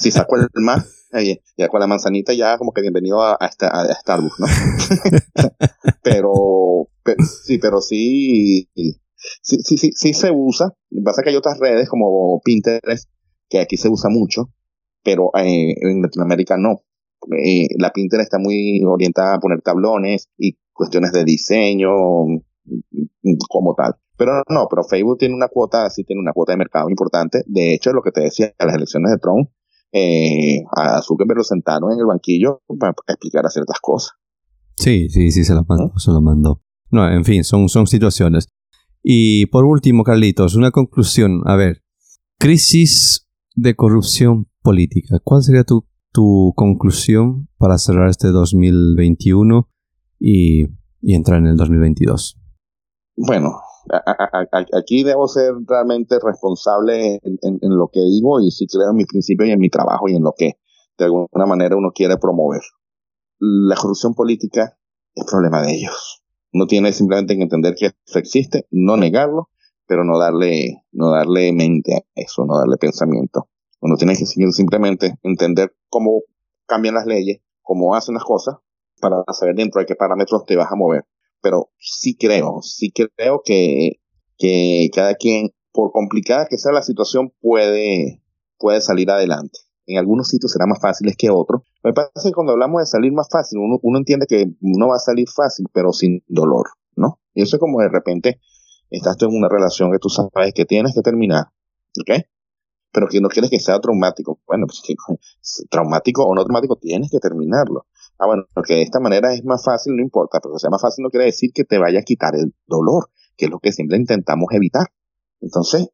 [0.00, 0.86] si saco el Mac,
[1.56, 4.46] ya con la manzanita ya como que bienvenido a, a, a Starbucks, ¿no?
[6.02, 6.88] pero,
[7.44, 8.68] sí, pero sí,
[9.42, 10.74] sí, sí, sí, sí se usa.
[10.90, 13.10] Lo que pasa es que hay otras redes como Pinterest,
[13.48, 14.50] que aquí se usa mucho,
[15.02, 16.82] pero eh, en Latinoamérica no.
[17.38, 21.90] Eh, la Pinterest está muy orientada a poner tablones y cuestiones de diseño
[23.48, 23.94] como tal.
[24.16, 27.42] Pero no, pero Facebook tiene una cuota, sí tiene una cuota de mercado importante.
[27.46, 29.50] De hecho, lo que te decía, las elecciones de Trump,
[29.92, 34.12] eh, a Zuckerberg lo sentaron en el banquillo para explicar ciertas cosas.
[34.76, 36.62] Sí, sí, sí, se lo mandó, se lo mandó.
[36.90, 38.48] No, en fin, son, son situaciones.
[39.02, 41.42] Y por último, Carlitos, una conclusión.
[41.44, 41.82] A ver,
[42.38, 45.20] crisis de corrupción política.
[45.22, 49.68] ¿Cuál sería tu, tu conclusión para cerrar este 2021
[50.18, 50.66] y,
[51.00, 52.40] y entrar en el 2022?
[53.16, 53.60] Bueno,
[54.72, 59.48] aquí debo ser realmente responsable en, lo que digo y si creo en mis principios
[59.48, 60.58] y en mi trabajo y en lo que
[60.98, 62.62] de alguna manera uno quiere promover.
[63.38, 64.76] La corrupción política
[65.14, 66.22] es problema de ellos.
[66.52, 69.50] Uno tiene simplemente que entender que eso existe, no negarlo,
[69.86, 73.48] pero no darle, no darle mente a eso, no darle pensamiento.
[73.80, 76.22] Uno tiene que simplemente entender cómo
[76.66, 78.56] cambian las leyes, cómo hacen las cosas,
[79.00, 81.04] para saber dentro de qué parámetros te vas a mover
[81.44, 84.00] pero sí creo, sí creo que,
[84.38, 88.22] que cada quien, por complicada que sea la situación, puede,
[88.58, 89.58] puede salir adelante.
[89.86, 91.60] En algunos sitios será más fácil que otros.
[91.82, 94.96] Me parece que cuando hablamos de salir más fácil, uno, uno entiende que uno va
[94.96, 96.64] a salir fácil, pero sin dolor,
[96.96, 97.20] ¿no?
[97.34, 98.40] Y eso es como de repente
[98.88, 101.48] estás tú en una relación que tú sabes que tienes que terminar,
[102.00, 102.24] ¿ok?
[102.94, 104.40] Pero que no quieres que sea traumático.
[104.46, 104.94] Bueno, pues que
[105.68, 107.86] traumático o no traumático, tienes que terminarlo.
[108.18, 110.80] Ah, bueno, porque de esta manera es más fácil, no importa, pero que sea más
[110.80, 113.72] fácil no quiere decir que te vaya a quitar el dolor, que es lo que
[113.72, 114.86] siempre intentamos evitar.
[115.40, 115.88] Entonces,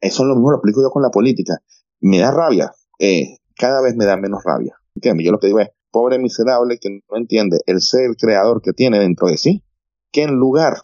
[0.00, 1.58] eso es lo mismo lo aplico yo con la política.
[2.00, 4.74] Me da rabia, eh, cada vez me da menos rabia.
[4.94, 8.98] Yo lo que digo es, pobre miserable que no entiende el ser creador que tiene
[8.98, 9.62] dentro de sí,
[10.10, 10.78] que en lugar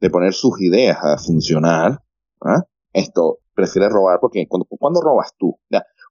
[0.00, 2.02] de poner sus ideas a funcionar,
[2.40, 2.64] ¿ah?
[2.92, 5.58] esto prefiere robar, porque cuando, cuando robas tú,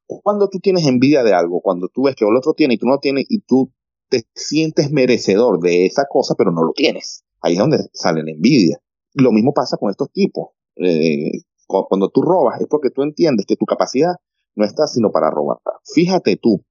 [0.06, 2.88] cuando tú tienes envidia de algo, cuando tú ves que el otro tiene y tú
[2.88, 3.72] no tienes y tú
[4.10, 7.24] te sientes merecedor de esa cosa, pero no lo tienes.
[7.42, 8.80] Ahí es donde sale la envidia.
[9.14, 10.50] Lo mismo pasa con estos tipos.
[10.76, 14.16] Eh, cuando tú robas es porque tú entiendes que tu capacidad
[14.56, 15.60] no está sino para robar.
[15.94, 16.62] Fíjate tú,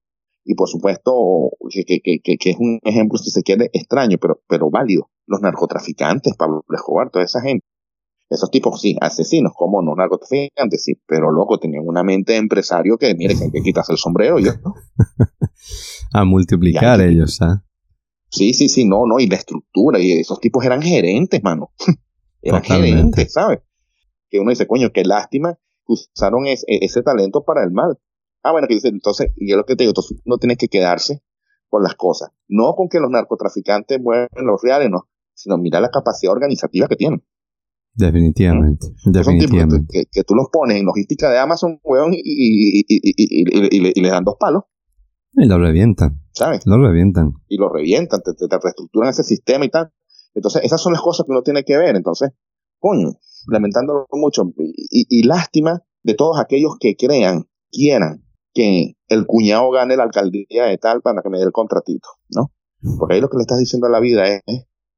[0.44, 5.10] y por supuesto que, que, es un ejemplo, si se quiere, extraño, pero, pero válido.
[5.26, 7.64] Los narcotraficantes, Pablo Escobar, toda esa gente.
[8.30, 12.96] Esos tipos, sí, asesinos, como no narcotraficantes, sí, pero loco, tenían una mente de empresario
[12.96, 14.38] que, mire, que hay que quitarse el sombrero.
[14.38, 14.74] Yo, ¿no?
[16.12, 17.64] a multiplicar ellos, ¿ah?
[18.30, 21.72] Sí, sí, sí, no, no, y la estructura, y esos tipos eran gerentes, mano.
[22.42, 23.58] eran gerentes, ¿sabes?
[24.30, 27.98] Que uno dice, coño, qué lástima que usaron ese talento para el mal.
[28.44, 30.68] Ah, bueno, que dice, entonces, y es lo que te digo, entonces uno tiene que
[30.68, 31.20] quedarse
[31.68, 32.30] con las cosas.
[32.46, 36.96] No con que los narcotraficantes mueven los reales, no, sino mira la capacidad organizativa que
[36.96, 37.24] tienen.
[37.94, 40.06] Definitivamente, definitivamente.
[40.10, 44.24] Que, tú los pones en logística de Amazon, weón, y, y, y, y, les dan
[44.24, 44.64] dos palos.
[45.32, 46.20] Y lo revientan.
[46.32, 46.66] ¿Sabes?
[46.66, 47.32] Lo revientan.
[47.48, 49.92] Y lo revientan, te, reestructuran ese sistema y tal.
[50.34, 51.96] Entonces, esas son las cosas que uno tiene que ver.
[51.96, 52.30] Entonces,
[52.78, 53.12] coño,
[53.48, 54.44] lamentándolo mucho.
[54.56, 60.78] Y, lástima de todos aquellos que crean, quieran que el cuñado gane la alcaldía de
[60.78, 62.52] tal para que me dé el contratito, ¿no?
[62.98, 64.42] Porque ahí lo que le estás diciendo a la vida es,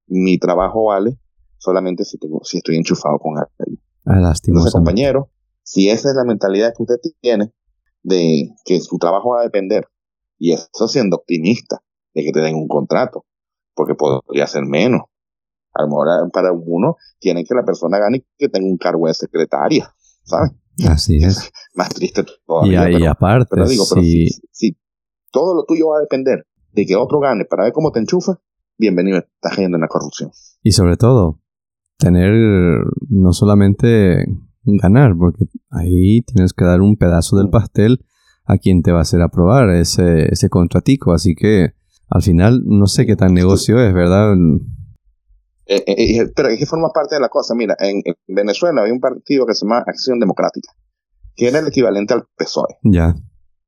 [0.06, 1.18] mi trabajo vale
[1.62, 3.80] solamente si, tengo, si estoy enchufado con alguien.
[4.04, 4.56] Ah, lástima.
[4.56, 5.30] Entonces, compañero,
[5.62, 7.52] si esa es la mentalidad que usted tiene
[8.02, 9.86] de que su trabajo va a depender
[10.38, 11.82] y eso siendo optimista
[12.14, 13.24] de que te den un contrato,
[13.74, 15.02] porque podría ser menos.
[15.72, 19.14] A lo mejor para uno tiene que la persona gane que tenga un cargo de
[19.14, 19.94] secretaria,
[20.24, 20.50] ¿sabes?
[20.86, 21.50] Así es.
[21.74, 22.90] Más triste todavía.
[22.90, 24.76] Y, aparte, pero digo, si,
[25.30, 28.38] todo lo tuyo va a depender de que otro gane para ver cómo te enchufa,
[28.76, 30.30] bienvenido, estás cayendo en la corrupción.
[30.62, 31.41] Y sobre todo,
[32.02, 34.26] tener no solamente
[34.64, 38.04] ganar, porque ahí tienes que dar un pedazo del pastel
[38.44, 41.12] a quien te va a hacer aprobar ese, ese contratico.
[41.12, 41.74] Así que
[42.08, 44.34] al final no sé qué tan negocio es, ¿verdad?
[45.66, 47.54] Eh, eh, eh, pero es que forma parte de la cosa.
[47.54, 50.72] Mira, en, Venezuela había un partido que se llama Acción Democrática,
[51.36, 52.78] que era el equivalente al PSOE.
[52.82, 53.14] Ya.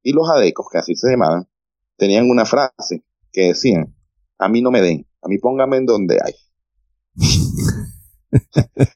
[0.03, 1.49] Y los ADECOS, que así se llamaban,
[1.97, 3.95] tenían una frase que decían,
[4.39, 6.35] a mí no me den, a mí póngame en donde hay.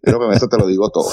[0.02, 1.09] Creo que con eso te lo digo todo.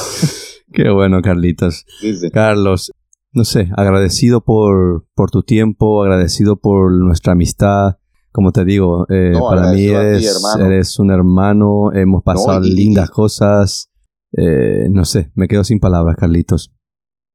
[0.72, 1.86] Qué bueno, Carlitos.
[2.34, 2.92] Carlos,
[3.32, 7.98] no sé, agradecido por, por tu tiempo, agradecido por nuestra amistad.
[8.32, 13.90] Como te digo, eh, para mí eres, eres, un hermano, hemos pasado lindas cosas.
[14.34, 16.74] Eh, no sé, me quedo sin palabras, Carlitos.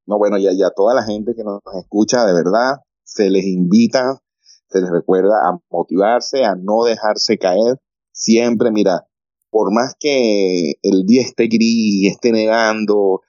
[0.07, 4.21] No, bueno, ya, ya toda la gente que nos escucha, de verdad, se les invita,
[4.69, 7.79] se les recuerda a motivarse, a no dejarse caer.
[8.13, 9.07] Siempre, mira,
[9.51, 13.21] por más que el día esté gris, esté negando,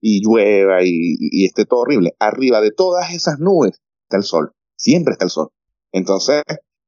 [0.00, 2.14] y llueva y, esté todo horrible.
[2.18, 4.52] Arriba de todas esas nubes está el sol.
[4.76, 5.50] Siempre está el sol.
[5.92, 6.42] Entonces,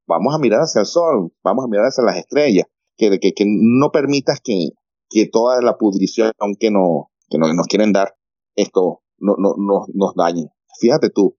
[0.06, 2.66] vamos a mirar hacia el sol, vamos a mirar hacia las estrellas,
[2.96, 4.70] que, no permitas que,
[5.10, 8.14] que toda la pudrición que, no, que nos quieren dar,
[8.54, 10.50] esto no, no, no, nos dañe.
[10.80, 11.36] Fíjate tú,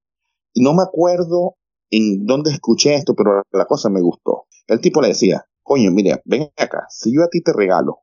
[0.53, 1.55] y no me acuerdo
[1.89, 4.45] en dónde escuché esto, pero la cosa me gustó.
[4.67, 7.99] El tipo le decía, coño, mira, ven acá, si yo a ti te regalo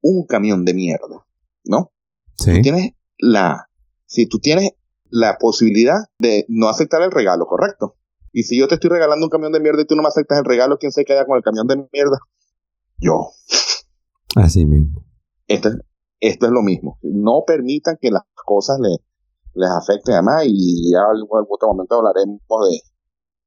[0.00, 1.24] un camión de mierda,
[1.64, 1.92] ¿no?
[2.36, 2.60] Sí.
[2.62, 3.68] tienes la,
[4.06, 4.72] si tú tienes
[5.10, 7.96] la posibilidad de no aceptar el regalo, ¿correcto?
[8.32, 10.38] Y si yo te estoy regalando un camión de mierda y tú no me aceptas
[10.38, 12.18] el regalo, ¿quién se queda con el camión de mierda?
[12.98, 13.28] Yo.
[14.36, 15.04] Así mismo.
[15.46, 15.68] Esto,
[16.18, 16.98] esto es lo mismo.
[17.02, 18.96] No permitan que las cosas le,
[19.54, 22.40] les afecten a más y ya en algún otro momento hablaremos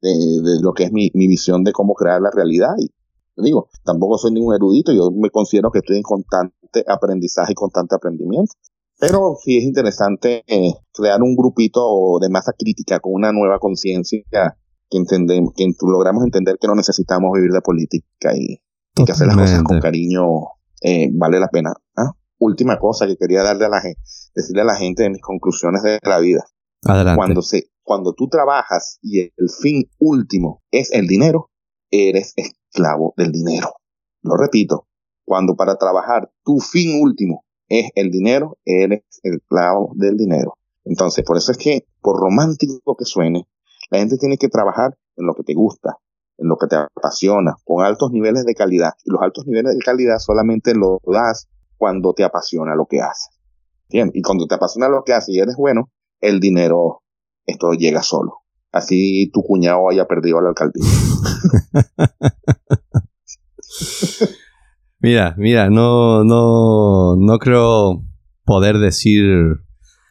[0.02, 0.12] de,
[0.42, 2.74] de, lo que es mi, mi, visión de cómo crear la realidad.
[2.78, 2.92] Y
[3.38, 7.96] digo, tampoco soy ningún erudito, yo me considero que estoy en constante aprendizaje y constante
[7.96, 8.54] aprendimiento.
[8.98, 14.24] Pero sí es interesante eh, crear un grupito de masa crítica con una nueva conciencia
[14.90, 18.62] que entendemos, que logramos entender que no necesitamos vivir de política y,
[19.04, 20.24] que hacer las cosas con cariño
[20.82, 21.74] eh, vale la pena.
[21.98, 22.12] ¿ah?
[22.40, 24.00] Última cosa que quería darle a la gente,
[24.34, 26.46] decirle a la gente de mis conclusiones de la vida.
[26.86, 27.18] Adelante.
[27.18, 31.50] Cuando se, cuando tú trabajas y el fin último es el dinero,
[31.92, 32.34] eres
[32.76, 33.74] esclavo del dinero.
[34.22, 34.88] Lo repito,
[35.24, 40.58] cuando para trabajar tu fin último es el dinero, eres esclavo del dinero.
[40.84, 43.48] Entonces, por eso es que, por romántico que suene,
[43.90, 45.98] la gente tiene que trabajar en lo que te gusta,
[46.38, 48.92] en lo que te apasiona, con altos niveles de calidad.
[49.04, 51.48] Y los altos niveles de calidad solamente lo das
[51.78, 53.30] cuando te apasiona lo que haces.
[53.90, 55.90] Bien, y cuando te apasiona lo que haces y eres bueno,
[56.20, 57.02] el dinero,
[57.46, 58.42] esto llega solo.
[58.72, 60.84] Así tu cuñado haya perdido la alcaldía.
[65.00, 68.04] mira, mira, no, no, no creo
[68.44, 69.26] poder decir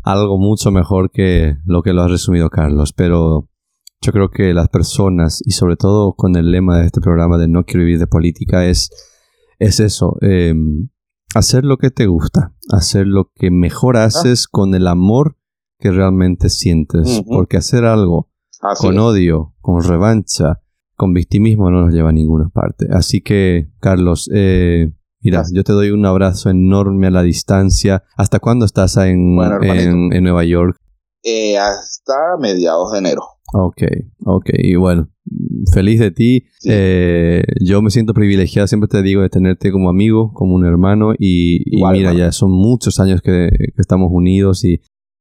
[0.05, 3.49] algo mucho mejor que lo que lo ha resumido Carlos, pero
[4.03, 7.49] yo creo que las personas, y sobre todo con el lema de este programa de
[7.49, 8.91] no quiero vivir de política, es,
[9.59, 10.91] es eso, em,
[11.35, 14.05] hacer lo que te gusta, hacer lo que mejor ah.
[14.05, 15.39] haces con el amor
[15.79, 18.31] que realmente sientes, porque hacer algo
[18.79, 20.61] con odio, con revancha,
[20.97, 22.87] con victimismo no nos lleva a ninguna parte.
[22.91, 28.05] Así que, Carlos, eh, mira, yo te doy un abrazo enorme a la distancia.
[28.17, 30.77] ¿Hasta cuándo estás en, en, Nueva York?
[31.23, 33.23] Eh, hasta mediados de enero.
[33.53, 33.83] Ok,
[34.25, 34.51] ok.
[34.55, 35.11] Y bueno,
[35.73, 36.45] feliz de ti.
[36.65, 41.15] Eh, yo me siento privilegiado, siempre te digo, de tenerte como amigo, como un hermano.
[41.19, 44.81] Y, mira, ya son muchos años que, estamos unidos y,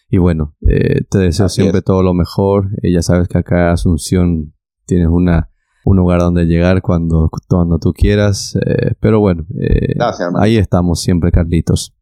[0.09, 2.69] y bueno, eh, te deseo siempre todo lo mejor.
[2.81, 4.53] Eh, ya sabes que acá en Asunción
[4.85, 5.49] tienes una,
[5.85, 8.57] un lugar donde llegar cuando, cuando tú quieras.
[8.99, 9.45] pero bueno,
[10.39, 11.93] ahí estamos siempre, Carlitos.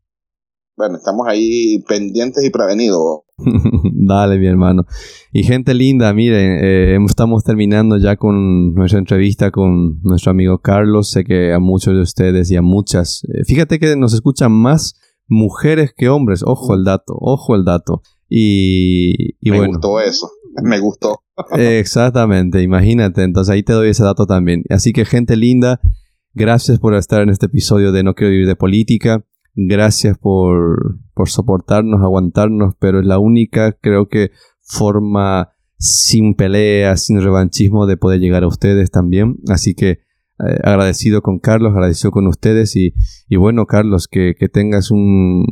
[0.77, 3.21] Bueno, estamos ahí pendientes y prevenidos.
[3.93, 4.85] Dale, mi hermano.
[5.31, 11.11] Y gente linda, miren, eh, estamos terminando ya con nuestra entrevista con nuestro amigo Carlos.
[11.11, 14.95] Sé que a muchos de ustedes y a muchas, eh, fíjate que nos escuchan más
[15.27, 16.41] mujeres que hombres.
[16.43, 18.01] Ojo el dato, ojo el dato.
[18.27, 20.31] Y, y Me gustó eso,
[20.63, 21.21] me gustó.
[21.57, 23.23] exactamente, imagínate.
[23.23, 24.63] Entonces ahí te doy ese dato también.
[24.69, 25.79] Así que gente linda,
[26.33, 29.25] gracias por estar en este episodio de No quiero vivir de política.
[29.53, 37.21] Gracias por, por soportarnos, aguantarnos, pero es la única, creo que, forma sin pelea, sin
[37.21, 39.37] revanchismo de poder llegar a ustedes también.
[39.49, 42.93] Así que eh, agradecido con Carlos, agradecido con ustedes y,
[43.27, 45.45] y bueno, Carlos, que, que tengas un,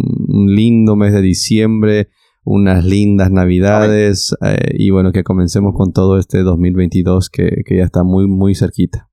[0.48, 2.10] lindo mes de diciembre,
[2.50, 7.84] unas lindas navidades eh, y bueno, que comencemos con todo este 2022 que, que ya
[7.84, 9.08] está muy, muy cerquita.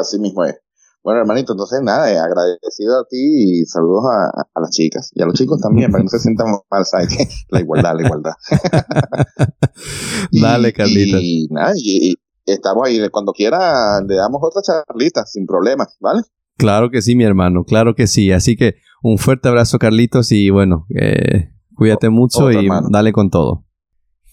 [0.00, 0.56] Así mismo es.
[1.04, 5.26] Bueno, hermanito, entonces nada, eh, agradecido a ti y saludos a, las chicas y a
[5.26, 7.16] los chicos también, para que no se sientan mal, ¿sabes?
[7.50, 8.32] la igualdad, la igualdad.
[10.32, 11.18] Dale, Carlita.
[11.20, 16.22] Y, nada, y, estamos ahí, cuando quiera le damos otra charlita, sin problema, ¿vale?
[16.58, 18.32] Claro que sí, mi hermano, claro que sí.
[18.32, 18.74] Así que
[19.04, 23.64] un fuerte abrazo, Carlitos, y bueno, eh, cuídate mucho y dale con todo.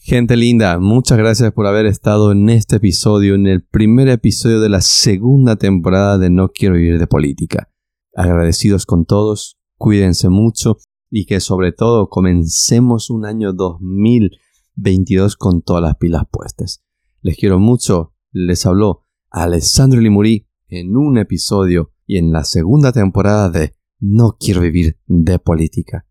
[0.06, 4.68] Gente linda, muchas gracias por haber estado en este episodio, en el primer episodio de
[4.68, 7.70] la segunda temporada de No Quiero Vivir de Política.
[8.16, 10.78] Agradecidos con todos, cuídense mucho
[11.10, 16.84] y que sobre todo comencemos un año 2022 con todas las pilas puestas.
[17.22, 23.50] Les quiero mucho, les habló Alessandro Limurí en un episodio y en la segunda temporada
[23.50, 26.06] de No Quiero Vivir de Política.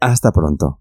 [0.00, 0.80] Hasta pronto.